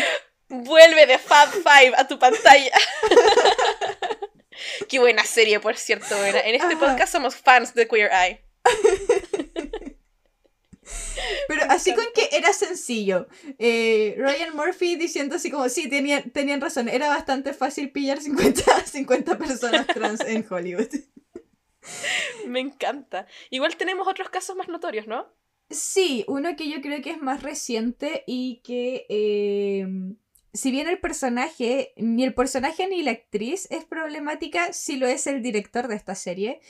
[0.48, 2.72] Vuelve de Fab Five a tu pantalla.
[4.88, 6.16] Qué buena serie, por cierto.
[6.16, 6.40] Buena.
[6.41, 8.45] En este podcast somos fans de Queer Eye.
[11.48, 13.28] Pero así con que era sencillo.
[13.58, 18.86] Eh, Ryan Murphy diciendo así como, sí, tenían, tenían razón, era bastante fácil pillar 50,
[18.86, 20.90] 50 personas trans en Hollywood.
[22.48, 23.28] Me encanta.
[23.50, 25.28] Igual tenemos otros casos más notorios, ¿no?
[25.70, 29.88] Sí, uno que yo creo que es más reciente y que eh,
[30.54, 35.28] si bien el personaje, ni el personaje ni la actriz es problemática, sí lo es
[35.28, 36.62] el director de esta serie.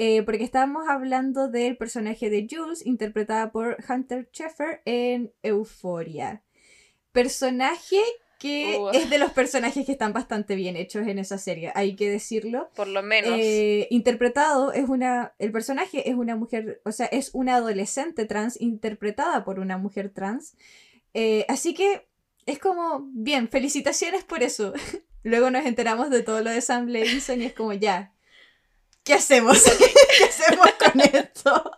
[0.00, 6.42] Eh, porque estábamos hablando del personaje de Jules, interpretada por Hunter Sheffer en Euphoria.
[7.10, 8.00] Personaje
[8.38, 12.08] que es de los personajes que están bastante bien hechos en esa serie, hay que
[12.08, 12.70] decirlo.
[12.76, 13.32] Por lo menos.
[13.36, 18.60] Eh, interpretado es una, el personaje es una mujer, o sea, es una adolescente trans
[18.60, 20.56] interpretada por una mujer trans.
[21.14, 22.06] Eh, así que
[22.46, 24.72] es como, bien, felicitaciones por eso.
[25.24, 28.14] Luego nos enteramos de todo lo de Sam Levinson y es como, ya,
[29.08, 29.64] ¿qué hacemos?
[30.18, 31.70] ¿Qué hacemos con esto?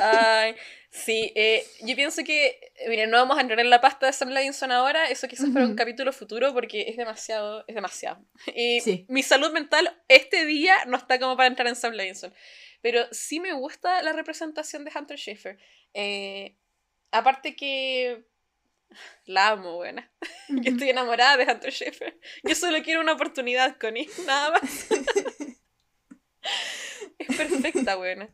[0.00, 0.56] Ay,
[0.94, 4.28] Sí, eh, yo pienso que, miren, no vamos a entrar en la pasta de Sam
[4.28, 8.22] Levinson ahora, eso quizás para un capítulo futuro porque es demasiado, es demasiado.
[8.54, 12.34] Y mi salud mental este día no está como para entrar en Sam Levinson.
[12.82, 15.56] Pero sí me gusta la representación de Hunter Schaefer.
[15.94, 16.56] Eh,
[17.10, 18.26] aparte que
[19.24, 20.10] la amo, buena.
[20.48, 22.18] Yo estoy enamorada de Hunter Schaefer.
[22.42, 24.88] Yo solo quiero una oportunidad con él, nada más.
[27.18, 28.28] es perfecta, buena.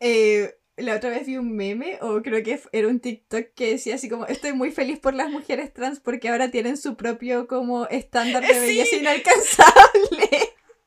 [0.00, 3.96] Eh, la otra vez vi un meme, o creo que era un TikTok que decía
[3.96, 7.86] así como, estoy muy feliz por las mujeres trans porque ahora tienen su propio como
[7.86, 10.28] estándar de belleza inalcanzable.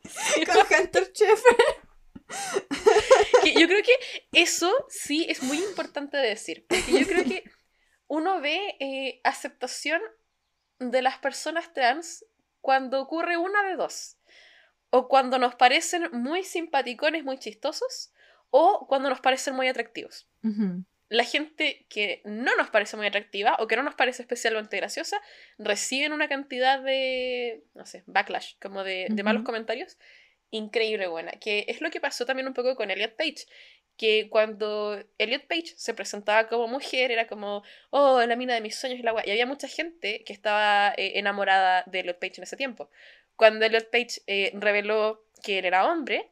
[0.45, 1.11] Con Hunter
[3.43, 3.93] yo creo que
[4.41, 7.43] eso sí es muy importante decir, porque yo creo que
[8.11, 10.01] uno ve eh, aceptación
[10.79, 12.25] de las personas trans
[12.59, 14.17] cuando ocurre una de dos.
[14.89, 18.11] O cuando nos parecen muy simpaticones, muy chistosos,
[18.49, 20.27] o cuando nos parecen muy atractivos.
[21.07, 25.21] La gente que no nos parece muy atractiva o que no nos parece especialmente graciosa
[25.57, 29.97] reciben una cantidad de, no sé, backlash, como de, malos comentarios,
[30.49, 31.31] increíble buena.
[31.31, 33.45] Que es lo que pasó también un poco con Elliot Page.
[34.01, 37.61] Que cuando Elliot Page se presentaba como mujer, era como,
[37.91, 39.25] oh, la mina de mis sueños y la guay.
[39.27, 42.89] Y había mucha gente que estaba eh, enamorada de Elliot Page en ese tiempo.
[43.35, 46.31] Cuando Elliot Page eh, reveló que él era hombre,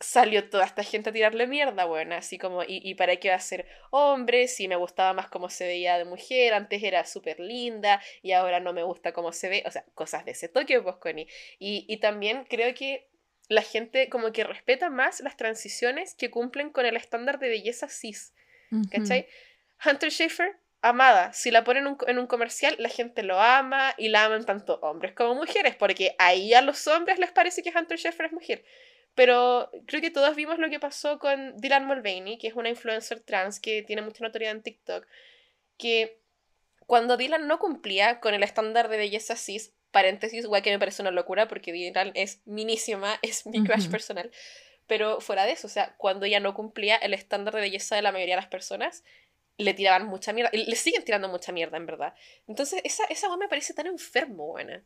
[0.00, 3.40] salió toda esta gente a tirarle mierda, bueno, así como, ¿y, para qué va a
[3.40, 4.48] ser hombre?
[4.48, 8.58] Si me gustaba más cómo se veía de mujer, antes era súper linda y ahora
[8.58, 11.28] no me gusta cómo se ve, o sea, cosas de ese toque, pues, Connie.
[11.58, 13.08] Y, y también creo que
[13.48, 17.88] la gente como que respeta más las transiciones que cumplen con el estándar de belleza
[17.88, 18.32] cis,
[18.90, 19.28] ¿cachai?
[19.84, 24.24] Hunter Schaefer, amada, si la ponen en un comercial, la gente lo ama y la
[24.24, 28.26] aman tanto hombres como mujeres, porque ahí a los hombres les parece que Hunter Schaefer
[28.26, 28.64] es mujer.
[29.14, 33.20] Pero creo que todos vimos lo que pasó con Dylan Mulvaney, que es una influencer
[33.20, 35.06] trans que tiene mucha notoriedad en TikTok,
[35.78, 36.18] que
[36.86, 41.00] cuando Dylan no cumplía con el estándar de belleza cis, paréntesis, igual que me parece
[41.00, 44.30] una locura porque Dylan es minísima, es mi crush personal,
[44.86, 48.02] pero fuera de eso, o sea, cuando ella no cumplía el estándar de belleza de
[48.02, 49.02] la mayoría de las personas,
[49.56, 52.12] le tiraban mucha mierda, le siguen tirando mucha mierda, en verdad.
[52.46, 54.84] Entonces, esa, esa me parece tan enfermo, buena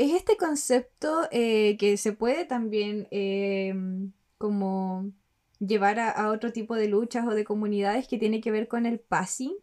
[0.00, 3.74] es este concepto eh, que se puede también eh,
[4.38, 5.12] como
[5.58, 8.98] llevar a, otro tipo de luchas o de comunidades que tiene que ver con el
[8.98, 9.54] passing,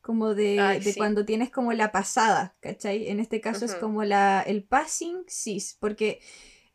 [0.00, 3.08] como de, cuando tienes como la pasada, ¿cachai?
[3.08, 6.20] En este caso es como la, el passing cis, porque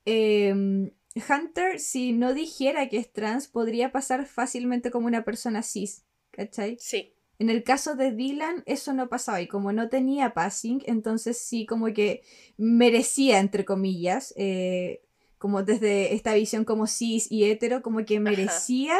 [0.06, 6.06] em, Hunter, si no dijera que es trans, podría pasar fácilmente como una persona cis,
[6.31, 6.77] ¿cachai?
[6.80, 7.14] Sí.
[7.39, 11.65] En el caso de Dylan, eso no pasaba y como no tenía passing, entonces sí
[11.65, 12.23] como que
[12.57, 15.02] merecía, entre comillas, eh,
[15.38, 18.97] como desde esta visión como cis y hetero, como que merecía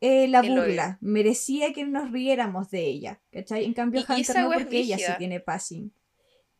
[0.00, 3.64] eh, la burla, merecía que nos riéramos de ella, ¿cachai?
[3.64, 5.92] En cambio, Hunter no porque ella sí tiene passing.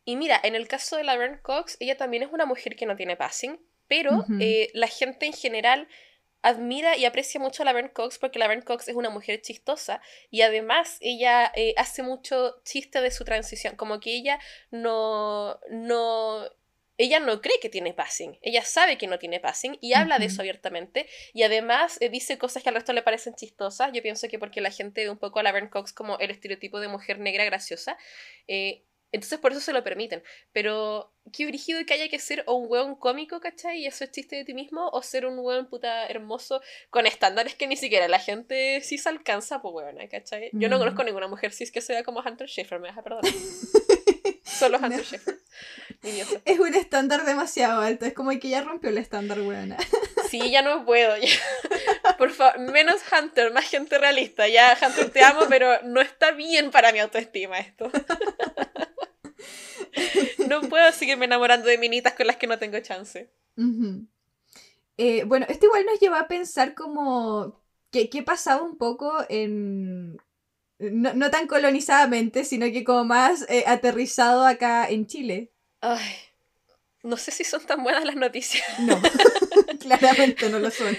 [0.05, 2.95] Y mira, en el caso de Laverne Cox, ella también es una mujer que no
[2.95, 5.87] tiene passing, pero eh, la gente en general
[6.41, 10.41] admira y aprecia mucho a Laverne Cox porque Laverne Cox es una mujer chistosa y
[10.41, 14.39] además ella eh, hace mucho chiste de su transición, como que ella
[14.71, 16.45] no, no,
[16.99, 20.25] ella no cree que tiene passing, ella sabe que no tiene passing y habla de
[20.25, 23.91] eso abiertamente y además eh, dice cosas que al resto le parecen chistosas.
[23.93, 26.81] Yo pienso que porque la gente ve un poco a Laverne Cox como el estereotipo
[26.81, 27.97] de mujer negra graciosa,
[28.47, 30.21] eh, entonces por eso se lo permiten.
[30.51, 33.79] Pero qué brígido que haya que ser o un weón cómico, ¿cachai?
[33.79, 37.55] Y eso es chiste de ti mismo, o ser un weón puta hermoso con estándares
[37.55, 40.49] que ni siquiera la gente sí se alcanza, pues weón, ¿cachai?
[40.51, 43.31] Yo no conozco ninguna mujer cis que sea como Hunter Schaefer, me vas a perdonar.
[44.59, 45.39] Solo Hunter Schaefer.
[46.45, 49.75] Es un estándar demasiado alto, es como que ya rompió el estándar, weón.
[50.29, 51.15] sí, ya no puedo.
[52.17, 54.47] Por favor, menos Hunter, más gente realista.
[54.47, 57.91] Ya, Hunter, te amo, pero no está bien para mi autoestima esto.
[60.47, 63.31] no puedo seguirme enamorando de minitas con las que no tengo chance.
[64.97, 67.61] Eh, bueno, esto igual nos lleva a pensar como
[67.91, 70.17] que, qué pasaba un poco en...
[70.79, 75.51] No, tan colonizadamente, sino que como más eh, aterrizado acá en Chile.
[75.81, 76.15] Ay,
[77.03, 78.65] no sé si son tan buenas las noticias.
[78.79, 79.01] No,
[79.81, 80.97] claramente no lo son.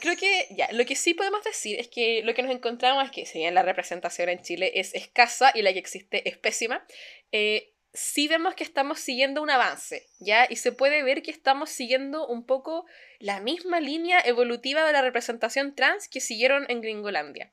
[0.00, 3.10] creo que ya, lo que sí podemos decir es que lo que nos encontramos es
[3.10, 6.86] que si bien la representación en Chile es escasa y la que existe es pésima,
[7.32, 10.46] eh, sí vemos que estamos siguiendo un avance, ¿ya?
[10.48, 12.84] Y se puede ver que estamos siguiendo un poco
[13.18, 17.52] la misma línea evolutiva de la representación trans que siguieron en Gringolandia.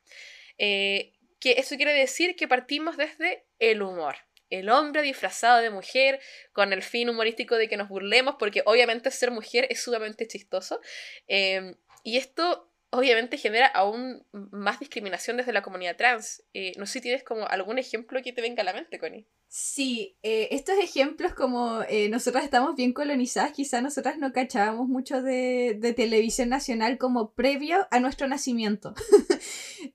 [0.57, 4.15] Eh, que eso quiere decir que partimos desde el humor,
[4.49, 6.19] el hombre disfrazado de mujer
[6.53, 10.80] con el fin humorístico de que nos burlemos, porque obviamente ser mujer es sumamente chistoso.
[11.27, 16.44] Em, y esto obviamente genera aún más discriminación desde la comunidad trans.
[16.53, 19.28] Eh, no sé si tienes como algún ejemplo que te venga a la mente, Connie.
[19.56, 25.22] Sí, eh, estos ejemplos como eh, nosotras estamos bien colonizadas, quizá nosotras no cachábamos mucho
[25.22, 28.95] de, televisión nacional como previo a nuestro nacimiento.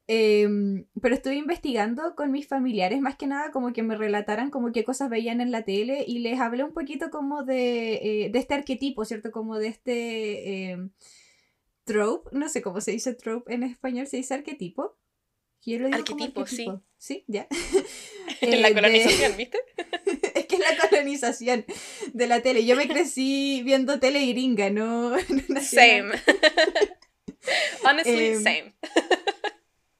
[0.06, 4.72] Em, pero estuve investigando con mis familiares más que nada como que me relataran como
[4.72, 8.38] qué cosas veían en la tele y les hablé un poquito como de, eh, de
[8.38, 9.30] este arquetipo, ¿cierto?
[9.30, 10.90] Como de este em,
[11.88, 14.96] trope, no sé cómo se dice trope en español, se dice arquetipo.
[15.92, 16.68] arquetipo, sí.
[16.98, 17.46] Sí, ya.
[18.40, 19.58] en la eh, colonización, ¿viste?
[20.34, 21.64] es que es la colonización
[22.12, 22.66] de la tele.
[22.66, 25.16] Yo me crecí viendo tele gringa, no.
[25.62, 26.12] same.
[27.84, 28.74] Honestly, em, same.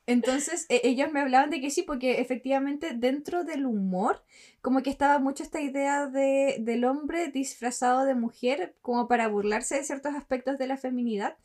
[0.09, 4.25] Entonces, e, ellos me hablaban de que sí, porque efectivamente dentro del humor,
[4.63, 9.77] como que estaba mucho esta idea de, del hombre disfrazado de mujer, como para burlarse
[9.77, 11.37] de ciertos aspectos de la feminidad.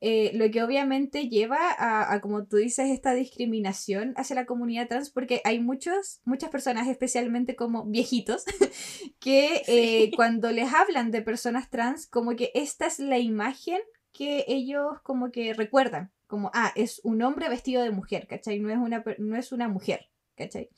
[0.00, 5.10] Eh, lo que obviamente lleva a, como tú dices, esta discriminación hacia la comunidad trans,
[5.10, 8.44] porque hay muchos, muchas personas, especialmente como viejitos,
[9.20, 13.80] que eh, cuando les hablan de personas trans, como que esta es la imagen
[14.12, 18.58] que ellos como que recuerdan, como, ah, es un hombre vestido de mujer, ¿cachai?
[18.58, 20.70] No es una, no es una mujer, ¿cachai?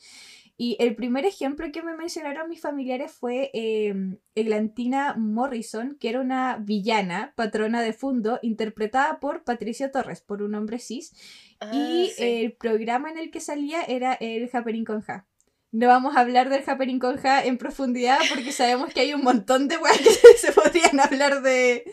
[0.60, 3.94] Y el primer ejemplo que me mencionaron mis familiares fue eh,
[4.34, 10.56] Eglantina Morrison, que era una villana, patrona de fondo, interpretada por Patricio Torres, por un
[10.56, 11.14] hombre cis.
[11.60, 15.28] Ah, y el programa en el que salía era el Happening con Ja.
[15.70, 19.22] No vamos a hablar del Happening con Ja en profundidad porque sabemos que hay un
[19.22, 21.84] montón de weas que se podrían hablar de,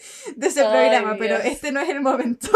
[0.42, 2.50] ese programa, pero este no es el momento.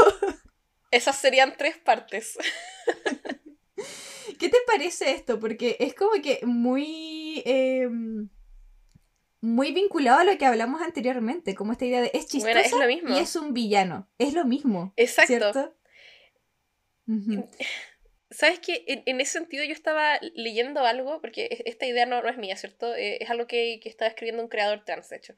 [0.90, 2.36] Esas serían tres partes.
[4.40, 5.40] ¿Qué te parece esto?
[5.40, 7.44] Porque es como que muy...
[7.46, 8.30] Em,
[9.42, 13.36] muy vinculado a lo que hablamos anteriormente, como esta idea de es chistoso y es
[13.36, 14.10] un villano.
[14.18, 14.94] Es lo mismo.
[14.98, 15.76] Exacto.
[18.32, 18.84] ¿Sabes qué?
[18.86, 22.94] En, ese sentido yo estaba leyendo algo, porque e, esta idea no, es mía, ¿cierto?
[22.96, 25.34] Eh, es algo que, que, estaba escribiendo un creador trans, de hecho.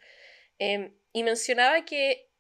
[0.59, 2.30] Em, y mencionaba que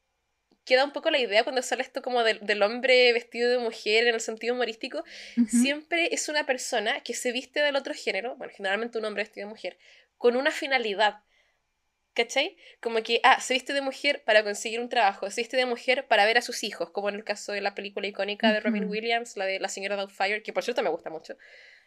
[0.65, 4.15] queda un poco la idea cuando sale esto como del, hombre vestido de mujer en
[4.15, 5.03] el sentido humorístico,
[5.47, 9.47] siempre es una persona que se viste del otro género, bueno, generalmente un hombre vestido
[9.47, 9.77] de mujer,
[10.17, 11.23] con una finalidad.
[12.13, 12.57] ¿Cachai?
[12.81, 16.07] Como que, ah, se viste de mujer para conseguir un trabajo, se viste de mujer
[16.07, 18.89] para ver a sus hijos, como en el caso de la película icónica de Robin
[18.89, 21.37] Williams, la de La señora Doubtfire, que por cierto me gusta mucho.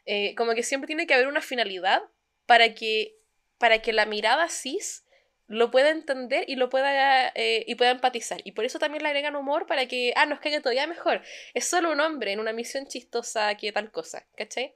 [0.07, 2.03] Eh, como que siempre tiene que haber una finalidad
[2.47, 3.19] para que,
[3.59, 5.04] para que la mirada cis
[5.47, 8.41] lo pueda entender y lo pueda eh, y pueda empatizar.
[8.45, 11.23] Y por eso también le agregan humor para que, ah, nos caiga todavía mejor.
[11.53, 14.75] Es solo un hombre en una misión chistosa que tal cosa, ¿cachai?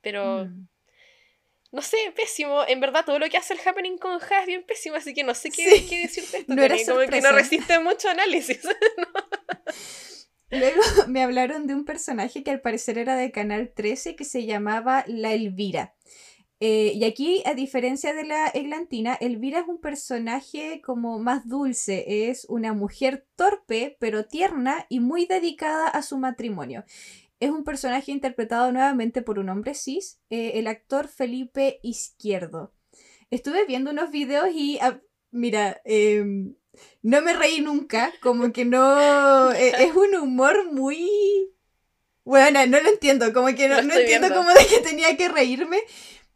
[0.00, 0.44] Pero...
[0.44, 0.68] Mm.
[1.72, 2.64] No sé, pésimo.
[2.66, 5.22] En verdad, todo lo que hace el Happening con Ja es bien pésimo, así que
[5.22, 5.64] no sé qué,
[6.02, 6.52] decirte esto.
[6.52, 8.60] No era como que no resiste mucho análisis.
[10.50, 14.44] Luego me hablaron de un personaje que al parecer era de Canal 13 que se
[14.44, 15.94] llamaba La Elvira.
[16.62, 22.28] Eh, y aquí, a diferencia de la Eglantina, Elvira es un personaje como más dulce,
[22.28, 26.84] es una mujer torpe, pero tierna y muy dedicada a su matrimonio.
[27.40, 32.74] Es un personaje interpretado nuevamente por un hombre cis, eh, el actor Felipe Izquierdo.
[33.30, 35.00] Estuve viendo unos videos y, ah,
[35.30, 36.54] mira, em,
[37.02, 41.48] no me reí nunca, como que no, e, es un humor muy...
[42.22, 45.78] Bueno, no lo entiendo, como que no, no entiendo cómo de que tenía que reírme,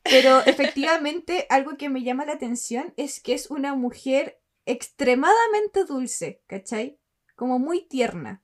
[0.04, 6.42] pero efectivamente, algo que me llama la atención es que es una mujer extremadamente dulce,
[6.46, 6.98] ¿cachai?
[7.34, 8.42] Como muy tierna.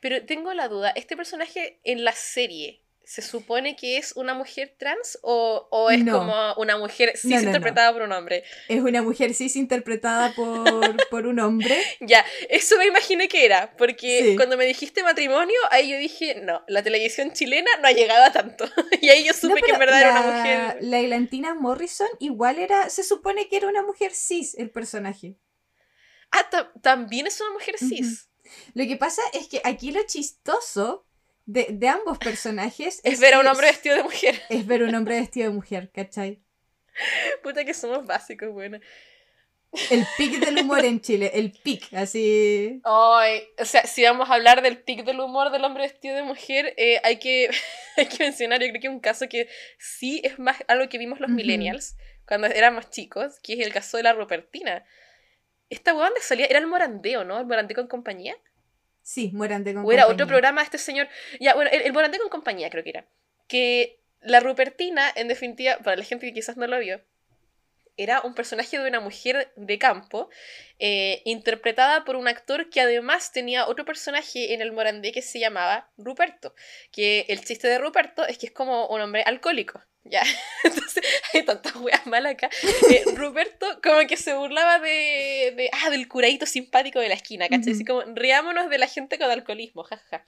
[0.00, 4.74] Pero tengo la duda, este personaje en la serie, ¿se supone que es una mujer
[4.78, 8.44] trans o, o es como una mujer cis interpretada por un hombre?
[8.68, 10.64] Es una mujer cis interpretada por,
[11.10, 11.82] por un hombre.
[12.00, 16.62] ya, eso me imaginé que era, porque cuando me dijiste matrimonio, ahí yo dije, no,
[16.68, 18.64] la televisión chilena no ha llegado a tanto.
[19.00, 20.78] y ahí yo supe que en verdad era una mujer.
[20.80, 25.36] La Elantina Morrison igual era, se supone que era una mujer cis el personaje.
[26.30, 26.48] Ah,
[26.80, 28.30] también es una mujer cis.
[28.74, 31.06] Lo que pasa es que aquí lo chistoso
[31.52, 34.40] de, ambos personajes es, ver a un hombre vestido de mujer.
[34.48, 36.42] Es ver a un hombre vestido de mujer, ¿cachai?
[37.42, 38.78] Puta que somos básicos, bueno.
[39.90, 42.80] El pic del humor en Chile, el pic, así.
[42.84, 46.22] Ay, o sea, si vamos a hablar del pic del humor del hombre vestido de
[46.22, 47.48] mujer, eh, hay, que,
[47.96, 49.48] hay que mencionar, yo creo que un caso que
[49.78, 51.96] sí es más algo que vimos los millennials
[52.26, 54.84] cuando éramos chicos, que es el caso de la Rupertina.
[55.70, 57.40] Esta weá donde salía, era el morandeo, ¿no?
[57.40, 58.36] El morandeo con compañía.
[59.02, 61.08] Sí, Morandé con o era otro programa este señor.
[61.40, 63.06] Ya, bueno, el, el Morandé con compañía creo que era.
[63.48, 67.00] Que la Rupertina, en definitiva, para la gente que quizás no lo vio,
[67.96, 70.30] era un personaje de una mujer de campo,
[70.78, 75.38] eh, interpretada por un actor que además tenía otro personaje en el Morandé que se
[75.38, 76.54] llamaba Ruperto.
[76.90, 79.82] Que el chiste de Ruperto es que es como un hombre alcohólico.
[80.04, 80.22] Ya,
[80.64, 82.50] entonces hay tantas weas malas acá.
[82.90, 87.48] Eh, Ruperto como que se burlaba de, de, ah, del curadito simpático de la esquina,
[87.48, 87.72] ¿cachai?
[87.72, 90.26] Así como, riámonos de la gente con alcoholismo, jaja.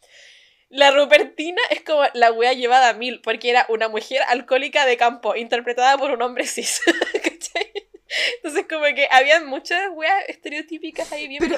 [0.68, 4.96] La Rupertina es como la wea llevada a mil, porque era una mujer alcohólica de
[4.96, 6.80] campo, interpretada por un hombre cis.
[8.36, 11.56] Entonces como que habían muchas weas estereotípicas ahí bien pero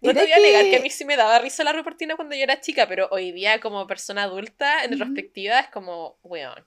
[0.00, 2.34] No te voy a negar que a mí sí me daba risa la Rupertina cuando
[2.34, 6.64] yo era chica, pero hoy día como persona adulta, en retrospectiva, es como, weón.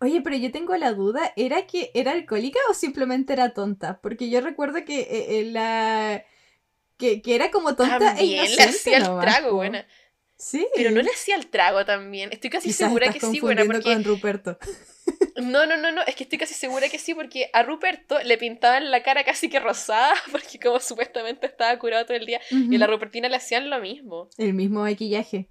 [0.00, 4.00] Oye, pero yo tengo la duda, ¿era que era alcohólica o simplemente era tonta?
[4.02, 6.24] Porque yo recuerdo que eh, eh, la...
[6.96, 9.86] Que, era como tonta e inocente le hacía el trago, buena.
[10.44, 10.66] Sí.
[10.76, 12.28] Pero no le hacía el trago también.
[12.30, 13.82] Estoy casi segura que sí, buena, porque...
[13.82, 14.58] con Ruperto.
[15.36, 18.38] No, no, no, no, es que estoy casi segura que sí, porque a Ruperto le
[18.38, 22.76] pintaban la cara casi que rosada, porque como supuestamente estaba curado todo el día, y
[22.76, 24.30] a la Rupertina le hacían lo mismo.
[24.38, 25.50] El mismo maquillaje.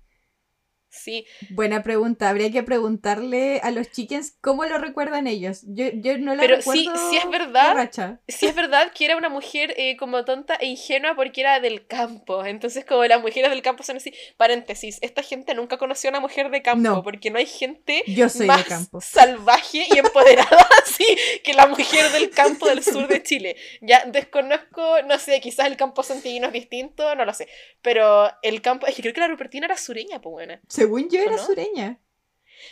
[0.94, 1.26] Sí.
[1.50, 2.30] Buena pregunta.
[2.30, 5.62] Habría que preguntarle a los chickens cómo lo recuerdan ellos.
[5.66, 6.82] Yo, yo no la Pero recuerdo.
[6.82, 7.90] Sí, sí es verdad.
[8.28, 11.88] Sí es verdad que era una mujer eh, como tonta e ingenua porque era del
[11.88, 12.46] campo.
[12.46, 14.14] Entonces, como las mujeres del campo son así.
[14.38, 18.30] Paréntesis, esta gente nunca conoció a una mujer de campo porque no hay gente yo
[18.30, 19.02] soy más de campo.
[19.02, 21.06] salvaje y empoderada así
[21.44, 23.56] que la mujer del campo del sur de Chile.
[23.82, 27.48] Ya desconozco, no sé, quizás el campo santillino es distinto, no lo sé.
[27.82, 30.62] Pero el campo, es que creo que la Rupertina era sureña, pues buena.
[30.84, 32.00] Según yo era sureña.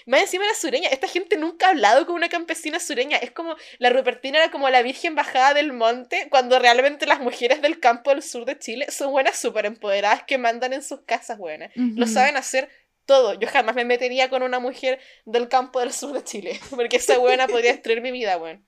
[0.06, 0.90] Más encima era sureña.
[0.90, 3.18] Esta gente nunca ha hablado con una campesina sureña.
[3.18, 7.62] Es como la Rupertina era como la Virgen bajada del monte, cuando realmente las mujeres
[7.62, 11.38] del campo del sur de Chile son buenas, súper empoderadas, que mandan en sus casas
[11.38, 11.72] buenas.
[11.76, 12.70] Lo saben hacer
[13.06, 13.34] todo.
[13.40, 17.18] Yo jamás me metería con una mujer del campo del sur de Chile, porque esa
[17.18, 18.66] buena podría destruir mi vida, weón.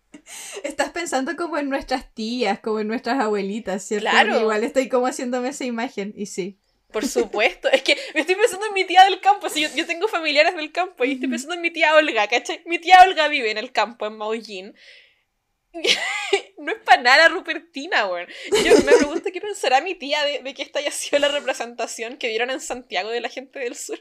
[0.64, 4.10] Estás pensando como en nuestras tías, como en nuestras abuelitas, ¿cierto?
[4.10, 4.40] Claro.
[4.40, 6.60] Igual estoy como haciéndome esa imagen, y sí.
[6.94, 7.70] Por supuesto.
[7.70, 9.50] Es que me estoy pensando en mi tía del campo.
[9.50, 12.62] Si yo, tengo familiares del campo y estoy pensando en mi tía Olga, ¿cachai?
[12.66, 14.76] Mi tía Olga vive en el campo, en Maullín.
[16.60, 18.28] no es para nada Rupertina, weón.
[18.64, 22.18] Yo me pregunto qué pensará mi tía de, de que esta haya sido la representación
[22.18, 24.00] que dieron en Santiago de la gente del sur.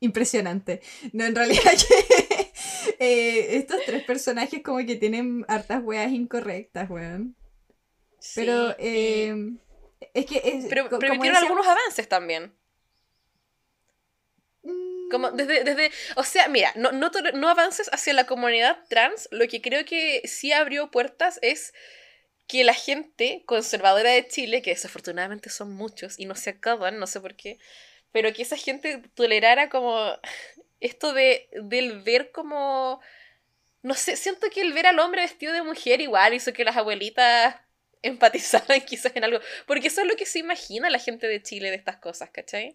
[0.00, 0.80] Impresionante.
[1.12, 1.72] No, en realidad
[3.00, 7.34] eh, estos tres personajes como que tienen hartas weas incorrectas, weón.
[8.34, 9.34] Pero eh,
[10.14, 10.42] es que.
[10.44, 12.54] Es, pero permitieron algunos avances también.
[15.10, 15.36] Como mm.
[15.36, 19.62] desde, desde, o sea, mira, no, no, no avances hacia la comunidad trans, lo que
[19.62, 21.72] creo que sí abrió puertas es
[22.46, 27.06] que la gente conservadora de Chile, que desafortunadamente son muchos y no se acaban, no
[27.06, 27.58] sé por qué,
[28.10, 30.18] pero que esa gente tolerara como
[30.80, 33.00] esto de, del ver como,
[33.82, 36.76] no sé, siento que el ver al hombre vestido de mujer igual hizo que las
[36.76, 37.56] abuelitas
[38.02, 39.40] empatizaran quizás en algo.
[39.66, 42.74] Porque eso es lo que se imagina la gente de Chile de estas cosas, ¿cachai?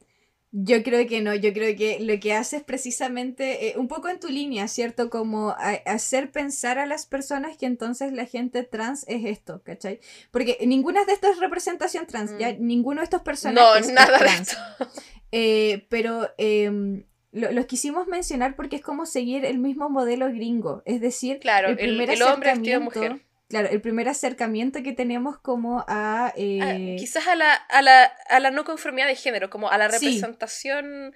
[0.56, 4.10] Yo creo que no, yo creo que lo que hace es precisamente eh, un poco
[4.10, 5.10] en tu línea, ¿cierto?
[5.10, 10.00] Como hacer pensar a las personas que entonces la gente trans es esto, ¿cachai?
[10.30, 12.58] Porque ninguna de estas es representación trans, ya mm.
[12.60, 13.88] ninguno de estos personajes.
[13.88, 14.58] No, nada de esto.
[15.36, 21.02] Eh, pero em, los quisimos mencionar porque es como seguir el mismo modelo gringo, es
[21.02, 23.20] decir, claro, el primer el, hombre mujer
[23.54, 26.34] Claro, el primer acercamiento que tenemos como a...
[26.36, 29.88] Eh, quizás a la, a, la, a la, no conformidad de género, como a la
[29.90, 31.14] representación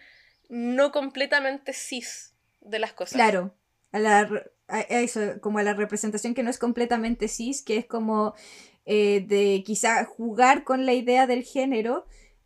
[0.47, 3.14] no completamente cis de las cosas.
[3.14, 3.55] Claro,
[3.91, 4.30] a la,
[4.88, 8.35] eso, como a la representación que no es completamente cis, que es como
[8.85, 12.05] eh, de quizá jugar con la idea del género,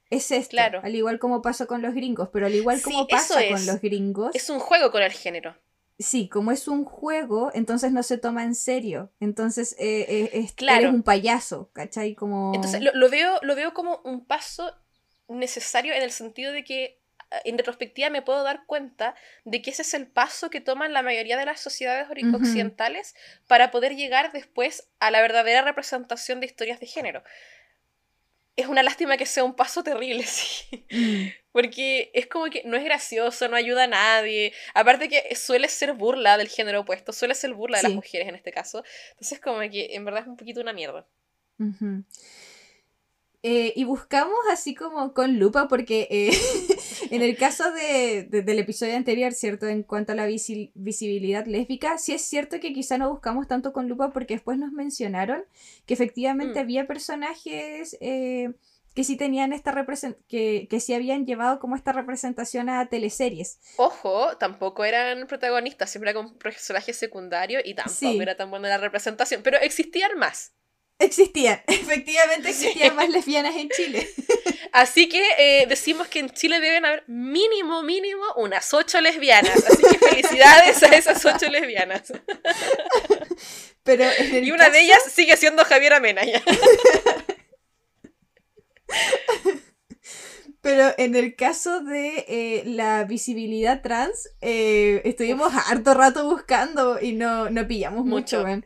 [0.09, 0.51] es esto.
[0.51, 0.79] Claro.
[0.85, 4.33] Al igual como pasó con los gringos, pero al igual como pasa con los gringos.
[4.35, 5.57] Es un juego con el género.
[6.01, 9.11] Sí, como es un juego, entonces no se toma en serio.
[9.19, 10.81] Entonces eh, eh, es, claro.
[10.81, 12.15] eres un payaso, ¿cachai?
[12.15, 12.53] Como...
[12.53, 14.75] Entonces lo, veo, lo veo como un paso
[15.27, 17.01] necesario en el sentido de que
[17.45, 19.15] en retrospectiva me puedo dar cuenta
[19.45, 23.15] de que ese es el paso que toman la mayoría de las sociedades occidentales
[23.47, 27.23] para poder llegar después a la verdadera representación de historias de género
[28.55, 30.85] es una lástima que sea un paso terrible, sí.
[30.91, 31.27] Mm.
[31.51, 34.53] Porque es como que no es gracioso, no ayuda a nadie.
[34.73, 38.35] Aparte que suele ser burla del género opuesto, suele ser burla de las mujeres en
[38.35, 38.83] este caso.
[39.11, 41.05] Entonces como que en verdad es un poquito una mierda.
[43.43, 46.31] Eh, y buscamos así como con lupa, porque eh,
[47.11, 49.67] en el caso de, del episodio anterior, ¿cierto?
[49.67, 53.87] En cuanto a la visibilidad lésbica, sí es cierto que quizá no buscamos tanto con
[53.87, 55.43] lupa porque después nos mencionaron
[55.85, 56.63] que efectivamente mm.
[56.63, 58.51] había personajes eh,
[58.93, 63.59] que sí tenían esta representación, que, que sí habían llevado como esta representación a teleseries.
[63.77, 69.43] Ojo, tampoco eran protagonistas, siempre eran personajes secundarios y tampoco era tan buena la representación,
[69.43, 70.53] pero existían más.
[71.01, 74.07] Existían, efectivamente existían más lesbianas en Chile.
[74.71, 79.65] Así que eh, decimos que en Chile deben haber mínimo, mínimo unas ocho lesbianas.
[79.65, 82.13] Así que felicidades a esas ocho lesbianas.
[83.83, 86.41] Pero y una de ellas sigue siendo Javiera Menaya.
[90.61, 97.13] Pero en el caso de eh, la visibilidad trans, eh, estuvimos harto rato buscando y
[97.13, 98.45] no, no pillamos mucho.
[98.45, 98.61] mucho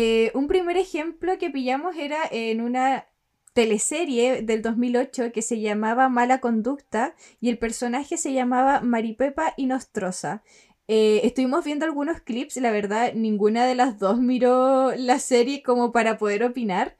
[0.00, 3.08] eh, un primer ejemplo que pillamos era en una
[3.52, 9.66] teleserie del 2008 que se llamaba Mala Conducta y el personaje se llamaba Maripepa y
[9.66, 10.44] Nostrosa.
[10.86, 15.90] Eh, estuvimos viendo algunos clips la verdad ninguna de las dos miró la serie como
[15.90, 16.96] para poder opinar.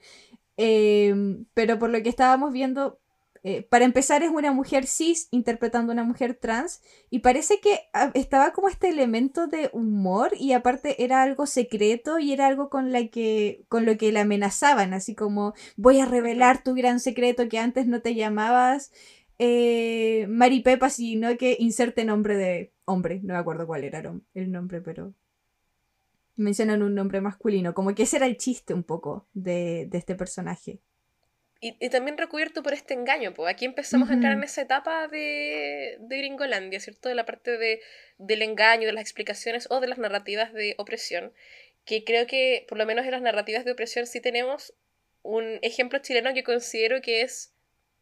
[0.57, 1.15] Eh,
[1.55, 2.99] pero por lo que estábamos viendo
[3.51, 7.81] eh, para empezar, es una mujer cis interpretando a una mujer trans y parece que
[7.95, 12.69] ah, estaba como este elemento de humor y aparte era algo secreto y era algo
[12.69, 17.01] con, la que, con lo que la amenazaban, así como voy a revelar tu gran
[17.01, 18.93] secreto que antes no te llamabas
[19.39, 24.03] eh, Maripepa, sino que inserte nombre de hombre, no me acuerdo cuál era
[24.35, 25.15] el nombre, pero
[26.37, 30.83] mencionan un nombre masculino, como que ese era el chiste un poco de este personaje.
[31.61, 35.97] Y, también recubierto por este engaño, pues aquí empezamos a entrar en esa etapa de,
[35.99, 37.09] de Gringolandia, ¿cierto?
[37.09, 37.81] De la parte de,
[38.17, 41.33] del engaño, de las explicaciones o de las narrativas de opresión,
[41.85, 44.73] que creo que por lo menos en las narrativas de opresión sí tenemos
[45.23, 47.53] un ejemplo chileno que considero que es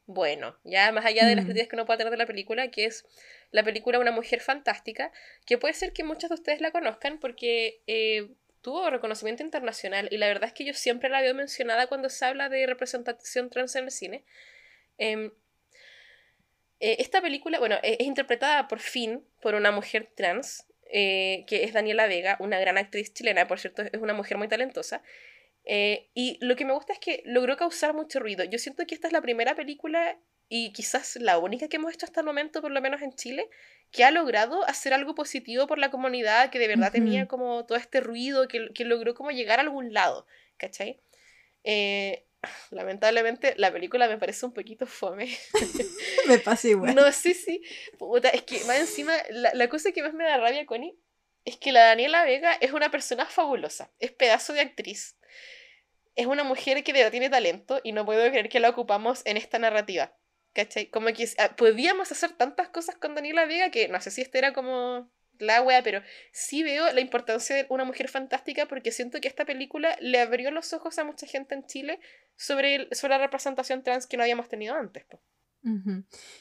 [0.05, 2.85] bueno, ya más allá de las críticas que uno pueda tener de la película, que
[2.85, 3.07] es
[3.53, 5.13] la película Una mujer fantástica,
[5.47, 7.81] que puede ser que muchos de ustedes la conozcan porque...
[7.87, 8.29] Eh,
[8.67, 12.25] tuvo reconocimiento internacional y la verdad es que yo siempre la veo mencionada cuando se
[12.25, 14.25] habla de representación trans en el cine.
[14.99, 15.31] Em,
[16.81, 21.63] eh, esta película, bueno, e-, es, interpretada por fin por una mujer trans, eh, que
[21.63, 25.01] es Daniela Vega, una gran actriz chilena, por cierto, es una mujer muy talentosa.
[25.65, 28.43] Eh, y lo que me gusta es que logró causar mucho ruido.
[28.43, 32.07] Yo siento que esta es la primera película y quizás la única que hemos hecho
[32.07, 33.49] hasta el momento, por lo menos en Chile,
[33.91, 37.79] que ha logrado hacer algo positivo por la comunidad, que de verdad tenía como todo
[37.79, 41.01] este ruido, que, que, logró como llegar a algún lado, ¿cachai?
[41.65, 42.25] Eh,
[42.71, 45.29] lamentablemente la película me parece un poquito fome.
[46.29, 46.95] me pasa igual.
[46.95, 47.63] No, sí, sí.
[47.99, 50.97] Puta, es que más encima, la, la cosa que más me da rabia, Connie,
[51.45, 55.17] es que la Daniela Vega es una persona fabulosa, es pedazo de actriz.
[56.17, 59.23] Es una mujer que de verdad tiene talento y no puedo creer que la ocupamos
[59.27, 60.17] en esta narrativa.
[60.57, 60.87] ¿Cachai?
[60.87, 64.39] Como que ah, podíamos hacer tantas cosas con Daniela Vega que no sé si esta
[64.39, 66.01] era como la wea, pero
[66.33, 70.51] sí veo la importancia de una mujer fantástica porque siento que esta película le abrió
[70.51, 72.01] los ojos a mucha gente en Chile
[72.37, 75.05] sobre, sobre la representación trans que no habíamos tenido antes.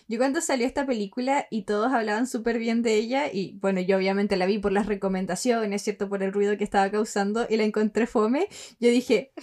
[0.08, 3.98] Yo cuando salió esta película y todos hablaban súper bien de ella y bueno, yo
[3.98, 6.08] obviamente la vi por las recomendaciones, ¿cierto?
[6.08, 8.48] Por el ruido que estaba causando y la encontré fome,
[8.80, 9.34] yo dije,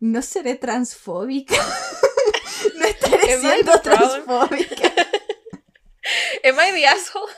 [0.00, 1.56] no seré transfóbica.
[2.76, 4.92] no estaré siendo transfóbica.
[6.44, 7.32] Am I the asshole?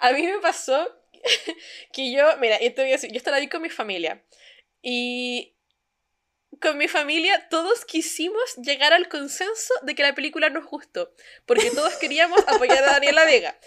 [0.00, 0.88] A mí me pasó
[1.92, 4.22] que yo, mira, yo te voy a decir, yo estaba ahí con mi familia.
[4.82, 5.56] Y
[6.60, 11.14] con mi familia todos quisimos llegar al consenso de que la película nos gustó,
[11.46, 13.58] porque todos queríamos apoyar a Daniela Vega.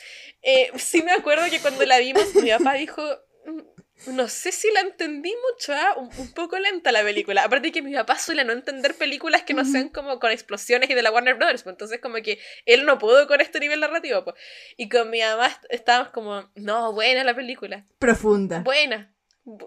[0.41, 3.01] Eh, sí me acuerdo que cuando la vimos, mi papá dijo,
[3.45, 3.61] mm,
[4.07, 5.95] no sé si la entendí mucho, ¿ah?
[5.97, 7.43] un, poco lenta la película.
[7.43, 10.89] Aparte de que mi papá suele no entender películas que no sean como con explosiones
[10.89, 13.79] y de la Warner Brothers, pues entonces como que él no pudo con este nivel
[13.79, 14.23] narrativo.
[14.23, 14.35] Pues.
[14.77, 17.85] Y con mi mamá estábamos como, no, buena la película.
[17.97, 18.59] Profunda.
[18.59, 19.13] Buena.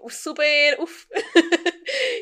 [0.09, 1.05] Súper, uff.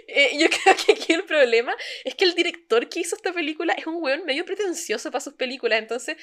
[0.09, 1.75] Eh, yo creo que aquí el problema
[2.05, 5.33] es que el director que hizo esta película es un weón medio pretencioso para sus
[5.33, 5.79] películas.
[5.79, 6.15] Entonces,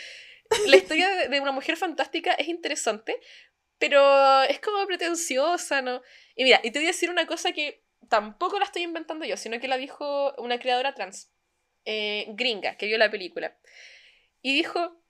[0.67, 3.21] la historia de una mujer fantástica es interesante,
[3.79, 6.03] pero es como pretenciosa, ¿no?
[6.35, 9.37] Y mira, y te voy a decir una cosa que tampoco la estoy inventando yo,
[9.37, 11.33] sino que la dijo una creadora trans,
[11.85, 13.57] eh, gringa, que vio la película.
[14.43, 15.03] Y dijo,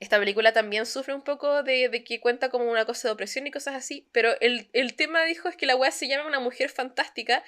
[0.00, 3.46] esta película también sufre un poco de, de, que cuenta como una cosa de opresión
[3.46, 6.40] y cosas así, pero el, el tema dijo es que la weá se llama Una
[6.40, 7.44] mujer fantástica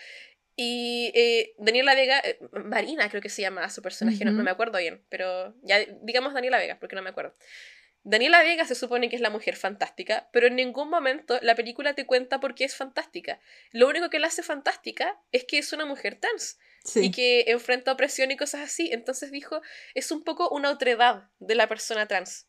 [0.56, 4.24] y eh, Daniela Vega, eh, Marina creo que se llama su personaje, uh -huh.
[4.26, 7.34] no, no, me acuerdo bien, pero ya digamos Daniela Vega, porque no me acuerdo.
[8.05, 11.94] Daniela Vega se supone que es la mujer fantástica, pero en ningún momento la película
[11.94, 13.40] te cuenta por qué es fantástica.
[13.72, 17.06] Lo único que la hace fantástica es que es una mujer trans sí.
[17.06, 18.90] y que enfrenta opresión y cosas así.
[18.93, 19.62] Entonces dijo,
[19.94, 22.47] es un poco una otredad de la persona trans.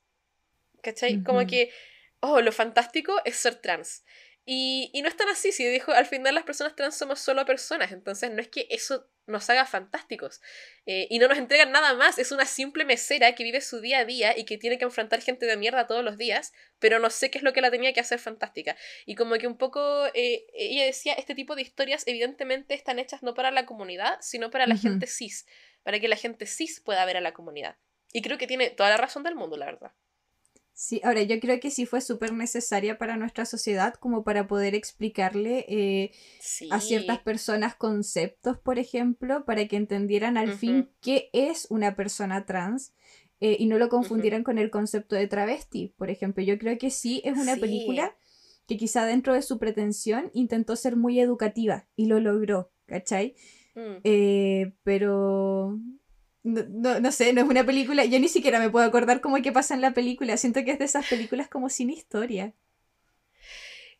[0.83, 1.15] ¿Cachai?
[1.15, 1.25] Uh -huh.
[1.25, 1.71] Como que,
[2.19, 4.03] oh, lo fantástico es ser trans.
[4.45, 7.45] Y, y, no es tan así, si dijo, al final las personas trans somos solo
[7.45, 10.41] personas, entonces no es que eso nos haga fantásticos.
[10.85, 13.99] Eh, y no nos entregan nada más, es una simple mesera que vive su día
[13.99, 17.09] a día y que tiene que enfrentar gente de mierda todos los días, pero no
[17.09, 18.75] sé qué es lo que la tenía que hacer fantástica.
[19.05, 23.23] Y como que un poco, eh, ella decía, este tipo de historias evidentemente están hechas
[23.23, 24.81] no para la comunidad, sino para la uh -huh.
[24.81, 25.45] gente cis,
[25.83, 27.77] para que la gente cis pueda ver a la comunidad.
[28.13, 29.91] Y creo que tiene toda la razón del mundo, la verdad.
[30.77, 34.75] Sí, ahora yo creo que sí fue súper necesaria para nuestra sociedad como para poder
[34.75, 36.11] explicarle eh,
[36.41, 36.67] sí.
[36.69, 40.57] a ciertas personas conceptos, por ejemplo, para que entendieran al uh -huh.
[40.57, 42.93] fin qué es una persona trans
[43.39, 44.47] eh, y no lo confundieran uh -huh.
[44.47, 46.43] con el concepto de travesti, por ejemplo.
[46.43, 47.61] Yo creo que sí es una sí.
[47.61, 48.13] película
[48.67, 53.35] que quizá dentro de su pretensión intentó ser muy educativa y lo logró, ¿cachai?
[53.75, 54.01] Mm.
[54.03, 55.79] Eh, pero
[56.45, 59.37] no, no, no, sé, no es una película, yo ni siquiera me puedo acordar cómo
[59.37, 62.53] es que pasa en la película, siento que es de esas películas como sin historia.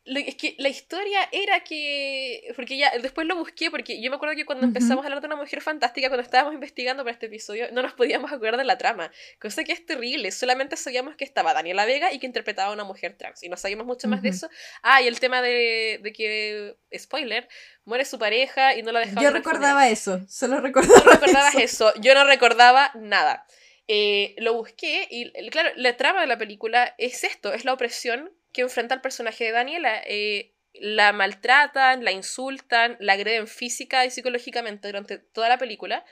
[0.06, 2.52] Es que la historia era que.
[2.54, 4.76] Porque ya después lo busqué, porque yo me acuerdo que cuando uh -huh.
[4.76, 7.92] empezamos a hablar de una mujer fantástica, cuando estábamos investigando para este episodio, no nos
[7.94, 9.10] podíamos acordar de la trama.
[9.40, 10.30] Cosa que es terrible.
[10.30, 13.42] Solamente sabíamos que estaba Daniela Vega y que interpretaba a una mujer trans.
[13.42, 14.14] Y no sabíamos mucho uh -huh.
[14.14, 14.48] más de eso.
[14.82, 16.76] Ah, y el tema de, de que.
[16.96, 17.48] Spoiler,
[17.84, 19.22] muere su pareja y no la dejaba.
[19.22, 21.02] Yo recordaba eso, solo recordaba.
[21.04, 21.90] No recordabas eso.
[21.90, 22.00] eso.
[22.00, 23.44] Yo no recordaba nada.
[23.88, 28.32] Eh, lo busqué y, claro, la trama de la película es esto: es la opresión
[28.56, 30.02] que enfrenta al personaje de Daniela.
[30.06, 36.06] Eh, la maltratan, la insultan, la agreden física y psicológicamente durante toda la película.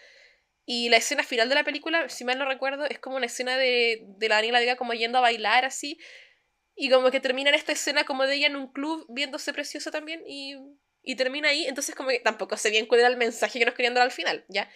[0.66, 3.56] Y la escena final de la película, si mal no recuerdo, es como una escena
[3.56, 5.98] de, de la Daniela Vega como yendo a bailar así.
[6.76, 9.90] Y como que termina en esta escena como de ella en un club viéndose preciosa
[9.90, 10.54] también y,
[11.02, 11.64] y termina ahí.
[11.66, 14.12] Entonces como que tampoco sé bien cuál era el mensaje que nos querían dar al
[14.12, 14.70] final, ¿ya?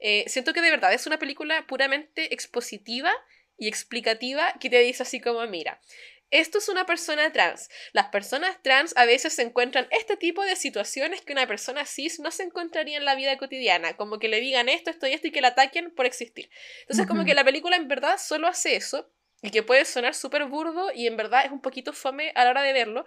[0.00, 3.12] Eh, siento que de verdad es una película puramente expositiva
[3.56, 5.80] y explicativa que te dice así como, mira,
[6.32, 7.68] esto es una persona trans.
[7.92, 12.18] Las personas trans a veces se encuentran este tipo de situaciones que una persona cis
[12.20, 15.28] no se encontraría en la vida cotidiana, como que le digan esto, esto y esto
[15.28, 16.50] y que la ataquen por existir.
[16.80, 17.08] Entonces, uh -huh.
[17.08, 20.90] como que la película en verdad solo hace eso y que puede sonar súper burdo
[20.94, 23.04] y en verdad es un poquito fome a la hora de verlo,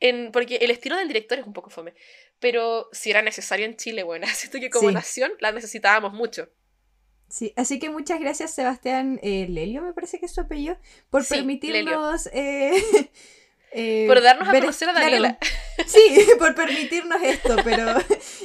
[0.00, 1.94] en, porque el estilo del director es un poco fome.
[2.38, 4.94] Pero si era necesario en Chile, bueno, siento que como sí.
[4.94, 6.48] nación la necesitábamos mucho.
[7.28, 10.78] Sí, así que muchas gracias Sebastián eh, Lelio, me parece que es su apellido,
[11.10, 12.28] por sí, permitirnos...
[12.32, 12.72] Eh,
[13.72, 15.38] eh, por darnos a conocer a Daniela.
[15.38, 15.56] Claro,
[15.88, 17.86] sí, por permitirnos esto, pero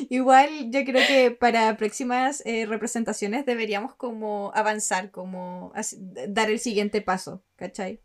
[0.10, 5.72] igual yo creo que para próximas representaciones deberíamos como avanzar, como
[6.28, 8.02] dar el siguiente paso, ¿cachai?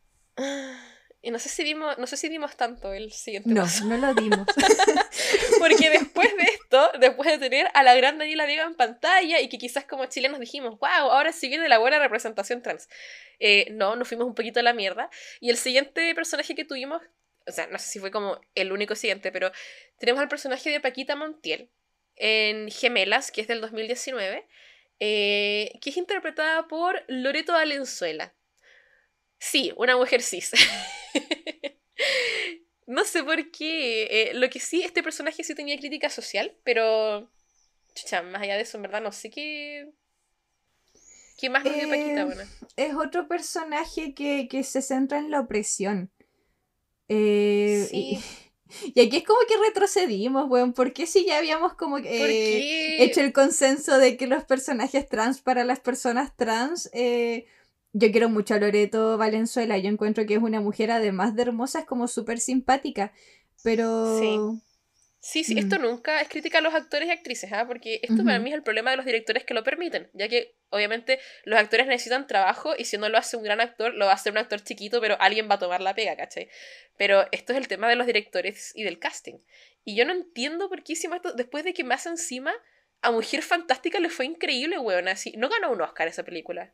[1.27, 3.85] Y no sé si dimos, no sé si dimos tanto el siguiente no, paso.
[3.85, 4.47] No, no lo dimos.
[5.59, 9.49] Porque después de esto, después de tener a la gran Daniela Vega en pantalla y
[9.49, 12.89] que quizás como chilenos dijimos, wow, ahora sí viene la buena representación trans.
[13.41, 15.11] Eh, no, nos fuimos un poquito a la mierda.
[15.41, 17.03] Y el siguiente personaje que tuvimos,
[17.45, 19.51] o sea, no sé si fue como el único siguiente, pero
[19.99, 21.73] tenemos al personaje de Paquita Montiel
[22.15, 24.47] en Gemelas, que es del 2019,
[25.01, 28.36] eh, que es interpretada por Loreto Valenzuela.
[29.39, 30.53] Sí, una mujer cis.
[32.87, 34.05] no sé por qué.
[34.05, 37.31] Eh, lo que sí, este personaje sí tenía crítica social, pero.
[37.95, 39.91] Chucha, más allá de eso, en verdad, no sé qué.
[41.39, 42.43] ¿Qué más nos dio eh, Paquita, bueno?
[42.77, 46.11] Es otro personaje que, que, se centra en la opresión.
[47.09, 48.19] Eh, sí.
[48.85, 50.73] y, y, aquí es como que retrocedimos, weón.
[50.73, 55.41] ¿Por qué si ya habíamos como eh, hecho el consenso de que los personajes trans
[55.41, 56.91] para las personas trans
[57.93, 59.79] yo quiero mucho a Loreto Valenzuela.
[59.79, 63.13] Yo encuentro que es una mujer, además de hermosa, es como súper simpática.
[63.63, 64.19] Pero.
[64.19, 64.39] Sí.
[65.19, 65.59] Sí, sí, mm.
[65.59, 67.67] esto nunca es crítica a los actores y actrices, ¿ah?
[67.67, 68.25] porque esto uh -huh.
[68.27, 71.59] para mí es el problema de los directores que lo permiten, ya que obviamente los
[71.59, 74.31] actores necesitan trabajo y si no lo hace un gran actor, lo va a hacer
[74.31, 76.49] un actor chiquito, pero alguien va a tomar la pega, ¿cachai?
[76.97, 79.39] Pero esto es el tema de los directores y del casting.
[79.85, 82.53] Y yo no entiendo por qué hicimos esto después de que más encima
[83.03, 85.09] a Mujer Fantástica le fue increíble, weón.
[85.09, 86.73] Así, no ganó un Oscar esa película.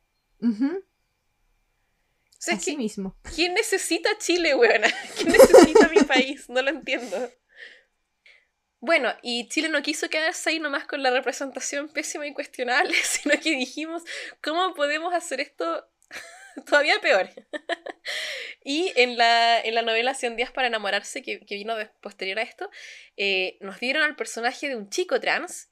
[2.51, 3.17] Así mismo.
[3.35, 4.83] ¿Quién necesita Chile, weón?
[5.17, 6.49] ¿Quién necesita mi país?
[6.49, 7.31] No lo entiendo.
[8.81, 13.39] Bueno, y Chile no quiso quedarse ahí nomás con la representación pésima y cuestionable, sino
[13.41, 14.03] que dijimos,
[14.43, 15.89] ¿cómo podemos hacer esto
[16.67, 17.31] todavía peor?
[18.65, 22.43] y en la, en la novela 100 días para enamorarse, que, que vino posterior a
[22.43, 22.69] esto,
[23.17, 25.71] eh, nos dieron al personaje de un chico trans.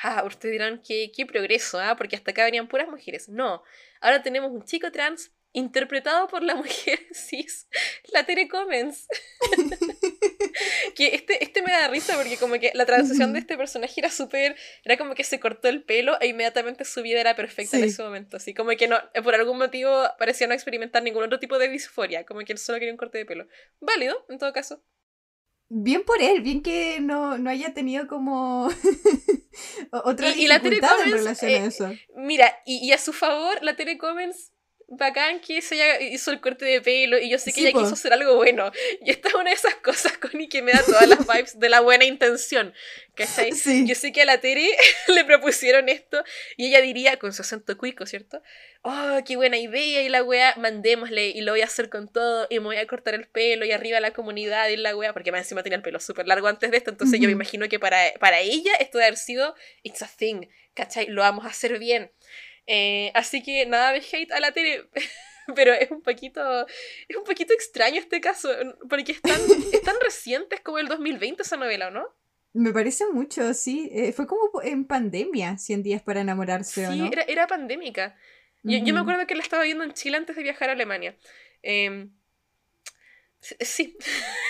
[0.00, 1.96] Ah, ustedes dirán, qué, qué progreso, ¿ah?
[1.96, 3.28] porque hasta acá venían puras mujeres.
[3.28, 3.64] No,
[4.00, 7.66] ahora tenemos un chico trans interpretado por la mujer cis,
[8.12, 9.06] la Tere Comens.
[10.96, 14.10] que este, este me da risa porque como que la transición de este personaje era
[14.10, 17.84] súper, era como que se cortó el pelo e inmediatamente su vida era perfecta en
[17.84, 21.58] ese momento, así como que no, por algún motivo parecía no experimentar ningún otro tipo
[21.58, 23.46] de disforia, como que él solo quería un corte de pelo.
[23.80, 24.82] Válido, en todo caso.
[25.74, 28.68] Bien por él, bien que no, haya tenido como
[29.90, 31.92] otra y, dificultad en relación a eh, eso.
[32.14, 34.52] Mira, y, y, a su favor, la Tere Comens
[34.96, 37.94] bacán que se haya hizo el corte de pelo y yo sé que ella quiso
[37.94, 38.70] hacer algo bueno.
[39.00, 41.68] Y esta es una de esas cosas, Connie, que me da todas las vibes de
[41.68, 42.74] la buena intención.
[43.14, 43.52] ¿Cachai?
[43.86, 44.68] Yo sé que a la Tere
[45.08, 46.22] le propusieron esto
[46.56, 48.42] y ella diría, con su acento cuico, ¿cierto?
[48.82, 52.46] Oh, qué buena idea y la wea, mandémosle y lo voy a hacer con todo
[52.50, 55.30] y me voy a cortar el pelo y arriba la comunidad y la wea, porque
[55.30, 57.78] más encima tenía el pelo súper largo antes de esto, entonces yo me imagino que
[57.78, 61.06] para, para ella esto debe haber sido, it's a thing, ¿cachai?
[61.06, 62.10] Lo vamos a hacer bien.
[62.66, 64.88] Eh, así que nada de hate a la tele.
[65.54, 66.66] Pero es un poquito.
[67.08, 68.48] Es un poquito extraño este caso.
[68.88, 69.40] Porque es tan,
[69.72, 72.06] es tan reciente, es como el 2020 esa novela, ¿no?
[72.54, 73.90] Me parece mucho, sí.
[73.92, 77.06] Eh, fue como en pandemia, 100 días para enamorarse, ¿o no?
[77.06, 78.16] era, era pandémica.
[78.62, 81.16] Yo, yo, me acuerdo que la estaba viendo en Chile antes de viajar a Alemania.
[81.62, 82.08] Eh,
[83.60, 83.96] Sí.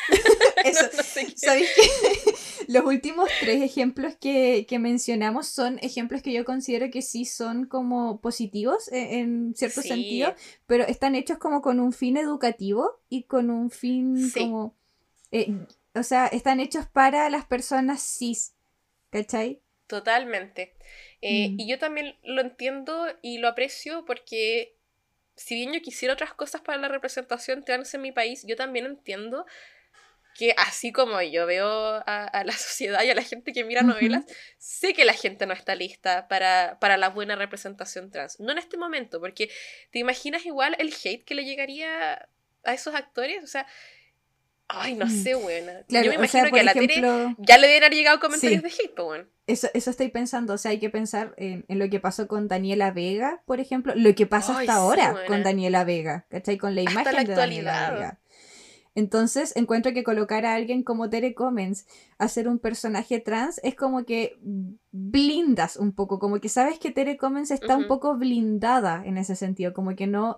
[0.65, 0.87] Eso.
[1.37, 2.35] ¿Sabéis que
[2.73, 8.21] los últimos tres ejemplos que, mencionamos son ejemplos que yo considero que sí son como
[8.21, 10.35] positivos e, en, cierto sentido,
[10.67, 14.75] pero están hechos como con un fin educativo y con un fin como...
[15.31, 15.55] Eh,
[15.95, 18.55] o sea, están hechos para las personas cis,
[19.11, 19.61] ¿cachai?
[19.87, 20.75] Totalmente.
[21.21, 21.61] Eh, mm.
[21.61, 24.77] Y yo también lo entiendo y lo aprecio porque
[25.37, 28.87] si bien yo quisiera otras cosas para la representación trans en mi país, yo también
[28.87, 29.47] entiendo
[30.35, 34.25] que así como yo veo a, la sociedad y a la gente que mira novelas,
[34.59, 38.41] sé que la gente no está lista para, para la buena representación trans.
[38.41, 39.51] No en este momento, porque
[39.91, 42.29] te imaginas igual el hate que le llegaría
[42.65, 43.67] a esos actores, o sea,
[44.75, 45.85] Ay, no sé, buena.
[45.89, 49.25] Yo me imagino que a la ejemplo, ya le hubieran llegado comentarios de hate, bueno.
[49.47, 52.91] Eso, eso estoy pensando, o sea, hay que pensar en, lo que pasó con Daniela
[52.91, 56.59] Vega, por ejemplo, lo que pasa hasta ahora con Daniela Vega, ¿cachai?
[56.59, 58.19] Con la imagen de Daniela Vega.
[58.95, 61.87] Entonces, encuentro que colocar a alguien como Tere Comens
[62.19, 64.39] a ser un personaje trans es como que
[64.91, 69.35] blindas un poco, como que sabes que Tere Comens está un poco blindada en ese
[69.35, 70.37] sentido, como que no,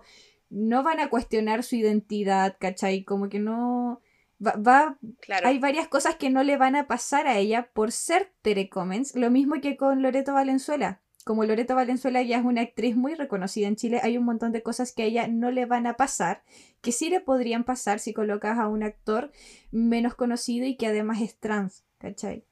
[0.49, 3.03] no van a cuestionar su identidad, ¿cachai?
[3.03, 4.01] Como que no
[4.45, 4.97] Va,
[5.43, 9.15] Hay varias cosas que no le van a pasar a ella por ser Tere Comens,
[9.15, 11.01] lo mismo que con Loreto Valenzuela.
[11.23, 14.61] Como Loreto Valenzuela ya es una actriz muy reconocida en Chile, hay un montón de
[14.61, 16.43] cosas que a ella no le van a pasar,
[16.81, 19.31] que sí le podrían pasar si colocas a un actor
[19.71, 22.45] menos conocido y que además es trans, ¿cachai?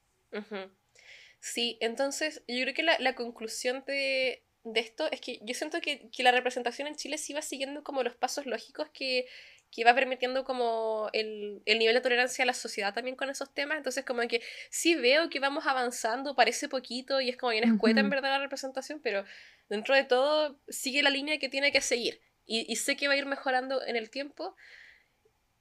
[1.40, 4.44] Sí, entonces yo creo que la, conclusión de,
[4.74, 8.02] esto es que yo siento que, que, la representación en Chile sí va siguiendo como
[8.02, 9.28] los pasos lógicos que,
[9.74, 13.78] que va permitiendo como el, nivel de tolerancia a la sociedad también con esos temas.
[13.78, 18.00] Entonces, como que sí veo que vamos avanzando, parece poquito y es como bien escueta
[18.00, 19.26] en verdad la representación, pero
[19.70, 22.22] dentro de todo sigue la línea que tiene que seguir.
[22.46, 24.56] Y, sé que va a ir mejorando en el tiempo.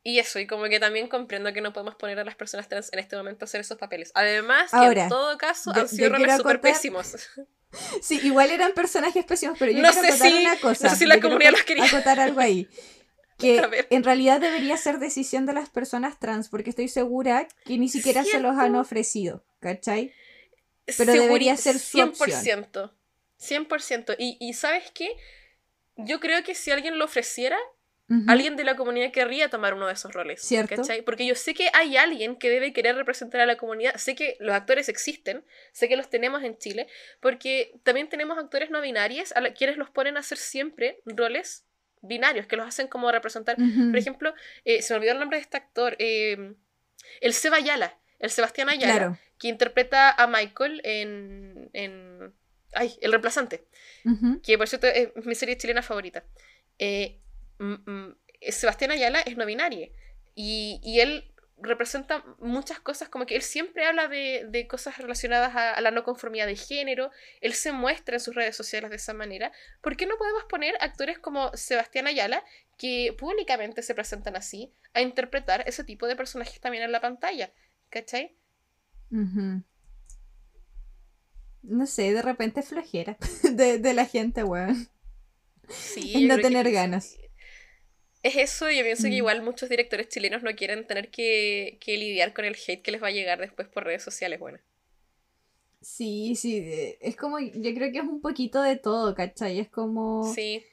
[0.02, 2.93] Y eso, y como que también comprendo que no podemos poner a las personas trans
[2.93, 4.10] en este momento a hacer esos papeles.
[4.14, 7.14] Además, que en todo caso han sido roles súper pésimos.
[8.02, 10.89] Sí, igual eran personajes pésimos, pero yo no quiero sé una cosa.
[10.89, 11.86] No sé si la comunidad los quería.
[11.86, 12.68] Acotar algo ahí.
[13.43, 17.89] Que en realidad debería ser decisión de las personas trans, porque estoy segura que ni
[17.89, 20.12] siquiera se los han ofrecido, ¿cachai?
[20.97, 22.93] Pero debería ser su 100%.
[23.39, 24.16] 100%.
[24.19, 25.16] Y, y ¿sabes qué?
[25.97, 27.59] Yo creo que si alguien lo ofreciera,
[28.27, 30.43] alguien de la comunidad querría tomar uno de esos roles.
[30.43, 30.77] ¿Cierto?
[30.77, 31.02] ¿cachai?
[31.02, 33.97] Porque yo sé que hay alguien que debe querer representar a la comunidad.
[33.97, 36.89] Sé que los actores existen, sé que los tenemos en Chile,
[37.20, 41.64] porque también tenemos actores no binarios a quienes los ponen a hacer siempre roles
[42.03, 43.57] binarios que los hacen como representar.
[43.57, 44.35] Por ejemplo,
[44.65, 46.55] eh, se me olvidó el nombre de este actor, eh,
[47.20, 52.35] el Seba Ayala, el Sebastián Ayala, que interpreta a Michael en, en
[52.74, 53.65] ay, El reemplazante,
[54.43, 56.24] que por cierto es mi serie chilena favorita.
[56.79, 57.20] Eh,
[58.51, 59.89] Sebastián Ayala es no binario
[60.35, 61.32] y, y él
[61.62, 66.47] representa muchas cosas, como que él siempre habla de, cosas relacionadas a, la no conformidad
[66.47, 67.10] de género,
[67.40, 69.52] él se muestra en sus redes sociales de esa manera.
[69.80, 72.44] ¿Por qué no podemos poner actores como Sebastián Ayala,
[72.78, 77.52] que públicamente se presentan así, a interpretar ese tipo de personajes también en la pantalla?
[77.90, 78.36] ¿Cachai?
[81.62, 83.16] No sé, de repente flojera
[83.52, 84.89] de, la gente, weón.
[85.68, 86.26] Sí.
[86.26, 87.16] no tener ganas
[88.23, 89.12] es eso, yo pienso que Mm.
[89.15, 93.03] igual muchos directores chilenos no quieren tener que, que lidiar con el hate que les
[93.03, 94.59] va a llegar después por redes sociales, bueno.
[95.81, 99.59] Sí, sí, de- es como, yo creo que es un poquito de todo, ¿cachai?
[99.59, 100.32] Es como...
[100.32, 100.65] Sí,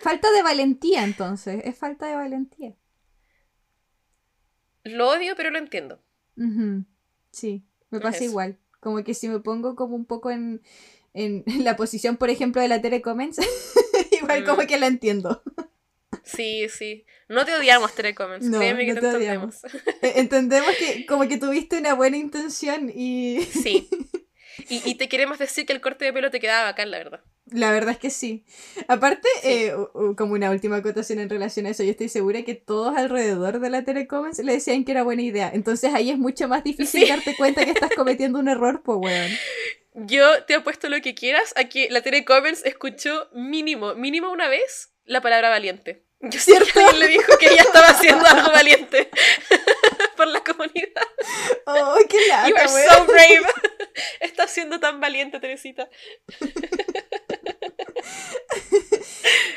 [0.00, 2.74] Falta de valentía, entonces, es falta de valentía.
[4.84, 6.00] lo odio, pero lo entiendo.
[7.30, 8.58] Sí, me pasa igual.
[8.80, 10.62] Como que si me pongo como un poco en,
[11.14, 13.38] en la posición, por ejemplo, de la Tere Comments,
[14.12, 14.66] igual como Mm.
[14.66, 15.42] que la entiendo.
[16.24, 17.04] Sí, sí.
[17.28, 18.46] No te odiamos, Tere Comments.
[18.46, 19.56] No, Créeme que no te te entendemos.
[20.02, 23.88] E- Entendemos que como que tuviste una buena intención y Sí.
[24.68, 27.20] Y, y te queremos decir que el corte de pelo te quedaba bacán, la verdad.
[27.46, 28.44] la verdad es que sí.
[28.86, 29.48] Aparte, Sí.
[29.50, 29.74] eh,
[30.16, 33.68] como una última acotación en relación a eso, yo estoy segura que todos alrededor de
[33.68, 35.50] la Tere Comments le decían que era buena idea.
[35.52, 37.08] Entonces ahí es mucho más difícil Sí.
[37.08, 39.30] darte cuenta que estás cometiendo un error, pues weón.
[39.94, 44.48] Yo te apuesto lo que quieras a que la Tere Comments escuchó mínimo, mínimo una
[44.48, 46.03] vez la palabra valiente.
[46.30, 46.80] Yo ¿Cierto?
[46.80, 49.10] alguien le dijo que ella estaba haciendo algo valiente
[50.16, 51.02] por la comunidad.
[51.66, 52.18] Oh, qué
[52.48, 52.88] You lata, are weón.
[52.88, 53.42] so brave.
[54.20, 55.88] Estás siendo tan valiente, Teresita.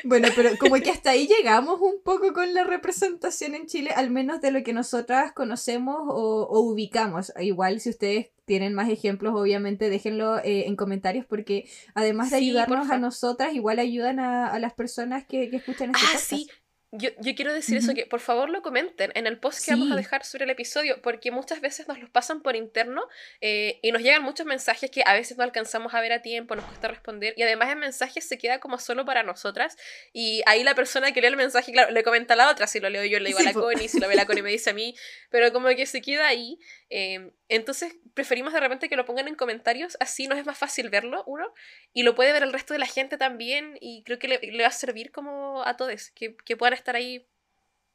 [0.03, 4.09] Bueno, pero como que hasta ahí llegamos un poco con la representación en Chile, al
[4.09, 7.33] menos de lo que nosotras conocemos o, o ubicamos.
[7.39, 12.39] Igual si ustedes tienen más ejemplos, obviamente déjenlo eh, en comentarios porque además de Sí,
[12.39, 16.29] ayudarnos a nosotras, igual ayudan a, a las personas que, que escuchan este Ah, podcast.
[16.29, 16.49] sí.
[16.91, 17.95] Yo, yo quiero decir eso, Ujú.
[17.95, 19.97] que por favor lo comenten en el post que vamos a Sí.
[19.97, 23.03] dejar sobre el episodio, porque muchas veces nos los pasan por interno
[23.41, 26.55] eh, y nos llegan muchos mensajes que a veces no alcanzamos a ver a tiempo,
[26.55, 29.75] nos cuesta responder, y además el mensaje se queda como solo para nosotras,
[30.13, 32.79] y ahí la persona que lee el mensaje, claro, le comenta a la otra, si
[32.79, 33.53] lo leo yo le digo Sí, a la.
[33.53, 34.95] Connie, si lo ve la Connie me dice a mí,
[35.29, 36.57] pero como que se queda ahí,
[36.89, 40.89] eh, entonces preferimos de repente que lo pongan en comentarios, así nos es más fácil
[40.89, 41.53] verlo, uno,
[41.93, 44.63] y lo puede ver el resto de la gente también y creo que le, le
[44.63, 47.27] va a servir como a todos, que, que puedan estar ahí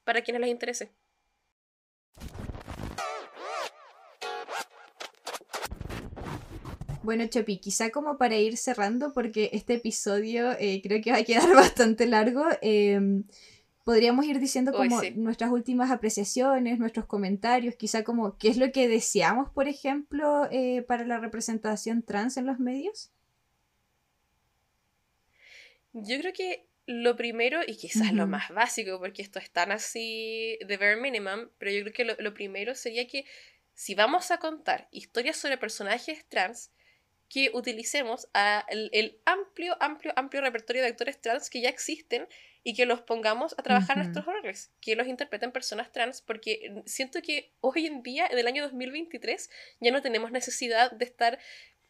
[0.05, 0.91] para quienes les interese.
[7.03, 11.25] Bueno, Chopi, quizá como para ir cerrando, porque este episodio eh, creo que va a
[11.25, 13.25] quedar bastante largo, em,
[13.85, 15.11] podríamos ir diciendo como sí.
[15.17, 20.83] nuestras últimas apreciaciones, nuestros comentarios, quizá como qué es lo que deseamos, por ejemplo, eh,
[20.83, 23.11] para la representación trans en los medios.
[25.93, 30.59] Yo creo que lo primero, y quizás lo más básico, porque esto es tan así
[30.67, 33.25] de bare minimum, pero yo creo que lo, lo primero sería que
[33.75, 36.71] si vamos a contar historias sobre personajes trans,
[37.29, 42.29] que utilicemos a el, el amplio, amplio, amplio repertorio de actores trans que ya existen
[42.63, 44.03] y que los pongamos a trabajar Ujú.
[44.03, 48.47] nuestros roles, que los interpreten personas trans, porque siento que hoy en día, en el
[48.47, 49.49] año 2023,
[49.81, 51.39] ya no tenemos necesidad de estar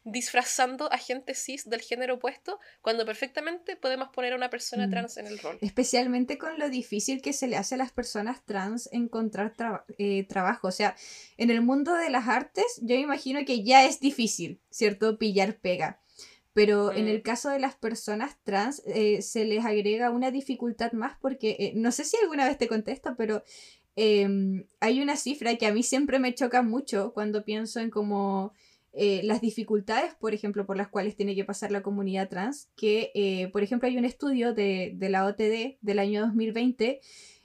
[0.05, 4.91] disfrazando a gente cis del género opuesto cuando perfectamente podemos poner a una persona Mm.
[4.91, 5.59] trans en el rol.
[5.61, 9.55] Especialmente con lo difícil que se le hace a las personas trans encontrar
[9.99, 10.69] eh, trabajo.
[10.69, 10.97] O sea,
[11.37, 15.19] en el mundo de las artes, yo imagino que ya es difícil, ¿cierto?
[15.19, 16.01] Pillar pega.
[16.55, 17.09] Pero en Mm.
[17.09, 21.73] el caso de las personas trans, eh, se les agrega una dificultad más porque, eh,
[21.77, 23.43] no sé si alguna vez te contesto, pero
[23.95, 28.53] em, hay una cifra que a mí siempre me choca mucho cuando pienso en como
[28.95, 33.11] eh, las dificultades, por ejemplo, por las cuales tiene que pasar la comunidad trans, que,
[33.15, 37.01] eh, por ejemplo, hay un estudio de, de la OTD del año 2020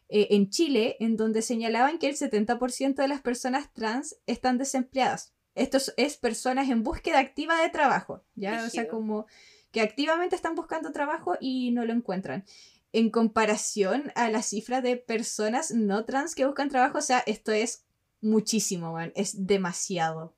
[0.10, 5.34] eh, en Chile, en donde señalaban que el 70% de las personas trans están desempleadas.
[5.56, 8.64] Esto es, es personas en búsqueda activa de trabajo, ¿ya?
[8.65, 9.26] O sea, como
[9.72, 12.45] que activamente están buscando trabajo y no lo encuentran.
[12.94, 17.52] En comparación a la cifra de personas no trans que buscan trabajo, o sea, esto
[17.52, 17.86] es
[18.22, 20.37] muchísimo, man, es demasiado.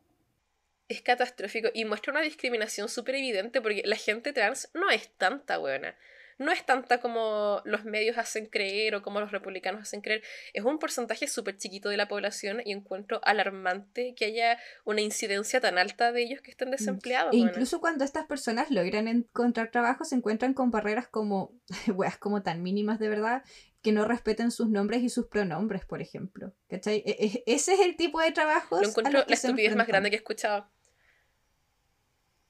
[0.90, 5.58] Es catastrófico y muestra una discriminación súper evidente porque la gente trans no es tanta
[5.58, 5.96] buena.
[6.40, 10.24] No es tanta como los medios hacen creer o como los republicanos hacen creer.
[10.54, 15.60] Es un porcentaje súper chiquito de la población y encuentro alarmante que haya una incidencia
[15.60, 17.34] tan alta de ellos que estén desempleados.
[17.34, 21.54] E incluso cuando estas personas logran encontrar trabajo, se encuentran con barreras como,
[21.94, 23.44] weas, como tan mínimas de verdad,
[23.82, 26.54] que no respeten sus nombres y sus pronombres, por ejemplo.
[26.70, 27.04] ¿Cachai?
[27.06, 28.82] E- e- ese es el tipo de trabajos.
[28.82, 30.72] Lo a encuentro los que la estupidez más grande que he escuchado.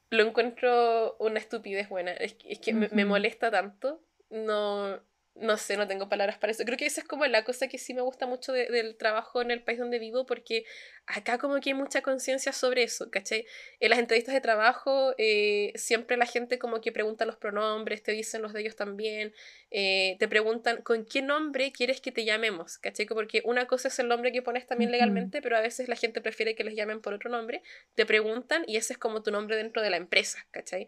[0.10, 2.12] Lo encuentro una estupidez buena.
[2.12, 4.02] Es que, es que me, me molesta tanto.
[4.30, 5.00] No,
[5.42, 6.64] no sé, no tengo palabras para eso.
[6.66, 9.52] Creo que esa es como la cosa que sí me gusta mucho del trabajo en
[9.52, 10.66] el país donde vivo, porque
[11.06, 13.46] acá como que hay mucha conciencia sobre eso, ¿cachai?
[13.80, 18.12] En las entrevistas de trabajo eh, siempre la gente como que pregunta los pronombres, te
[18.12, 19.34] dicen los de ellos también,
[19.72, 23.06] eh, te preguntan con qué nombre quieres que te llamemos, ¿cachai?
[23.06, 26.22] Porque una cosa es el nombre que pones también legalmente, pero a veces la gente
[26.22, 27.64] prefiere que les llamen por otro nombre,
[27.96, 30.88] te preguntan y ese es como tu nombre dentro de la empresa, ¿cachai?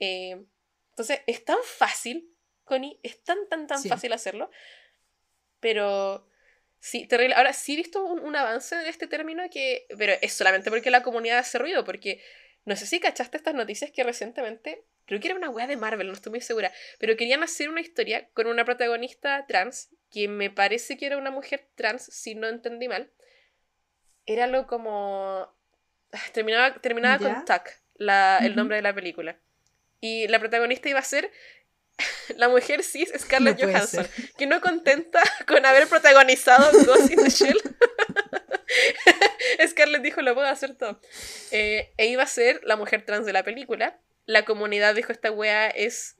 [0.00, 0.44] Eh,
[0.90, 2.35] entonces es tan fácil
[2.66, 4.50] Connie, es tan, tan, tan fácil hacerlo.
[5.60, 6.28] Pero
[6.80, 7.34] sí, terrible.
[7.34, 9.86] Ahora sí he visto un, avance de este término que.
[9.96, 12.22] Pero es solamente porque la comunidad hace ruido, porque.
[12.64, 16.08] No sé si cachaste estas noticias que recientemente, creo que era una wea de Marvel,
[16.08, 20.50] no estoy muy segura, pero querían hacer una historia con una protagonista trans, que me
[20.50, 23.12] parece que era una mujer trans, si no entendí mal.
[24.26, 25.54] Era lo como...
[26.32, 29.38] Terminaba, terminaba con Tuck, la, el nombre de la película.
[30.00, 31.30] Y la protagonista iba a ser
[32.36, 34.06] la mujer cis Scarlett Johansson,
[34.36, 37.58] que no contenta con haber protagonizado Ghost in the Shell.
[39.68, 41.00] Scarlett dijo, lo puedo hacer todo.
[41.50, 43.98] Eh, e iba a ser la mujer trans de la película.
[44.26, 46.16] La comunidad dijo, esta wea es...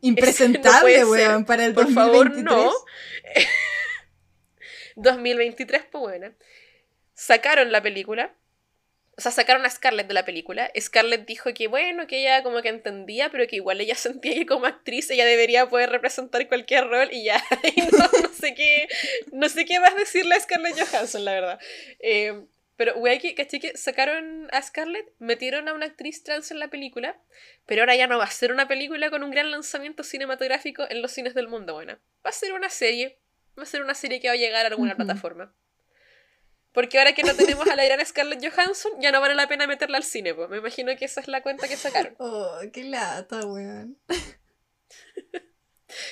[0.00, 2.72] Impresentable, weón, para el Por favor, no.
[4.96, 6.32] 2023, pues bueno.
[7.12, 8.34] Sacaron la película
[9.16, 10.70] o sea, sacaron a Scarlett de la película.
[10.78, 14.46] Scarlett dijo que bueno, que ella como que entendía, pero que igual ella sentía que
[14.46, 17.42] como actriz ella debería poder representar cualquier rol y ya.
[17.92, 18.88] no, sé qué.
[19.32, 21.60] No sé qué más decirle a Scarlett Johansson, la verdad.
[22.00, 22.44] Eh,
[22.76, 27.20] pero, güey, que, que sacaron a Scarlett, metieron a una actriz trans en la película,
[27.66, 31.00] pero ahora ya no va a ser una película con un gran lanzamiento cinematográfico en
[31.00, 31.98] los cines del mundo, bueno.
[32.26, 33.20] Va a ser una serie.
[33.56, 35.54] Va a ser una serie que va a llegar a alguna plataforma.
[36.74, 39.66] Porque ahora que no tenemos a la gran Scarlett Johansson, ya no vale la pena
[39.66, 40.50] meterla al cine, pues.
[40.50, 42.14] Me imagino que esa es la cuenta que sacaron.
[42.18, 43.96] Oh, qué lata, weón.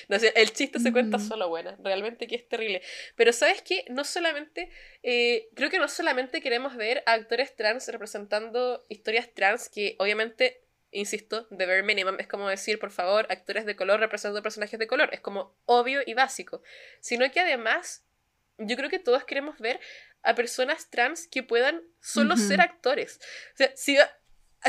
[0.09, 1.28] No sé, el chiste se cuenta mm.
[1.28, 1.76] solo, buena.
[1.82, 2.82] Realmente que es terrible.
[3.16, 3.84] Pero ¿sabes qué?
[3.89, 4.70] No solamente,
[5.02, 10.62] eh, creo que no solamente queremos ver a actores trans representando historias trans que obviamente,
[10.93, 14.86] insisto, de ver minimum es como decir, por favor, actores de color representando personajes de
[14.86, 15.09] color.
[15.12, 16.62] Es como obvio y básico.
[17.01, 18.05] Sino que además,
[18.58, 19.80] yo creo que todos queremos ver
[20.22, 23.18] a personas trans que puedan solo ser actores.
[23.54, 23.96] O sea, si,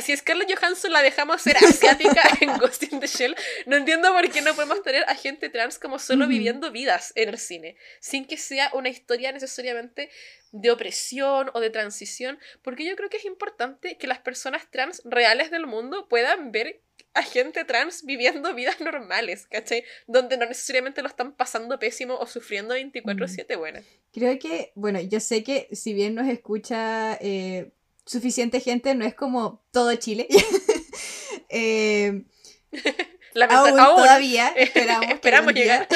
[0.02, 3.36] si Scarlett Johansson la dejamos ser asiática en Ghost in the Shell,
[3.68, 7.30] no entiendo por qué no podemos tener a gente trans como solo viviendo vidas en
[7.30, 10.10] el cine, sin que sea una historia necesariamente
[10.52, 15.02] de opresión o de transición, porque yo creo que es importante que las personas trans
[15.06, 16.82] reales del mundo puedan ver
[17.14, 19.84] a gente trans viviendo vidas normales, ¿cachai?
[20.08, 23.82] Donde no necesariamente lo están pasando pésimo o sufriendo 24/7, bueno.
[24.12, 27.72] Creo que, bueno, yo sé que si bien nos escucha eh,
[28.06, 30.28] suficiente gente, no es como todo Chile.
[31.50, 32.24] eh,
[33.50, 35.88] aún, todavía esperamos, esperamos llegar.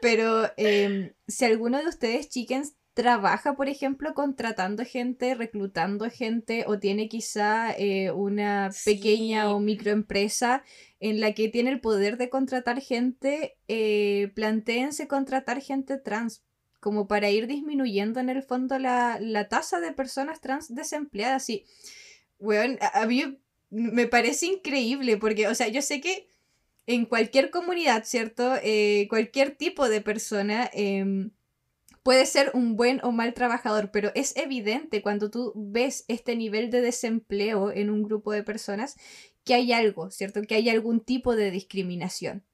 [0.00, 6.78] Pero em, si alguno de ustedes, chickens, trabaja, por ejemplo, contratando gente, reclutando gente o
[6.78, 10.62] tiene quizá eh, una pequeña o microempresa
[11.00, 16.44] en la que tiene el poder de contratar gente, eh, planteense contratar gente trans
[16.80, 19.18] como para ir disminuyendo en el fondo la,
[19.48, 21.48] tasa de personas trans desempleadas.
[21.48, 21.64] Y,
[22.38, 23.38] bueno, a, mí
[23.70, 26.28] me parece increíble porque, o sea, yo sé que
[26.86, 28.56] en cualquier comunidad, ¿cierto?
[28.62, 31.30] Eh, cualquier tipo de persona em,
[32.04, 36.70] puede ser un buen o mal trabajador, pero es evidente cuando tú ves este nivel
[36.70, 38.96] de desempleo en un grupo de personas
[39.42, 40.42] que hay algo, ¿cierto?
[40.42, 42.44] Que hay algún tipo de discriminación.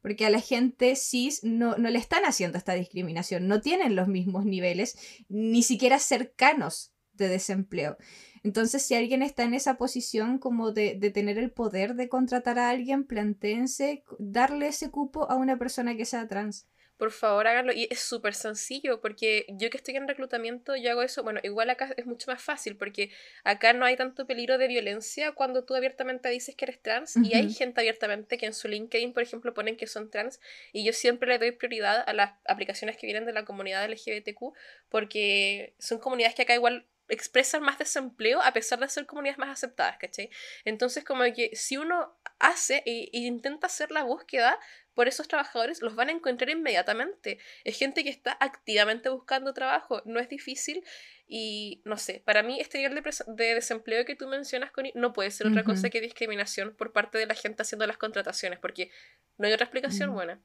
[0.00, 4.06] Porque a la gente cis no, no le están haciendo esta discriminación, no tienen los
[4.06, 4.96] mismos niveles,
[5.28, 7.98] ni siquiera cercanos de desempleo.
[8.44, 12.58] Entonces, si alguien está en esa posición como de, de, tener el poder de contratar
[12.60, 16.66] a alguien, plantéense darle ese cupo a una persona que sea trans
[17.00, 17.72] por favor háganlo.
[17.72, 21.22] Y es súper sencillo, porque yo que estoy en reclutamiento, yo hago eso.
[21.22, 23.10] Bueno, igual acá es mucho más fácil, porque
[23.42, 27.16] acá no hay tanto peligro de violencia cuando tú abiertamente dices que eres trans.
[27.16, 30.40] Y hay gente abiertamente que en su LinkedIn, por ejemplo, ponen que son trans.
[30.74, 34.52] Y yo siempre le doy prioridad a las aplicaciones que vienen de la comunidad LGBTQ,
[34.90, 39.48] porque son comunidades que acá igual expresan más desempleo a pesar de ser comunidades más
[39.48, 40.28] aceptadas, ¿cachai?
[40.66, 44.58] Entonces, como que si uno hace e, e intenta hacer la búsqueda,
[45.00, 47.38] por esos trabajadores los van a encontrar inmediatamente.
[47.64, 50.84] Es gente que está activamente buscando trabajo, no es difícil
[51.26, 55.30] y no sé, para mí este nivel de, desempleo que tú mencionas, Connie, no puede
[55.30, 58.90] ser otra cosa que discriminación por parte de la gente haciendo las contrataciones, porque
[59.38, 60.38] no hay otra explicación buena.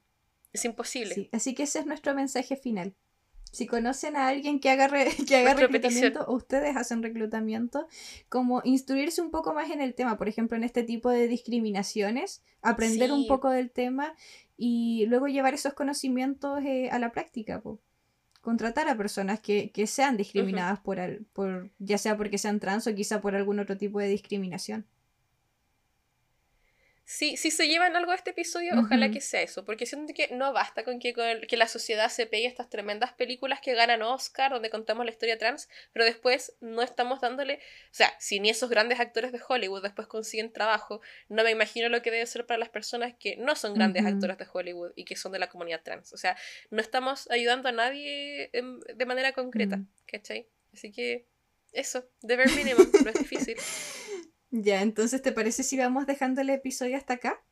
[0.54, 1.28] Es imposible.
[1.32, 2.94] así que ese es nuestro mensaje final.
[3.52, 4.88] Si conocen a alguien que haga,
[5.28, 7.88] que haga reclutamiento o ustedes hacen reclutamiento,
[8.28, 12.42] como instruirse un poco más en el tema, por ejemplo, en este tipo de discriminaciones,
[12.60, 14.14] aprender un poco del tema
[14.56, 17.62] y luego llevar esos conocimientos eh, a la práctica.
[18.40, 20.98] Contratar a personas que, sean discriminadas por,
[21.32, 24.86] por, ya sea porque sean trans o quizá por algún otro tipo de discriminación.
[27.08, 30.26] Si, si se llevan algo de este episodio, ojalá que sea eso, porque siento que
[30.34, 31.14] no basta con que,
[31.48, 35.38] que la sociedad se pegue estas tremendas películas que ganan Oscar, donde contamos la historia
[35.38, 37.60] trans, pero después no estamos dándole,
[37.92, 41.88] o sea, si ni esos grandes actores de Hollywood después consiguen trabajo, no me imagino
[41.88, 45.04] lo que debe ser para las personas que no son grandes actores de Hollywood y
[45.04, 46.12] que son de la comunidad trans.
[46.12, 46.36] O sea,
[46.70, 50.48] no estamos ayudando a nadie de manera concreta, ¿cachai?
[50.72, 51.24] Así que
[51.70, 53.56] eso, de ver mínimo, no es difícil.
[54.50, 57.42] Ya, entonces, ¿te parece si vamos dejando el episodio hasta acá?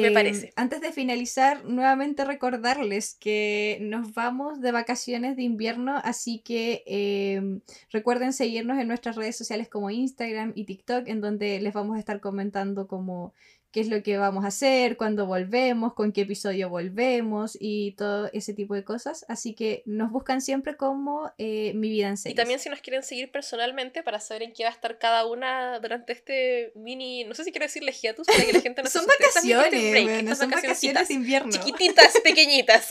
[0.00, 0.52] Me em, parece.
[0.56, 7.60] Antes de finalizar, nuevamente recordarles que nos vamos de vacaciones de invierno, así que em,
[7.90, 12.00] recuerden seguirnos en nuestras redes sociales como Instagram y TikTok, en donde les vamos a
[12.00, 13.34] estar comentando como
[13.74, 18.30] qué es lo que vamos a hacer, cuándo volvemos, con qué episodio volvemos y todo
[18.32, 19.24] ese tipo de cosas.
[19.26, 22.34] Así que nos buscan siempre como eh, Mi Vida en Series.
[22.34, 25.26] Y también si nos quieren seguir personalmente para saber en qué va a estar cada
[25.26, 28.88] una durante este mini, no sé si quiero decirle hiatus para que la gente no
[28.88, 31.50] Son vacaciones, son vacaciones de invierno.
[31.50, 32.90] Chiquititas, pequeñitas.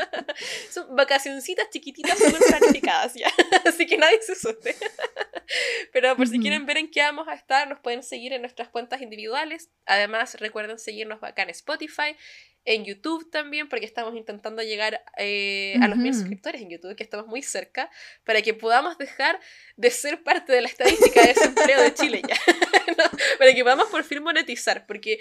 [0.70, 3.32] son vacacioncitas chiquititas súper planificadas ya.
[3.64, 4.76] Así que nadie se asuste.
[5.94, 8.68] Pero por si quieren ver en qué vamos a estar, nos pueden seguir en nuestras
[8.68, 9.70] cuentas individuales.
[9.86, 12.16] Además, recuerden seguirnos acá en Spotify,
[12.64, 17.02] en YouTube también, porque estamos intentando llegar eh, a los mil suscriptores en YouTube, que
[17.02, 17.90] estamos muy cerca,
[18.24, 19.40] para que podamos dejar
[19.76, 22.36] de ser parte de la estadística de desempleo de Chile ya.
[23.38, 25.20] Para que podamos por fin monetizar, porque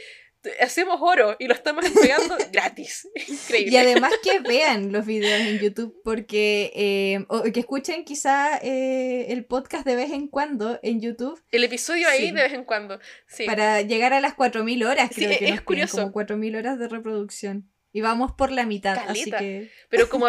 [0.61, 3.07] hacemos oro y lo estamos entregando gratis.
[3.27, 3.71] Increíble.
[3.73, 9.27] Y además que vean los videos en YouTube, porque eh, o que escuchen quizá eh,
[9.29, 11.41] el podcast de vez en cuando en YouTube.
[11.51, 13.45] El episodio ahí de vez en cuando, sí.
[13.45, 15.97] Para llegar a las 4.000 horas, creo que es nos curioso.
[15.97, 17.69] como 4.000 horas de reproducción.
[17.91, 19.71] Y vamos por la mitad, así que...
[19.89, 20.27] Pero como,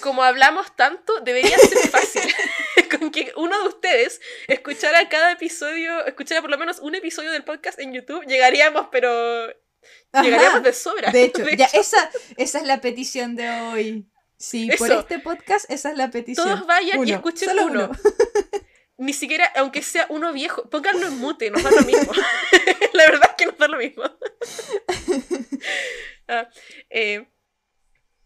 [0.00, 2.22] como hablamos tanto, debería ser fácil.
[3.14, 7.78] que uno de ustedes escuchara cada episodio, escuchara por lo menos un episodio del podcast
[7.78, 9.46] en YouTube, llegaríamos, pero.
[10.20, 11.10] Llegaríamos de sobra.
[11.10, 14.08] De hecho, ya, esa, esa es la petición de hoy.
[14.36, 16.46] Sí, por este podcast, esa es la petición.
[16.46, 17.90] Todos vayan y escuchen uno.
[18.96, 22.12] Ni siquiera, aunque sea uno viejo, pónganlo en mute, nos da lo mismo.
[22.92, 24.04] la verdad es que nos da lo mismo.
[26.28, 26.48] ah,
[26.90, 27.26] eh,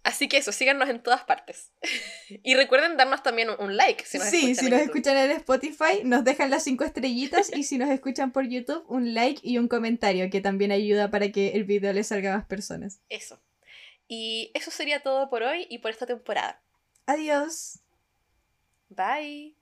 [0.05, 1.73] Así que eso, síganos en todas partes.
[2.43, 6.25] y recuerden darnos también un like si nos sí, si nos escuchan en Spotify, nos
[6.25, 10.31] dejan las cinco estrellitas y si nos escuchan por YouTube, un like y un comentario
[10.31, 13.01] que también ayuda para que el video le salga a más personas.
[13.09, 13.41] Eso.
[14.09, 16.63] Y eso sería todo por hoy y por esta temporada.
[17.07, 17.81] Adiós.
[18.89, 19.55] Bye.